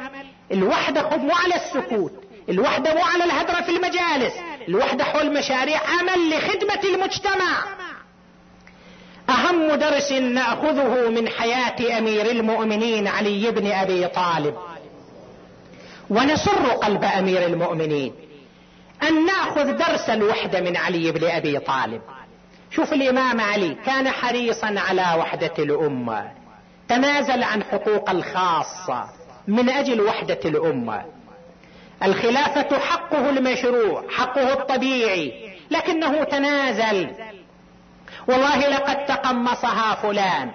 الوحدة 0.51 1.17
مو 1.17 1.31
على 1.36 1.55
السكوت 1.55 2.13
الوحدة 2.49 2.93
مو 2.93 3.03
على 3.03 3.23
الهدرة 3.23 3.61
في 3.61 3.69
المجالس 3.71 4.33
الوحدة 4.67 5.03
حول 5.03 5.33
مشاريع 5.33 5.81
عمل 5.99 6.29
لخدمة 6.29 6.83
المجتمع. 6.83 7.63
أهم 9.30 9.76
درس 9.76 10.11
نأخذه 10.11 11.09
من 11.09 11.28
حياة 11.30 11.97
أمير 11.97 12.32
المؤمنين 12.32 13.07
علي 13.07 13.51
بن 13.51 13.71
أبي 13.71 14.07
طالب. 14.07 14.55
ونسر 16.09 16.67
قلب 16.67 17.03
أمير 17.03 17.45
المؤمنين 17.45 18.13
أن 19.03 19.26
نأخذ 19.26 19.78
درس 19.78 20.09
الوحده 20.09 20.61
من 20.61 20.78
علي 20.78 21.11
بن 21.11 21.23
أبي 21.30 21.59
طالب. 21.59 22.01
شوف 22.71 22.93
الإمام 22.93 23.41
علي 23.41 23.76
كان 23.86 24.09
حريصا 24.09 24.76
على 24.78 25.19
وحدة 25.19 25.53
الأمة. 25.59 26.32
تنازل 26.89 27.43
عن 27.43 27.63
حقوق 27.63 28.09
الخاصة 28.09 29.05
من 29.47 29.69
أجل 29.69 30.01
وحدة 30.01 30.39
الأمة. 30.45 31.05
الخلافة 32.03 32.80
حقه 32.80 33.30
المشروع 33.30 34.03
حقه 34.09 34.53
الطبيعي 34.53 35.55
لكنه 35.71 36.23
تنازل 36.23 37.09
والله 38.28 38.67
لقد 38.67 39.05
تقمصها 39.05 39.95
فلان. 39.95 40.51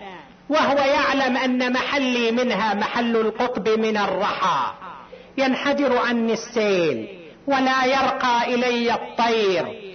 وهو 0.49 0.79
يعلم 0.79 1.37
أن 1.37 1.73
محلي 1.73 2.31
منها 2.31 2.75
محل 2.75 3.17
القطب 3.17 3.69
من 3.69 3.97
الرحى. 3.97 4.73
ينحدر 5.39 5.99
عني 5.99 6.33
السيل 6.33 7.09
ولا 7.47 7.85
يرقى 7.85 8.55
إلي 8.55 8.95
الطير. 8.95 9.91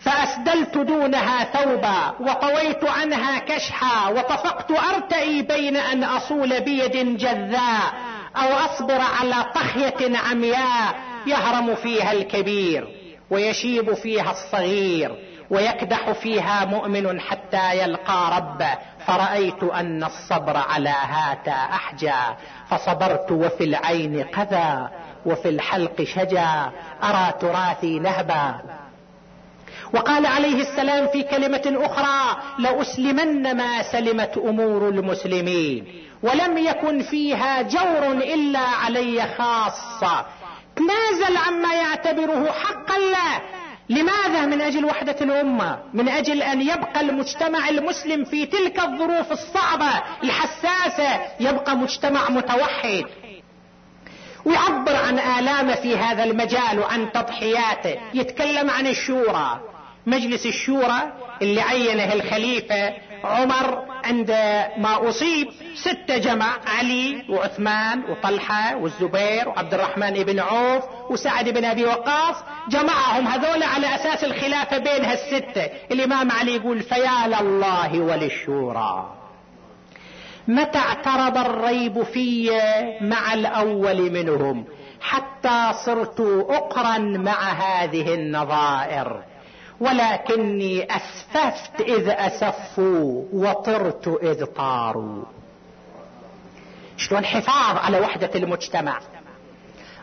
فأسدلت 0.00 0.78
دونها 0.78 1.44
ثوبا 1.44 2.14
وطويت 2.20 2.84
عنها 2.84 3.38
كشحا 3.38 4.08
وطفقت 4.10 4.70
أرتئي 4.70 5.42
بين 5.42 5.76
أن 5.76 6.04
أصول 6.04 6.60
بيد 6.60 7.16
جذاء 7.16 7.94
أو 8.36 8.48
أصبر 8.48 9.00
على 9.00 9.44
طخيه 9.54 10.18
عمياء 10.18 10.94
يهرم 11.26 11.74
فيها 11.74 12.12
الكبير 12.12 12.88
ويشيب 13.30 13.94
فيها 13.94 14.30
الصغير. 14.30 15.16
ويكدح 15.50 16.12
فيها 16.12 16.64
مؤمن 16.64 17.20
حتى 17.20 17.78
يلقى 17.78 18.36
ربه 18.36 18.78
فرأيت 19.06 19.62
أن 19.62 20.04
الصبر 20.04 20.56
على 20.56 20.88
هاتا 20.88 21.52
أحجى 21.52 22.14
فصبرت 22.68 23.32
وفي 23.32 23.64
العين 23.64 24.24
قذى 24.24 24.88
وفي 25.26 25.48
الحلق 25.48 26.02
شجا. 26.02 26.70
أرى 27.02 27.32
تراثي 27.40 27.98
نهبا. 27.98 28.54
وقال 29.94 30.26
عليه 30.26 30.60
السلام 30.60 31.06
في 31.06 31.22
كلمة 31.22 31.86
أخرى 31.86 32.42
لأسلمن 32.58 33.56
ما 33.56 33.82
سلمت 33.82 34.36
أمور 34.36 34.88
المسلمين. 34.88 35.86
ولم 36.22 36.58
يكن 36.58 37.02
فيها 37.02 37.62
جور 37.62 38.12
إلا 38.12 38.58
علي 38.58 39.26
خاصة. 39.38 40.26
تنازل 40.76 41.36
عما 41.36 41.74
يعتبره 41.74 42.52
حقا 42.52 42.98
له. 42.98 43.63
لماذا 43.88 44.46
من 44.46 44.60
أجل 44.60 44.84
وحدة 44.84 45.16
الأمة؟ 45.20 45.78
من 45.94 46.08
أجل 46.08 46.42
أن 46.42 46.62
يبقى 46.62 47.00
المجتمع 47.00 47.68
المسلم 47.68 48.24
في 48.24 48.46
تلك 48.46 48.78
الظروف 48.80 49.32
الصعبة 49.32 50.02
الحساسة 50.22 51.20
يبقى 51.40 51.76
مجتمع 51.76 52.30
متوحد. 52.30 53.04
ويعبر 54.44 54.96
عن 54.96 55.18
آلامه 55.18 55.74
في 55.74 55.96
هذا 55.96 56.24
المجال 56.24 56.78
وعن 56.78 57.12
تضحياته. 57.12 57.96
يتكلم 58.14 58.70
عن 58.70 58.86
الشورى. 58.86 59.60
مجلس 60.06 60.46
الشورى 60.46 61.12
اللي 61.42 61.60
عينه 61.60 62.12
الخليفة 62.12 62.94
عمر 63.24 63.84
عندما 64.04 65.08
أصيب 65.08 65.48
ستة 65.74 66.18
جمع 66.18 66.56
علي 66.66 67.24
وعثمان 67.28 68.02
وطلحة 68.10 68.76
والزبير 68.76 69.48
وعبد 69.48 69.74
الرحمن 69.74 70.10
بن 70.10 70.40
عوف 70.40 70.84
وسعد 71.10 71.48
بن 71.48 71.64
أبي 71.64 71.84
وقاص. 71.84 72.36
جمعهم 72.68 73.26
هذول 73.26 73.62
على 73.62 73.94
أساس 73.94 74.24
الخلافة 74.24 74.78
بين 74.78 75.04
هالستة. 75.04 75.64
الإمام 75.90 76.30
علي 76.30 76.56
يقول 76.56 76.82
فيا 76.82 77.26
لله 77.26 78.00
وللشورى. 78.00 79.14
متى 80.48 80.78
اعترض 80.78 81.38
الريب 81.38 82.02
في 82.02 82.50
مع 83.00 83.34
الأول 83.34 84.10
منهم؟ 84.12 84.64
حتى 85.00 85.72
صرت 85.84 86.20
أقرا 86.48 86.98
مع 86.98 87.52
هذه 87.52 88.14
النظائر. 88.14 89.22
ولكني 89.80 90.86
أسففت 90.96 91.80
إذ 91.80 92.08
أسفوا 92.08 93.24
وطرت 93.32 94.18
إذ 94.22 94.44
طاروا. 94.44 95.22
شلون 96.96 97.24
حفاظ 97.24 97.76
على 97.76 98.00
وحدة 98.00 98.30
المجتمع. 98.34 99.00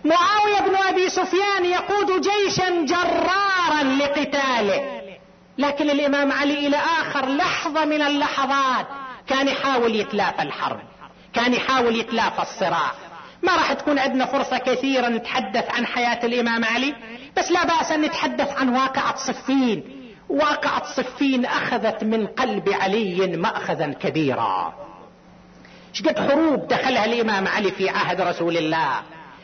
معاوية 0.06 0.70
بن 0.70 0.76
أبي 0.76 1.10
سفيان 1.10 1.66
يقود 1.66 2.22
جيشا 2.22 2.86
جرارا 2.86 3.84
لقتاله. 3.84 5.02
لكن 5.58 5.90
الإمام 5.90 6.32
علي 6.32 6.68
إلى 6.68 6.78
آخر 6.78 7.26
لحظة 7.26 7.86
من 7.86 8.02
اللحظات 8.02 8.88
كان 9.28 9.48
يحاول 9.48 9.96
يتلافى 9.96 10.42
الحرب 10.42 10.80
كان 11.34 11.54
يحاول 11.54 11.96
يتلافى 11.96 12.42
الصراع. 12.42 12.92
ما 13.44 13.56
راح 13.56 13.74
تكون 13.74 14.00
عندنا 14.00 14.26
فرصة 14.26 14.58
كثيرة 14.58 15.08
نتحدث 15.08 15.76
عن 15.76 15.86
حياة 15.86 16.26
الإمام 16.26 16.66
علي 16.66 16.96
بس 17.38 17.52
لا 17.52 17.66
بأس 17.66 17.92
أن 17.92 18.02
نتحدث 18.02 18.58
عن 18.58 18.70
واقعة 18.70 19.16
صفين. 19.16 19.84
واقعة 20.30 20.84
صفين 20.94 21.46
أخذت 21.46 22.04
من 22.04 22.28
قلب 22.28 22.70
علي 22.70 23.38
مأخذا 23.38 23.94
كبيرا. 23.94 24.74
شقد 25.94 26.20
حروب 26.20 26.68
دخلها 26.68 27.06
الإمام 27.06 27.48
علي 27.48 27.72
في 27.72 27.90
عهد 27.90 28.22
رسول 28.22 28.58
الله. 28.58 29.02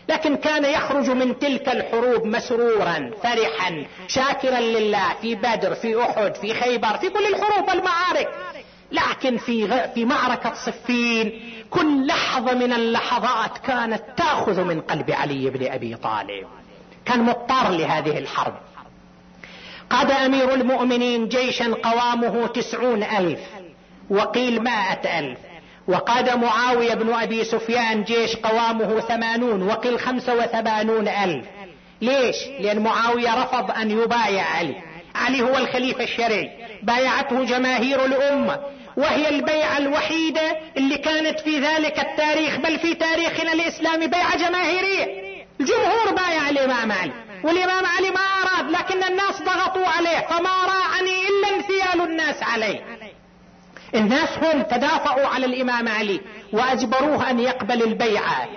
لكن 0.10 0.36
كان 0.36 0.66
يخرج 0.66 1.10
من 1.10 1.39
تلك 1.39 1.70
الحروب 1.70 2.26
مسرورا 2.26 3.12
فرحا 3.24 3.86
شاكرا 4.08 4.60
لله 4.60 5.14
في 5.22 5.36
بدر 5.36 5.76
في 5.76 6.02
أحد 6.02 6.36
في 6.36 6.54
خيبر 6.54 6.98
في 6.98 7.10
كل 7.10 7.26
الحروب 7.26 7.70
والمعارك. 7.70 8.30
لكن 8.91 9.38
في 9.38 9.88
في 9.93 10.06
معركة 10.06 10.54
صفين 10.54 11.54
كل 11.70 12.08
لحظة 12.08 12.54
من 12.54 12.74
اللحظات 12.74 13.58
كانت 13.58 14.04
تأخذ 14.18 14.64
من 14.64 14.82
قلب 14.82 15.12
علي 15.12 15.50
بن 15.50 15.72
أبي 15.72 15.95
طالب. 15.95 16.48
كان 17.06 17.24
مضطر 17.24 17.70
لهذه 17.70 18.18
الحرب. 18.18 18.54
قاد 19.89 20.12
أمير 20.12 20.54
المؤمنين 20.54 21.28
جيشا 21.28 21.74
قوامه 21.84 22.48
تسعون 22.48 23.04
ألف 23.04 23.39
وقيل 24.10 24.64
مائة 24.64 25.20
ألف. 25.20 25.39
وقاد 25.88 26.38
معاوية 26.38 26.93
بن 26.93 27.13
أبي 27.13 27.43
سفيان 27.43 28.03
جيش 28.03 28.35
قوامه 28.35 28.99
ثمانون 28.99 29.63
وقيل 29.63 29.99
خمسة 29.99 30.35
وثمانون 30.35 31.07
ألف. 31.07 31.45
ليش؟ 32.01 32.35
لأن 32.59 32.79
معاوية 32.79 33.43
رفض 33.43 33.71
أن 33.71 33.91
يبايع 33.91 34.43
علي. 34.43 34.75
علي 35.15 35.41
هو 35.41 35.57
الخليفة 35.57 36.03
الشرعي. 36.03 36.49
بايعته 36.83 37.43
جماهير 37.43 38.05
الأمة. 38.05 38.59
وهي 38.97 39.29
البيعة 39.29 39.77
الوحيدة 39.77 40.57
اللي 40.77 40.97
كانت 40.97 41.39
في 41.39 41.59
ذلك 41.59 41.99
التاريخ 41.99 42.57
بل 42.57 42.79
في 42.79 42.93
تاريخنا 42.95 43.53
الإسلامي 43.53 44.07
بيعة 44.07 44.38
جماهيرية. 44.38 45.27
الجمهور 45.59 46.11
بايع 46.15 46.49
الإمام 46.49 46.91
علي 46.91 47.11
والإمام 47.43 47.85
علي 47.85 48.09
ما 48.09 48.19
أراد 48.19 48.71
لكن 48.71 49.03
الناس 49.03 49.41
ضغطوا 49.41 49.88
عليه 49.88 50.27
فما 50.29 50.49
راعني 50.49 51.17
إلا 51.29 51.55
انثيال 51.55 52.09
الناس 52.09 52.43
عليه. 52.43 52.97
الناس 53.95 54.29
هم 54.38 54.61
تدافعوا 54.61 55.27
على 55.27 55.45
الإمام 55.45 55.88
علي 55.88 56.21
وأجبروه 56.53 57.29
أن 57.29 57.39
يقبل 57.39 57.83
البيعة. 57.83 58.47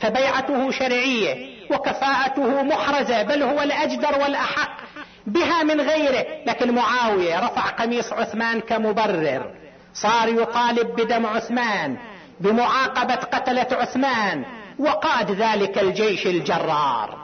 فبيعته 0.00 0.70
شرعية 0.70 1.58
وكفاءته 1.70 2.62
محرزة 2.62 3.22
بل 3.22 3.42
هو 3.42 3.62
الأجدر 3.62 4.18
والأحق 4.22 4.78
بها 5.26 5.62
من 5.62 5.80
غيره. 5.80 6.26
لكن 6.46 6.74
معاوية 6.74 7.46
رفع 7.46 7.68
قميص 7.68 8.12
عثمان 8.12 8.60
كمبرر. 8.60 9.54
صار 9.94 10.28
يطالب 10.28 10.96
بدم 10.96 11.26
عثمان 11.26 11.96
بمعاقبة 12.40 13.14
قتلة 13.14 13.66
عثمان 13.72 14.44
وقاد 14.78 15.30
ذلك 15.30 15.78
الجيش 15.78 16.26
الجرار. 16.26 17.18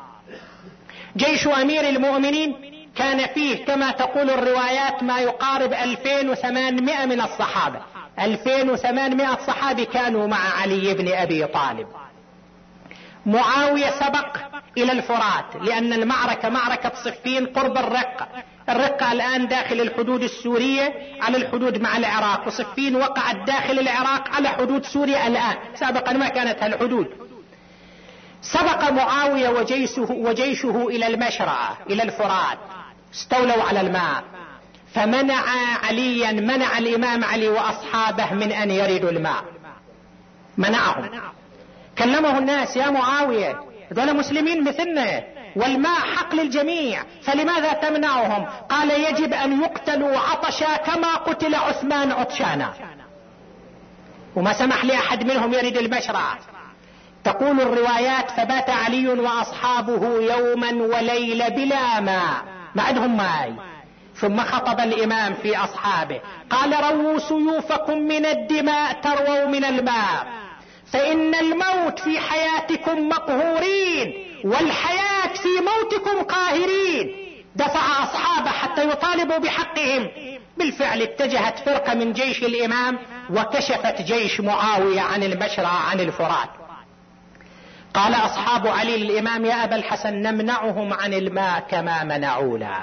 جيش 1.17 1.47
أمير 1.47 1.89
المؤمنين 1.89 2.74
كان 2.97 3.27
فيه 3.27 3.65
كما 3.65 3.91
تقول 3.91 4.31
الروايات 4.31 5.03
ما 5.03 5.19
يقارب 5.19 5.73
2800 5.73 7.07
من 7.07 7.21
الصحابة. 7.21 7.81
2800 8.19 9.47
صحابي 9.47 9.85
كانوا 9.85 10.27
مع 10.27 10.61
علي 10.61 10.95
بن 10.95 11.13
أبي 11.13 11.47
طالب. 11.47 11.87
معاوية 13.27 13.91
سبق 13.91 14.37
إلى 14.79 14.93
الفرات 14.93 15.57
لأن 15.61 15.93
المعركة 15.93 16.49
معركة 16.49 16.93
صفين 17.05 17.47
قرب 17.47 17.79
الرقة 17.79 18.29
الرقة 18.69 19.13
الآن 19.13 19.49
داخل 19.49 19.81
الحدود 19.81 20.23
السورية 20.23 20.95
على 21.21 21.37
الحدود 21.37 21.79
مع 21.79 21.97
العراق 21.97 22.47
وصفين 22.47 22.97
وقعت 22.97 23.37
داخل 23.37 23.79
العراق 23.79 24.29
على 24.29 24.49
حدود 24.49 24.87
سوريا 24.87 25.27
الآن. 25.27 25.57
سابقا 25.75 26.13
ما 26.13 26.29
كانت 26.29 26.63
هالحدود 26.63 27.07
سبق 28.43 28.91
معاوية 28.91 29.49
وجيشه, 29.49 30.07
وجيشه 30.11 30.87
إلى 30.89 31.07
المشرعة 31.07 31.79
إلى 31.91 32.03
الفرات. 32.03 32.59
استولوا 33.15 33.63
على 33.63 33.81
الماء. 33.81 34.25
فمنع 34.95 35.45
عليا 35.85 36.33
منع 36.33 36.79
الإمام 36.79 37.25
علي 37.25 37.49
وأصحابه 37.49 38.33
من 38.33 38.53
أن 38.53 38.71
يردوا 38.71 39.11
الماء. 39.11 39.45
منعهم. 40.57 41.11
كلمه 41.99 42.39
الناس 42.39 42.77
يا 42.77 42.91
معاوية 42.91 43.61
دول 43.91 44.17
مسلمين 44.17 44.65
مثلنا 44.65 45.23
والماء 45.57 46.01
حق 46.01 46.35
للجميع 46.35 47.03
فلماذا 47.23 47.73
تمنعهم؟ 47.73 48.47
قال 48.69 48.91
يجب 48.91 49.33
أن 49.33 49.63
يقتلوا 49.63 50.19
عطشا 50.19 50.77
كما 50.77 51.15
قتل 51.15 51.55
عثمان 51.55 52.13
عطشانا. 52.13 52.73
وما 54.37 54.53
سمح 54.53 54.85
لاحد 54.85 55.25
منهم 55.25 55.55
يرد 55.55 55.77
المشرع. 55.77 56.39
تقول 57.25 57.61
الروايات 57.61 58.31
فبات 58.31 58.71
علي 58.71 59.09
وأصحابه 59.09 60.21
يوما 60.21 60.73
وليلة 60.97 61.49
بلا 61.49 62.01
ماء. 62.01 62.45
ما 62.75 62.83
عندهم 62.83 63.17
ماء 63.17 63.53
ثم 64.17 64.41
خطب 64.41 64.81
الإمام 64.81 65.35
في 65.35 65.57
أصحابه. 65.57 66.21
قال 66.51 66.73
رووا 66.85 67.19
سيوفكم 67.19 67.99
من 67.99 68.27
الدماء 68.27 68.93
ترووا 68.93 69.47
من 69.47 69.65
الماء. 69.65 70.27
فإن 70.93 71.35
الموت 71.35 71.99
في 71.99 72.19
حياتكم 72.19 73.09
مقهورين 73.09 74.15
والحياة 74.45 75.33
في 75.35 75.49
موتكم 75.61 76.23
قاهرين. 76.23 77.17
دفع 77.57 78.03
أصحابه 78.03 78.51
حتى 78.51 78.89
يطالبوا 78.89 79.39
بحقهم. 79.39 80.09
بالفعل 80.59 81.03
اتجهت 81.03 81.59
فرقة 81.59 81.95
من 81.95 82.13
جيش 82.13 82.43
الإمام 82.43 82.99
وكشفت 83.31 84.03
جيش 84.03 84.41
معاوية 84.41 85.01
عن 85.01 85.23
المشرع 85.23 85.69
عن 85.69 86.01
الفرات. 86.01 86.49
قال 87.95 88.15
أصحاب 88.15 88.67
علي 88.67 88.97
للامام 88.97 89.45
يا 89.45 89.65
أبا 89.65 89.77
الحسن 89.77 90.15
نمنعهم 90.15 90.93
عن 90.93 91.15
الماء 91.15 91.61
كما 91.71 92.05
منعونا. 92.05 92.83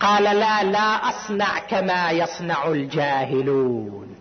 قال 0.00 0.22
لا 0.22 0.62
لا 0.62 1.08
أصنع 1.08 1.58
كما 1.58 2.10
يصنع 2.10 2.68
الجاهلون. 2.68 4.16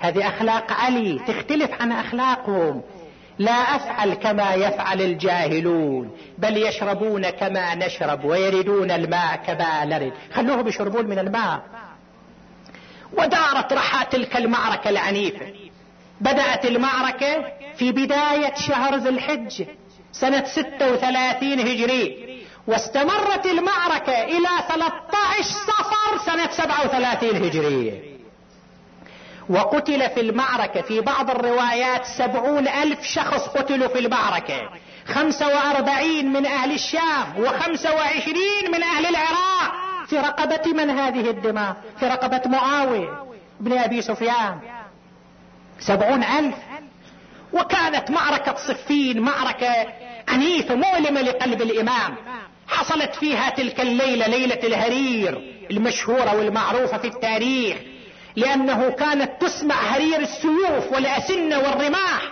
هذه 0.00 0.28
أخلاق 0.28 0.72
علي 0.72 1.20
تختلف 1.28 1.82
عن 1.82 1.92
أخلاقهم. 1.92 2.82
لا 3.38 3.52
أفعل 3.52 4.14
كما 4.14 4.54
يفعل 4.54 5.00
الجاهلون 5.00 6.10
بل 6.38 6.56
يشربون 6.56 7.30
كما 7.30 7.74
نشرب 7.74 8.24
ويردون 8.24 8.90
الماء 8.90 9.36
كما 9.46 9.84
نرد. 9.84 10.12
خلوهم 10.34 10.68
يشربون 10.68 11.06
من 11.06 11.18
الماء. 11.18 11.62
ودارت 13.12 13.72
رحى 13.72 14.06
تلك 14.06 14.36
المعركة 14.36 14.90
العنيفة. 14.90 15.46
بدأت 16.20 16.64
المعركة 16.64 17.57
في 17.78 17.92
بداية 17.92 18.54
شهر 18.54 18.94
ذي 18.96 19.08
الحجة 19.08 19.66
سنة 20.12 20.44
36 20.44 21.60
هجري 21.60 22.28
واستمرت 22.66 23.46
المعركة 23.46 24.22
إلى 24.24 24.48
13 24.68 25.42
صفر 25.42 26.18
سنة 26.26 26.50
37 26.50 27.44
هجرية 27.44 28.18
وقتل 29.50 30.10
في 30.10 30.20
المعركة 30.20 30.80
في 30.82 31.00
بعض 31.00 31.30
الروايات 31.30 32.04
سبعون 32.04 32.68
ألف 32.68 33.02
شخص 33.02 33.48
قتلوا 33.48 33.88
في 33.88 33.98
المعركة. 33.98 34.70
خمسة 35.06 35.46
وأربعين 35.48 36.32
من 36.32 36.46
أهل 36.46 36.72
الشام 36.72 37.34
وخمسة 37.38 37.94
وعشرين 37.94 38.70
من 38.72 38.82
أهل 38.82 39.06
العراق 39.06 39.72
في 40.06 40.18
رقبة 40.18 40.72
من 40.72 40.90
هذه 40.90 41.30
الدماء؟ 41.30 41.76
في 42.00 42.06
رقبة 42.06 42.42
معاوية 42.46 43.24
بن 43.60 43.78
أبي 43.78 44.02
سفيان. 44.02 44.58
سبعون 45.80 46.24
ألف 46.24 46.54
وكانت 47.52 48.10
معركة 48.10 48.54
صفين 48.54 49.20
معركة 49.20 49.86
عنيفة 50.28 50.74
مؤلمة 50.74 51.20
لقلب 51.20 51.62
الإمام. 51.62 52.16
حصلت 52.68 53.14
فيها 53.14 53.50
تلك 53.50 53.80
الليلة 53.80 54.26
ليلة 54.26 54.60
الهرير 54.64 55.42
المشهورة 55.70 56.36
والمعروفة 56.36 56.98
في 56.98 57.06
التاريخ 57.06 57.76
لأنه 58.36 58.90
كانت 58.90 59.30
تسمع 59.40 59.74
هرير 59.74 60.20
السيوف 60.20 60.92
والأسنة 60.92 61.58
والرماح. 61.58 62.22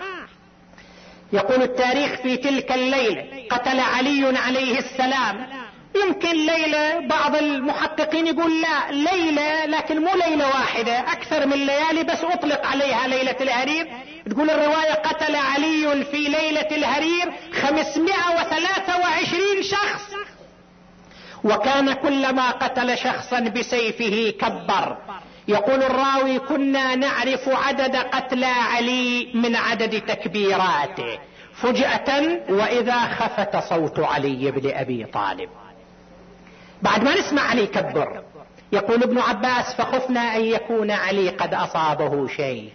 يقول 1.32 1.62
التاريخ 1.62 2.20
في 2.22 2.36
تلك 2.36 2.72
الليلة 2.72 3.24
قتل 3.50 3.80
علي 3.80 4.38
عليه 4.38 4.78
السلام. 4.78 5.65
يمكن 6.04 6.46
ليلة 6.46 7.00
بعض 7.00 7.36
المحققين 7.36 8.26
يقول 8.26 8.62
لا 8.62 8.90
ليلة 8.92 9.64
لكن 9.66 10.00
مو 10.00 10.10
ليلة 10.26 10.46
واحدة 10.46 10.98
أكثر 11.00 11.46
من 11.46 11.66
ليالي 11.66 12.04
بس 12.04 12.24
أطلق 12.24 12.66
عليها 12.66 13.06
ليلة 13.06 13.36
الهرير. 13.40 13.88
تقول 14.30 14.50
الرواية 14.50 14.92
قتل 14.92 15.36
علي 15.36 16.04
في 16.04 16.16
ليلة 16.16 16.68
الهرير 16.70 17.32
523 17.62 19.62
شخص. 19.62 20.10
وكان 21.44 21.92
كلما 21.92 22.50
قتل 22.50 22.98
شخصا 22.98 23.40
بسيفه 23.40 24.34
كبر. 24.40 24.96
يقول 25.48 25.82
الراوي 25.82 26.38
كنا 26.38 26.94
نعرف 26.94 27.48
عدد 27.48 27.96
قتلى 27.96 28.46
علي 28.46 29.30
من 29.34 29.56
عدد 29.56 30.00
تكبيراته. 30.00 31.18
فجأة 31.62 32.38
وإذا 32.48 32.98
خفت 32.98 33.56
صوت 33.56 33.98
علي 33.98 34.50
بن 34.50 34.70
أبي 34.70 35.04
طالب. 35.04 35.48
بعد 36.82 37.04
ما 37.04 37.18
نسمع 37.18 37.42
علي 37.42 37.66
كبر. 37.66 38.22
يقول 38.72 39.02
ابن 39.02 39.18
عباس 39.18 39.74
فخفنا 39.74 40.36
أن 40.36 40.44
يكون 40.44 40.90
علي 40.90 41.28
قد 41.28 41.54
أصابه 41.54 42.28
شيء. 42.28 42.70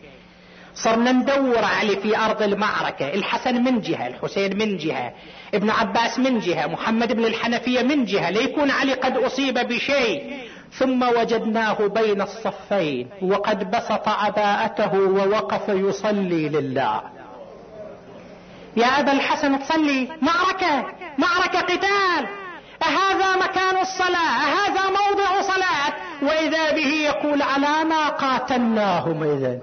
صرنا 0.75 1.11
ندور 1.11 1.65
علي 1.65 1.95
في 1.95 2.17
أرض 2.17 2.41
المعركة 2.41 3.13
الحسن 3.13 3.63
من 3.63 3.81
جهة 3.81 4.07
الحسين 4.07 4.57
من 4.57 4.77
جهة 4.77 5.13
ابن 5.53 5.69
عباس 5.69 6.19
من 6.19 6.39
جهة 6.39 6.67
محمد 6.67 7.13
بن 7.13 7.25
الحنفية 7.25 7.81
من 7.81 8.05
جهة 8.05 8.29
ليكون 8.29 8.71
علي 8.71 8.93
قد 8.93 9.17
أصيب 9.17 9.53
بشيء. 9.53 10.37
ثم 10.73 11.03
وجدناه 11.03 11.87
بين 11.87 12.21
الصفين 12.21 13.09
وقد 13.21 13.71
بسط 13.71 14.07
عباءته 14.07 14.99
ووقف 14.99 15.69
يصلي 15.69 16.49
لله. 16.49 17.01
يا 18.77 18.85
أبا 18.85 19.11
الحسن 19.11 19.59
تصلي. 19.59 20.07
معركة. 20.21 20.85
معركة 21.17 21.59
قتال. 21.59 22.40
أهذا 22.83 23.35
مكان 23.35 23.77
الصلاة 23.81 24.31
أهذا 24.47 24.83
موضع 24.89 25.41
صلاة. 25.41 25.93
وإذا 26.21 26.71
به 26.71 26.93
يقول 27.09 27.41
على 27.41 27.83
ما 27.83 28.09
قاتلناهم 28.09 29.23
إذا 29.23 29.59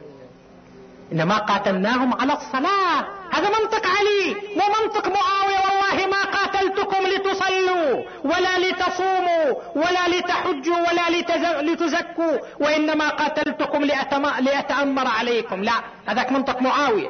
إنما 1.12 1.38
قاتلناهم 1.38 2.20
على 2.20 2.32
الصلاة. 2.32 2.98
هذا 3.30 3.48
منطق 3.48 3.86
علي 3.86 4.36
ومنطق 4.56 5.06
معاوية. 5.06 5.58
والله 5.66 6.06
ما 6.06 6.22
قاتلتكم 6.36 7.06
لتصلوا 7.06 8.04
ولا 8.24 8.58
لتصوموا 8.58 9.46
ولا 9.74 10.08
لتحجوا 10.08 10.76
ولا 10.76 11.10
لتزكوا 11.62 12.38
وإنما 12.60 13.08
قاتلتكم 13.08 13.84
لأتأمر 14.40 15.06
عليكم. 15.06 15.62
لا 15.62 15.72
هذاك 16.06 16.32
منطق 16.32 16.62
معاوية. 16.62 17.08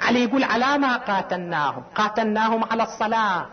علي 0.00 0.24
يقول 0.24 0.44
على 0.44 0.78
ما 0.78 0.96
قاتلناهم. 0.96 1.82
قاتلناهم 1.94 2.64
على 2.70 2.82
الصلاة. 2.82 3.46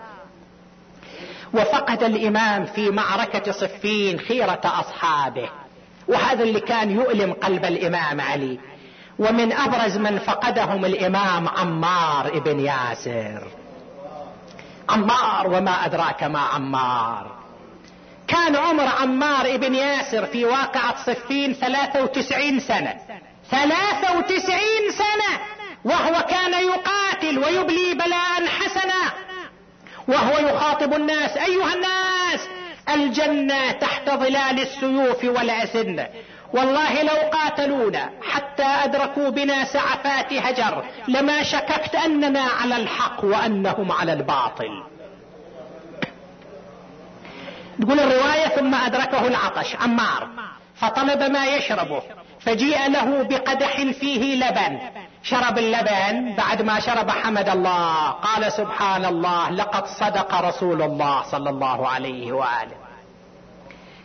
وفقد 1.55 2.03
الإمام 2.03 2.65
في 2.65 2.89
معركة 2.89 3.51
صفين 3.51 4.19
خيرة 4.19 4.61
أصحابه. 4.65 5.49
وهذا 6.07 6.43
اللي 6.43 6.59
كان 6.59 6.91
يؤلم 6.91 7.33
قلب 7.33 7.65
الإمام 7.65 8.21
علي. 8.21 8.59
ومن 9.19 9.53
أبرز 9.53 9.97
من 9.97 10.19
فقدهم 10.19 10.85
الإمام 10.85 11.47
عمار 11.47 12.27
ابن 12.27 12.59
ياسر. 12.59 13.47
عمار 14.89 15.47
وما 15.47 15.85
أدراك 15.85 16.23
ما 16.23 16.39
عمار. 16.39 17.35
كان 18.27 18.55
عمر 18.55 18.87
عمار 18.87 19.45
ابن 19.55 19.75
ياسر 19.75 20.25
في 20.25 20.45
واقعة 20.45 20.95
صفين 21.05 21.53
ثلاثة 21.53 22.03
وتسعين 22.03 22.59
سنة. 22.59 22.93
ثلاثة 23.51 24.17
وتسعين 24.17 24.91
سنة! 24.91 25.39
وهو 25.85 26.21
كان 26.29 26.53
يقاتل 26.53 27.39
ويبلي 27.39 27.93
بلاء 27.93 28.47
حسنا. 28.47 29.24
وهو 30.07 30.47
يخاطب 30.47 30.93
الناس. 30.93 31.37
أيها 31.37 31.73
الناس 31.73 32.47
الجنة 32.93 33.71
تحت 33.71 34.09
ظلال 34.09 34.59
السيوف 34.61 35.23
والأسنة 35.23 36.07
والله 36.53 37.03
لو 37.03 37.29
قاتلونا 37.31 38.09
حتى 38.21 38.63
أدركوا 38.63 39.29
بنا 39.29 39.63
سعفات 39.63 40.33
هجر 40.33 40.83
لما 41.07 41.43
شككت 41.43 41.95
أننا 41.95 42.41
على 42.41 42.75
الحق 42.75 43.25
وأنهم 43.25 43.91
على 43.91 44.13
الباطل. 44.13 44.83
تقول 47.81 47.99
الرواية 47.99 48.47
ثم 48.47 48.75
أدركه 48.75 49.27
العطش 49.27 49.75
عمار. 49.75 50.27
فطلب 50.75 51.31
ما 51.31 51.45
يشربه 51.45 52.01
فجيء 52.39 52.89
له 52.89 53.23
بقدح 53.23 53.81
فيه 53.81 54.35
لبن. 54.35 54.79
شرب 55.25 55.57
اللبن 55.57 56.35
بعد 56.35 56.61
ما 56.61 56.79
شرب 56.79 57.09
حمد 57.09 57.49
الله. 57.49 58.09
قال 58.09 58.51
سبحان 58.51 59.05
الله 59.05 59.49
لقد 59.49 59.85
صدق 59.87 60.41
رسول 60.41 60.81
الله 60.81 61.23
صلى 61.31 61.49
الله 61.49 61.87
عليه 61.87 62.31
وآله. 62.31 62.77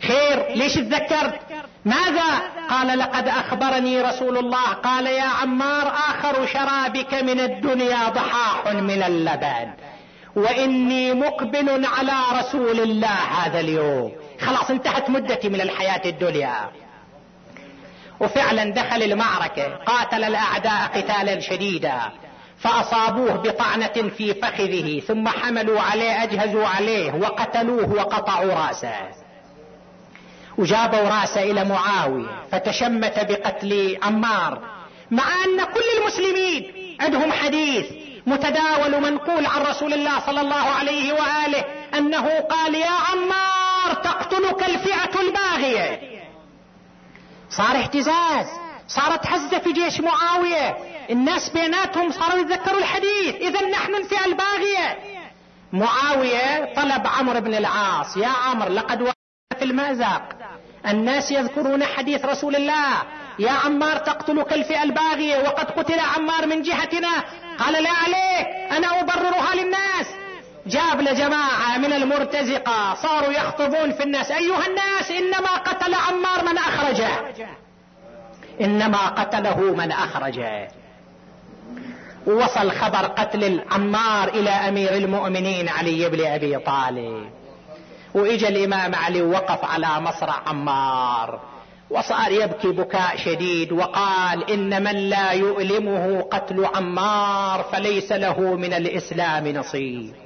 خير 0.01 0.55
ليش 0.55 0.73
تذكرت؟ 0.73 1.39
ماذا؟ 1.85 2.29
قال 2.69 2.99
لقد 2.99 3.27
أخبرني 3.27 4.01
رسول 4.01 4.37
الله. 4.37 4.67
قال 4.83 5.07
يا 5.07 5.29
عمار 5.41 5.87
آخر 5.87 6.45
شرابك 6.45 7.13
من 7.13 7.39
الدنيا 7.39 8.09
ضحاح 8.09 8.73
من 8.73 9.03
اللبن. 9.03 9.71
وإني 10.35 11.13
مقبل 11.13 11.85
على 11.85 12.39
رسول 12.39 12.79
الله 12.79 13.19
هذا 13.39 13.59
اليوم. 13.59 14.11
خلاص 14.41 14.69
انتهت 14.69 15.09
مدتي 15.09 15.49
من 15.49 15.61
الحياة 15.61 16.01
الدنيا. 16.05 16.55
وفعلا 18.21 18.73
دخل 18.73 19.03
المعركة 19.03 19.75
قاتل 19.75 20.23
الأعداء 20.23 20.87
قتالا 20.95 21.39
شديدا 21.39 21.99
فأصابوه 22.59 23.33
بطعنة 23.33 24.09
في 24.17 24.33
فخذه 24.33 24.99
ثم 24.99 25.27
حملوا 25.27 25.81
عليه 25.81 26.23
أجهزوا 26.23 26.67
عليه 26.67 27.13
وقتلوه 27.13 27.93
وقطعوا 27.93 28.53
رأسه. 28.53 28.95
وجابوا 30.57 31.09
رأسه 31.09 31.43
إلى 31.43 31.63
معاوية 31.63 32.27
فتشمت 32.51 33.19
بقتل 33.29 33.97
عمار. 34.03 34.59
مع 35.11 35.23
أن 35.45 35.63
كل 35.63 36.01
المسلمين 36.01 36.71
عندهم 36.99 37.31
حديث 37.31 37.85
متداول 38.25 38.95
ومنقول 38.95 39.45
عن 39.45 39.61
رسول 39.61 39.93
الله 39.93 40.19
صلى 40.19 40.41
الله 40.41 40.65
عليه 40.79 41.13
وآله 41.13 41.65
أنه 41.97 42.39
قال 42.39 42.75
يا 42.75 42.91
عمار 43.11 43.93
تقتلك 44.03 44.63
الفئة 44.63 45.19
الباغية. 45.21 46.20
صار 47.57 47.77
اهتزاز 47.77 48.47
صارت 48.87 49.27
هزة 49.27 49.59
في 49.59 49.71
جيش 49.71 50.01
معاوية. 50.01 50.77
الناس 51.09 51.49
بيناتهم 51.49 52.11
صاروا 52.11 52.39
يتذكروا 52.39 52.79
الحديث. 52.79 53.35
اذا 53.35 53.69
نحن 53.69 53.95
الفئة 53.95 54.25
الباغية. 54.25 54.99
معاوية 55.73 56.73
طلب 56.73 57.07
عمرو 57.07 57.39
بن 57.39 57.55
العاص 57.55 58.17
يا 58.17 58.27
عمرو 58.27 58.73
لقد 58.73 59.13
في 59.59 59.65
المأزق. 59.65 60.21
الناس 60.87 61.31
يذكرون 61.31 61.83
حديث 61.83 62.25
رسول 62.25 62.55
الله. 62.55 63.03
يا 63.39 63.51
عمار 63.51 63.97
تقتلك 63.97 64.53
الفئة 64.53 64.83
الباغية. 64.83 65.37
وقد 65.37 65.71
قتل 65.71 65.99
عمار 65.99 66.47
من 66.47 66.61
جهتنا. 66.61 67.23
قال 67.59 67.83
لا 67.83 67.89
عليك 67.89 68.47
أنا 68.71 68.99
أبررها 68.99 69.55
للناس. 69.55 70.07
جاب 70.65 71.01
لجماعة 71.01 71.77
من 71.77 71.93
المرتزقة 71.93 72.93
صاروا 72.93 73.33
يخطبون 73.33 73.91
في 73.91 74.03
الناس. 74.03 74.31
أيها 74.31 74.67
الناس 74.67 75.11
إنما 75.11 75.57
قتل 75.57 75.93
عمار 75.93 76.45
من 76.51 76.57
أخرجه. 76.57 77.09
إنما 78.61 79.07
قتله 79.07 79.75
من 79.75 79.91
أخرجه. 79.91 80.67
ووصل 82.27 82.71
خبر 82.71 83.05
قتل 83.07 83.61
عمار 83.71 84.27
إلى 84.27 84.49
أمير 84.49 84.93
المؤمنين 84.93 85.69
علي 85.69 86.09
بن 86.09 86.25
أبي 86.25 86.57
طالب. 86.59 87.29
وإجا 88.13 88.49
الإمام 88.49 88.95
علي 88.95 89.21
ووقف 89.21 89.65
على 89.65 90.01
مصرع 90.01 90.41
عمار. 90.47 91.39
وصار 91.89 92.31
يبكي 92.31 92.67
بكاء 92.67 93.17
شديد 93.17 93.71
وقال 93.71 94.51
إن 94.51 94.83
من 94.83 94.95
لا 95.09 95.31
يؤلمه 95.31 96.21
قتل 96.21 96.65
عمار 96.65 97.63
فليس 97.71 98.11
له 98.11 98.39
من 98.39 98.73
الإسلام 98.73 99.47
نصيب. 99.47 100.20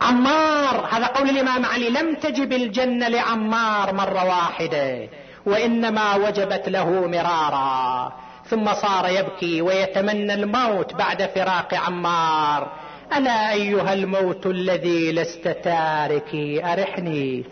عمار 0.00 0.88
هذا 0.90 1.06
قول 1.06 1.30
الإمام 1.30 1.66
علي 1.66 1.90
لم 1.90 2.14
تجب 2.14 2.52
الجنة 2.52 3.08
لعمار 3.08 3.94
مرة 3.94 4.24
واحدة 4.24 5.08
وإنما 5.46 6.14
وجبت 6.14 6.68
له 6.68 7.06
مرارا. 7.06 8.12
ثم 8.46 8.74
صار 8.74 9.08
يبكي 9.08 9.62
ويتمنى 9.62 10.34
الموت 10.34 10.94
بعد 10.94 11.30
فراق 11.34 11.74
عمار. 11.74 12.72
ألا 13.16 13.52
أيها 13.52 13.92
الموت 13.92 14.46
الذي 14.46 15.12
لست 15.12 15.48
تاركي؟ 15.64 16.64
أرحني. 16.64 17.44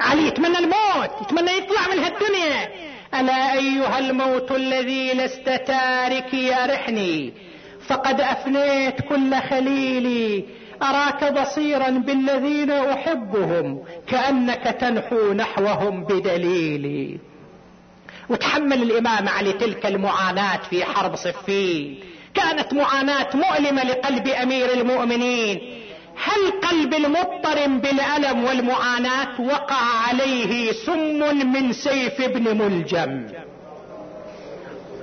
علي 0.00 0.26
يتمنى 0.26 0.58
الموت 0.58 1.10
يتمنى 1.22 1.50
يطلع 1.50 1.94
من 1.94 1.98
هالدنيا. 2.04 2.68
ألا 3.14 3.52
أيها 3.52 3.98
الموت 3.98 4.52
الذي 4.52 5.12
لست 5.12 5.62
تاركي؟ 5.66 6.54
أرحني. 6.54 7.32
فقد 7.86 8.20
أفنيت 8.20 9.00
كل 9.00 9.34
خليلي. 9.50 10.44
أراك 10.82 11.32
بصيرا 11.32 11.90
بالذين 11.90 12.70
أحبهم 12.70 13.82
كأنك 14.06 14.76
تنحو 14.80 15.32
نحوهم 15.32 16.04
بدليلي 16.04 17.18
وتحمل 18.28 18.82
الإمام 18.82 19.28
علي 19.28 19.52
تلك 19.52 19.86
المعاناة 19.86 20.60
في 20.70 20.84
حرب 20.84 21.16
صفين. 21.16 22.00
كانت 22.34 22.74
معاناة 22.74 23.28
مؤلمة 23.34 23.84
لقلب 23.84 24.28
أمير 24.28 24.72
المؤمنين. 24.72 25.60
هل 26.24 26.50
قلب 26.50 26.94
المضطرم 26.94 27.78
بالألم 27.78 28.44
والمعاناة 28.44 29.40
وقع 29.40 29.82
عليه 30.08 30.72
سم 30.72 31.52
من 31.52 31.72
سيف 31.72 32.20
ابن 32.20 32.56
ملجم؟ 32.58 33.26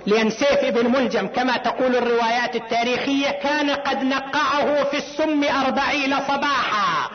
لأن 0.05 0.29
سيف 0.29 0.59
ابن 0.63 0.91
ملجم 0.91 1.27
كما 1.27 1.57
تقول 1.57 1.95
الروايات 1.95 2.55
التاريخية 2.55 3.29
كان 3.29 3.69
قد 3.69 4.03
نقعه 4.03 4.83
في 4.83 4.97
السم 4.97 5.43
أربعين 5.43 6.15
صباحا. 6.27 7.09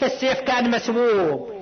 فالسيف 0.00 0.40
كان 0.40 0.70
مسبوب. 0.70 1.52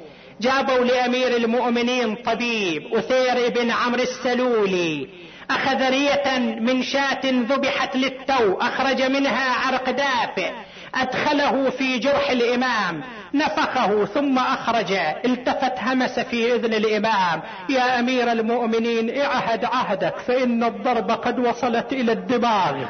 جابوا 0.40 0.84
لأمير 0.84 1.36
المؤمنين 1.36 2.14
طبيب 2.14 2.94
أثير 2.94 3.48
بن 3.48 3.70
عمرو 3.70 4.02
السلولي. 4.02 5.08
أخذ 5.50 5.90
رية 5.90 6.38
من 6.38 6.82
شاة 6.82 7.20
ذبحت 7.24 7.96
للتو 7.96 8.58
أخرج 8.60 9.02
منها 9.02 9.66
عرق 9.66 9.90
دافئ. 9.90 10.50
أدخله 10.94 11.70
في 11.70 11.98
جرح 11.98 12.30
الإمام. 12.30 13.02
نفخه 13.34 14.04
ثم 14.04 14.38
أخرج. 14.38 14.92
التفت 15.24 15.78
همس 15.78 16.18
في 16.18 16.54
إذن 16.54 16.74
الإمام. 16.74 17.42
يا 17.68 17.98
أمير 17.98 18.32
المؤمنين 18.32 19.20
اعهد 19.20 19.64
عهدك 19.64 20.14
فإن 20.26 20.64
الضرب 20.64 21.10
قد 21.10 21.38
وصلت 21.38 21.92
إلى 21.92 22.12
الدماغ. 22.12 22.84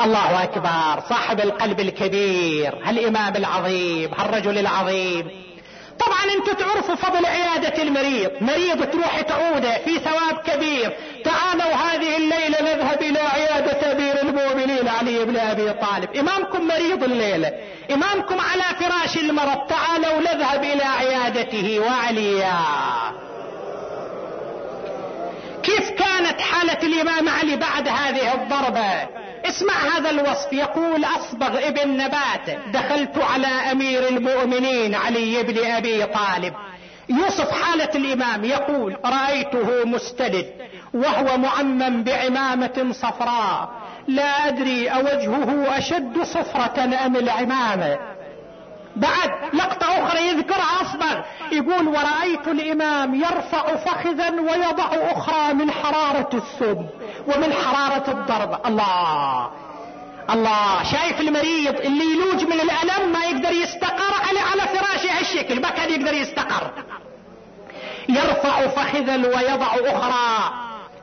الله 0.00 0.42
أكبر. 0.42 1.02
صاحب 1.08 1.40
القلب 1.40 1.80
الكبير. 1.80 2.74
هالامام 2.84 3.36
العظيم 3.36 4.10
هالرجل 4.14 4.58
العظيم؟ 4.58 5.45
طبعا 5.98 6.24
أنتم 6.38 6.52
تعرفوا 6.52 6.94
فضل 6.94 7.26
عيادة 7.26 7.82
المريض. 7.82 8.30
مريض 8.40 8.90
تروح 8.90 9.20
تعوده 9.20 9.78
في 9.78 9.98
ثواب 9.98 10.38
كبير. 10.46 10.96
تعالوا 11.24 11.74
هذه 11.74 12.16
الليلة 12.16 12.60
نذهب 12.60 13.02
إلى 13.02 13.18
عيادة 13.18 13.92
أمير 13.92 14.22
المؤمنين 14.22 14.88
علي 14.88 15.24
بن 15.24 15.36
أبي 15.36 15.72
طالب. 15.72 16.16
إمامكم 16.16 16.68
مريض 16.68 17.02
الليلة. 17.02 17.52
إمامكم 17.90 18.40
على 18.40 18.62
فراش 18.80 19.16
المرض. 19.16 19.66
تعالوا 19.66 20.20
نذهب 20.20 20.64
إلى 20.64 20.84
عيادته. 20.84 21.80
وعليا 21.80 22.58
كيف 25.62 25.90
كانت 25.90 26.40
حالة 26.40 26.78
الإمام 26.82 27.28
علي 27.28 27.56
بعد 27.56 27.88
هذه 27.88 28.34
الضربة؟ 28.34 29.25
اسمع 29.48 29.74
هذا 29.96 30.10
الوصف. 30.10 30.52
يقول 30.52 31.04
أصبغ 31.04 31.68
ابن 31.68 31.96
نبات 31.96 32.58
دخلت 32.72 33.18
على 33.18 33.46
أمير 33.46 34.08
المؤمنين 34.08 34.94
علي 34.94 35.42
بن 35.42 35.70
أبي 35.70 36.06
طالب. 36.06 36.54
يوصف 37.08 37.50
حالة 37.50 37.90
الإمام 37.94 38.44
يقول 38.44 38.96
رأيته 39.04 39.84
مستند 39.84 40.46
وهو 40.94 41.38
معمم 41.38 42.02
بعمامة 42.04 42.86
صفراء. 42.92 43.70
لا 44.08 44.48
أدري 44.48 44.88
أوجهه 44.88 45.78
أشد 45.78 46.22
صفرة 46.22 46.84
أم 47.06 47.16
العمامة. 47.16 47.98
بعد 48.96 49.30
لقطة 49.54 49.86
أخرى 50.04 50.28
يذكرها 50.28 50.82
اصبر 50.82 51.24
يقول 51.52 51.88
ورأيت 51.88 52.48
الإمام 52.48 53.14
يرفع 53.14 53.76
فخذا 53.76 54.30
ويضع 54.30 54.88
أخرى 55.12 55.54
من 55.54 55.70
حرارة 55.70 56.30
السم 56.34 56.86
ومن 57.26 57.52
حرارة 57.52 58.10
الضرب. 58.10 58.66
الله. 58.66 59.50
الله. 60.30 60.82
شايف 60.82 61.20
المريض 61.20 61.80
اللي 61.80 62.04
يلوج 62.04 62.44
من 62.44 62.60
الألم 62.60 63.12
ما 63.12 63.24
يقدر 63.24 63.52
يستقر 63.52 64.14
على 64.28 64.40
على 64.40 64.78
فراشه 64.78 65.18
هالشكل 65.18 65.60
ما 65.60 65.70
كان 65.70 65.90
يقدر 65.90 66.14
يستقر. 66.14 66.70
يرفع 68.08 68.66
فخذا 68.66 69.16
ويضع 69.16 69.66
أخرى. 69.66 70.52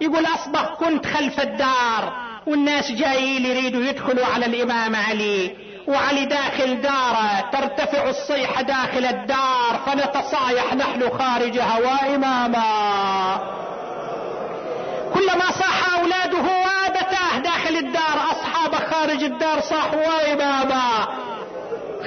يقول 0.01 0.26
أصبح 0.26 0.74
كنت 0.80 1.05
خلف 1.05 1.39
الدار. 1.39 2.13
والناس 2.47 2.91
جايين 2.91 3.45
يريدوا 3.45 3.84
يدخلوا 3.84 4.26
على 4.26 4.45
الإمام 4.45 4.95
علي. 4.95 5.55
وعلي 5.88 6.26
داخل 6.26 6.82
داره. 6.82 7.49
ترتفع 7.51 8.09
الصيحة 8.09 8.61
داخل 8.61 9.05
الدار. 9.05 9.80
فنتصايح 9.86 10.74
نحن 10.76 11.09
خارجها 11.19 11.80
وإماما 11.80 13.63
كلما 15.14 15.51
صاح 15.51 15.99
أولاده 15.99 16.38
وابتاه 16.38 17.38
داخل 17.43 17.78
الدار 17.78 18.32
أصحاب 18.32 18.76
خارج 18.76 19.24
الدار 19.24 19.61
صاحوا 19.61 20.07
وإماما 20.07 21.07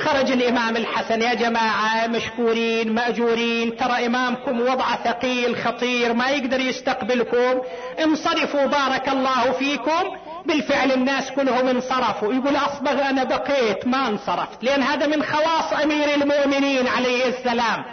خرج 0.04 0.30
الإمام 0.30 0.76
الحسن 0.76 1.22
يا 1.22 1.34
جماعة 1.34 2.06
مشكورين 2.06 2.94
مأجورين 2.94 3.76
ترى 3.76 4.06
إمامكم 4.06 4.60
وضع 4.60 4.96
ثقيل 5.04 5.56
خطير 5.56 6.12
ما 6.12 6.28
يقدر 6.28 6.60
يستقبلكم. 6.60 7.60
انصرفوا 8.04 8.66
بارك 8.66 9.08
الله 9.08 9.52
فيكم. 9.52 10.16
بالفعل 10.46 10.92
الناس 10.92 11.30
كلهم 11.30 11.68
انصرفوا. 11.68 12.34
يقول 12.34 12.56
أصبغ 12.56 13.08
أنا 13.10 13.24
بقيت 13.24 13.86
ما 13.86 14.08
انصرفت 14.08 14.64
لأن 14.64 14.82
هذا 14.82 15.06
من 15.06 15.22
خواص 15.22 15.72
أمير 15.82 16.14
المؤمنين 16.14 16.88
عليه 16.88 17.26
السلام. 17.26 17.84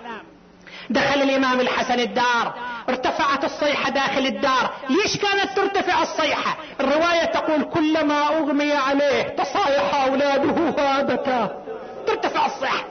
دخل 0.90 1.22
الإمام 1.22 1.60
الحسن 1.60 2.00
الدار. 2.00 2.54
ارتفعت 2.90 3.44
الصيحة 3.44 3.90
داخل 3.90 4.26
الدار. 4.26 4.70
ليش 4.90 5.18
كانت 5.18 5.56
ترتفع 5.56 6.02
الصيحة؟ 6.02 6.58
الرواية 6.80 7.26
تقول 7.26 7.64
كلما 7.64 8.28
أغمي 8.28 8.74
عليه 8.74 9.24
تصايح 9.24 10.04
أولاده 10.06 10.84
وابكاه 10.84 11.52
ترتفع 12.08 12.46
الصيحة. 12.46 12.86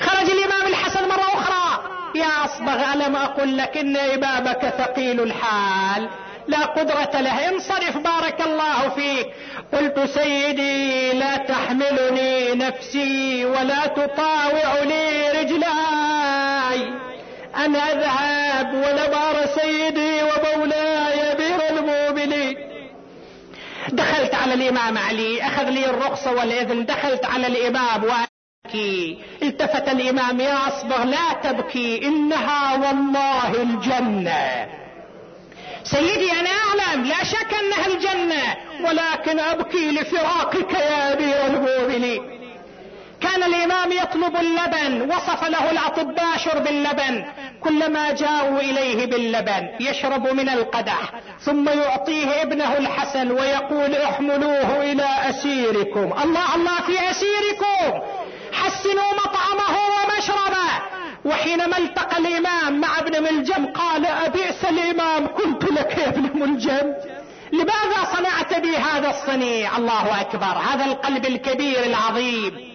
خرج 0.00 0.30
الإمام 0.30 0.66
الحسن 0.66 1.08
مرة 1.08 1.28
أخرى. 1.34 1.82
يا 2.14 2.44
أصبغ 2.44 2.92
ألم 2.92 3.16
أقل 3.16 3.56
لك 3.56 3.76
إن 3.76 3.96
امامك 3.96 4.74
ثقيل 4.78 5.20
الحال. 5.20 6.08
لا 6.48 6.66
قدرة 6.66 7.20
له. 7.20 7.48
انصرف 7.48 7.96
بارك 7.96 8.40
الله 8.40 8.88
فيك. 8.88 9.26
قلت 9.72 10.00
سيدي 10.00 11.12
لا 11.12 11.36
تحملني 11.36 12.54
نفسي 12.54 13.44
ولا 13.44 13.86
تطاوعني 13.86 15.30
رجلاي. 15.30 16.92
أنا 17.56 17.78
أذهب 17.78 18.74
ولبار 18.74 19.46
سيدي 19.46 20.22
ومولاي 20.22 21.32
أمير 21.32 21.78
المؤمنين. 21.78 22.56
دخلت 23.88 24.34
على 24.34 24.54
الإمام 24.54 24.98
علي 24.98 25.42
أخذ 25.42 25.64
لي 25.70 25.86
الرخصة 25.86 26.32
والإذن 26.32 26.86
دخلت 26.86 27.24
على 27.24 27.46
الإمام 27.46 28.04
وأبكي. 28.04 29.22
التفت 29.42 29.88
الإمام 29.88 30.40
يا 30.40 30.68
أصبغ 30.68 31.04
لا 31.04 31.32
تبكي 31.42 32.06
إنها 32.06 32.72
والله 32.74 33.62
الجنة. 33.62 34.68
سيدي 35.84 36.32
أنا 36.32 36.50
أعلم 36.50 37.04
لا 37.04 37.24
شك 37.24 37.54
أنها 37.54 37.86
الجنة 37.86 38.56
ولكن 38.84 39.38
أبكي 39.40 39.90
لفراقك 39.90 40.72
يا 40.72 41.12
أمير 41.12 41.46
المؤمنين. 41.46 42.31
كان 43.22 43.42
الإمام 43.42 43.92
يطلب 43.92 44.36
اللبن 44.36 45.10
وصف 45.10 45.48
له 45.48 45.70
الأطباء 45.70 46.36
شرب 46.36 46.66
اللبن. 46.66 47.24
كلما 47.60 48.12
جاءوا 48.12 48.60
إليه 48.60 49.06
باللبن 49.06 49.68
يشرب 49.80 50.28
من 50.28 50.48
القدح 50.48 51.12
ثم 51.40 51.68
يعطيه 51.68 52.42
ابنه 52.42 52.76
الحسن 52.78 53.30
ويقول 53.30 53.94
احملوه 53.94 54.82
إلى 54.82 55.08
أسيركم. 55.30 56.12
الله 56.22 56.54
الله 56.54 56.76
في 56.86 57.10
أسيركم! 57.10 58.00
حسنوا 58.52 59.12
مطعمه 59.14 59.78
ومشربه! 59.92 60.72
وحينما 61.24 61.78
التقى 61.78 62.18
الإمام 62.18 62.80
مع 62.80 62.98
ابن 62.98 63.22
ملجم 63.22 63.66
قال 63.66 64.06
أبئس 64.06 64.64
الإمام؟ 64.64 65.26
كنت 65.26 65.64
لك 65.64 65.98
يا 65.98 66.08
ابن 66.08 66.40
ملجم. 66.40 66.94
لماذا 67.52 68.04
صنعت 68.16 68.60
بي 68.60 68.76
هذا 68.76 69.10
الصنيع؟ 69.10 69.76
الله 69.76 70.20
أكبر. 70.20 70.58
هذا 70.70 70.84
القلب 70.84 71.26
الكبير 71.26 71.84
العظيم. 71.84 72.71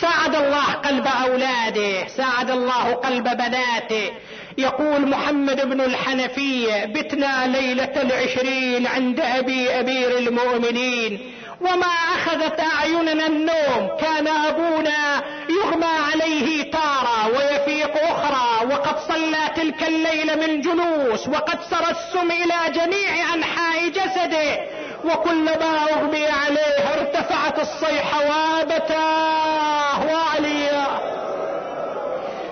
ساعد 0.00 0.34
الله 0.34 0.72
قلب 0.72 1.06
أولاده 1.06 2.08
ساعد 2.08 2.50
الله 2.50 2.92
قلب 2.92 3.24
بناته. 3.24 4.10
يقول 4.58 5.08
محمد 5.08 5.68
بن 5.68 5.80
الحنفية 5.80 6.84
بتنا 6.84 7.46
ليلة 7.46 8.02
العشرين 8.02 8.86
عند 8.86 9.20
أبي 9.20 9.70
أمير 9.70 10.18
المؤمنين 10.18 11.32
وما 11.60 11.86
أخذت 11.86 12.60
أعيننا 12.60 13.26
النوم 13.26 13.90
كان 14.00 14.28
أبونا 14.28 15.22
يغمى 15.50 15.92
عليه 16.12 16.70
تارة 16.70 17.26
ويفيق 17.28 17.96
أخرى 17.96 18.66
وقد 18.72 18.98
صلى 19.08 19.48
تلك 19.56 19.82
الليلة 19.82 20.34
من 20.34 20.60
جلوس 20.60 21.28
وقد 21.28 21.58
سرى 21.70 21.90
السم 21.90 22.30
إلى 22.30 22.72
جميع 22.74 23.34
أنحاء 23.34 23.88
جسده. 23.88 24.58
وكلما 25.06 25.84
أغمي 25.92 26.26
عليه 26.26 26.94
ارتفعت 26.94 27.58
الصيحة 27.58 28.18
وابتاه 28.28 30.06
وعليا 30.06 30.86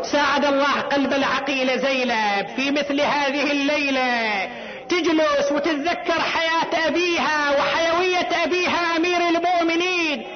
ساعد 0.03 0.45
الله 0.45 0.81
قلب 0.81 1.13
العقيل 1.13 1.79
زينب 1.79 2.47
في 2.57 2.71
مثل 2.71 3.01
هذه 3.01 3.51
الليلة. 3.51 4.49
تجلس 4.89 5.53
وتتذكر 5.53 6.21
حياة 6.21 6.89
أبيها 6.89 7.51
وحيوية 7.59 8.45
أبيها 8.45 8.97
أمير 8.97 9.29
المؤمنين. 9.29 10.27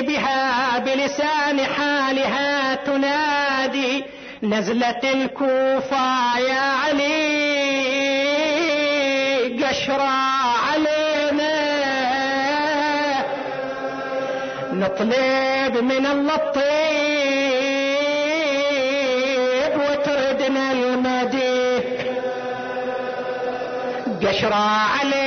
بها 0.00 0.78
بلسان 0.78 1.64
حالها 1.64 2.74
تنادي 2.74 4.04
نزلة 4.42 5.00
الكوفة 5.04 6.38
يا 6.38 6.60
علي 6.60 7.22
قشرة 9.64 10.31
نطلب 14.82 15.74
من 15.84 16.06
الله 16.06 16.34
الطيب 16.34 16.62
وتردنا 19.80 20.72
المديح. 20.72 21.84
قشرة 24.22 24.54
علينا 24.54 25.21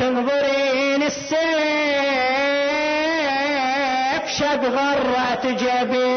تنظرين 0.00 1.02
السيف 1.02 1.40
شد 4.38 4.64
غرة 4.64 5.44
جبي. 5.44 6.16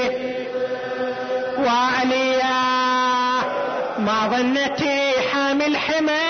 وعليا 1.58 2.64
ما 4.00 4.20
ظنتي 4.32 5.00
حامل 5.32 5.78
حمى 5.78 6.30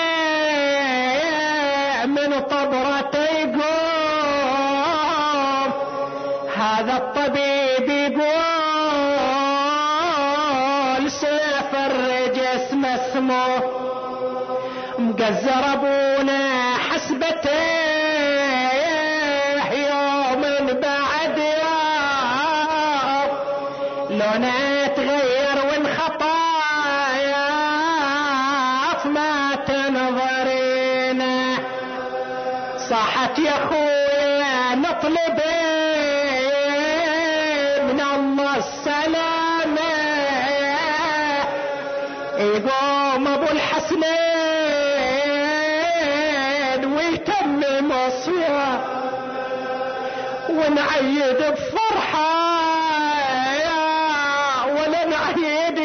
من 2.06 2.30
طبرة 2.40 3.14
يقوم. 3.40 3.64
هذا 6.56 6.94
الطبيب 6.96 7.88
يقول 7.88 8.24
سيف 11.10 11.70
الرجس 11.74 12.66
مسموه 12.72 13.62
مقزر 14.98 15.63
صاحت 32.90 33.38
يا 33.38 33.50
اخويا 33.50 34.74
نطلب 34.74 35.40
من 37.88 38.00
الله 38.00 38.56
السلامة. 38.56 39.94
يقوم 42.38 43.28
أبو 43.28 43.46
الحسنين 43.52 44.04
ويتمم 46.94 47.92
الصيام 47.92 48.80
ونعيد 50.48 51.38
بفرحة 51.38 52.34
ولا 54.66 55.04
نعيد 55.04 55.78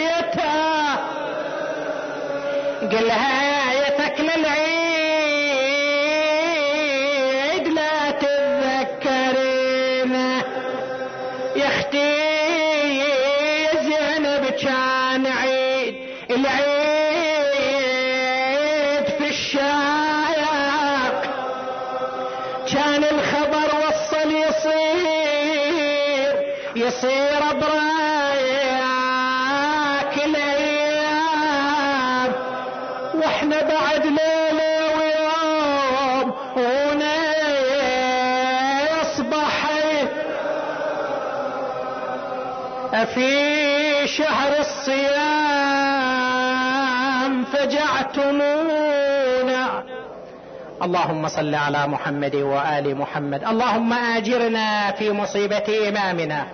اللهم 50.90 51.28
صل 51.28 51.56
على 51.56 51.88
محمد 51.88 52.36
وآل 52.36 52.98
محمد. 52.98 53.44
اللهم 53.44 53.94
آجرنا 53.94 54.92
في 54.92 55.12
مصيبة 55.12 55.90
إمامنا. 55.90 56.48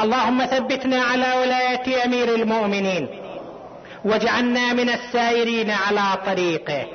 اللهم 0.00 0.46
ثبتنا 0.46 1.02
على 1.02 1.26
ولاية 1.40 2.04
أمير 2.04 2.34
المؤمنين. 2.34 3.08
واجعلنا 4.04 4.72
من 4.72 4.88
السائرين 4.88 5.70
على 5.70 6.06
طريقه 6.26 6.86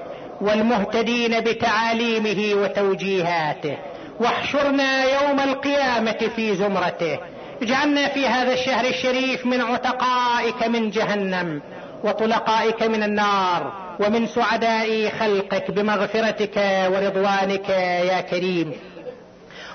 والمهتدين 0.41 1.39
بتعاليمه 1.39 2.61
وتوجيهاته. 2.61 3.77
واحشرنا 4.19 5.03
يوم 5.03 5.39
القيامة 5.39 6.21
في 6.35 6.55
زمرته. 6.55 7.17
اجعلنا 7.61 8.07
في 8.07 8.27
هذا 8.27 8.53
الشهر 8.53 8.85
الشريف 8.85 9.45
من 9.45 9.61
عتقائك 9.61 10.67
من 10.67 10.89
جهنم 10.89 11.61
وطلقائك 12.03 12.83
من 12.83 13.03
النار. 13.03 13.86
ومن 13.99 14.27
سعداء 14.27 15.09
خلقك 15.19 15.71
بمغفرتك 15.71 16.57
ورضوانك 16.91 17.69
يا 18.09 18.21
كريم. 18.21 18.73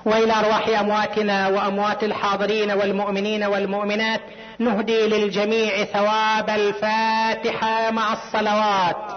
وإلى 0.04 0.32
أرواح 0.32 0.80
أمواتنا 0.80 1.48
وأموات 1.48 2.04
الحاضرين 2.04 2.70
والمؤمنين 2.70 3.44
والمؤمنات 3.44 4.20
نهدي 4.58 5.06
للجميع 5.06 5.84
ثواب 5.84 6.50
الفاتحة 6.50 7.90
مع 7.90 8.12
الصلوات. 8.12 9.11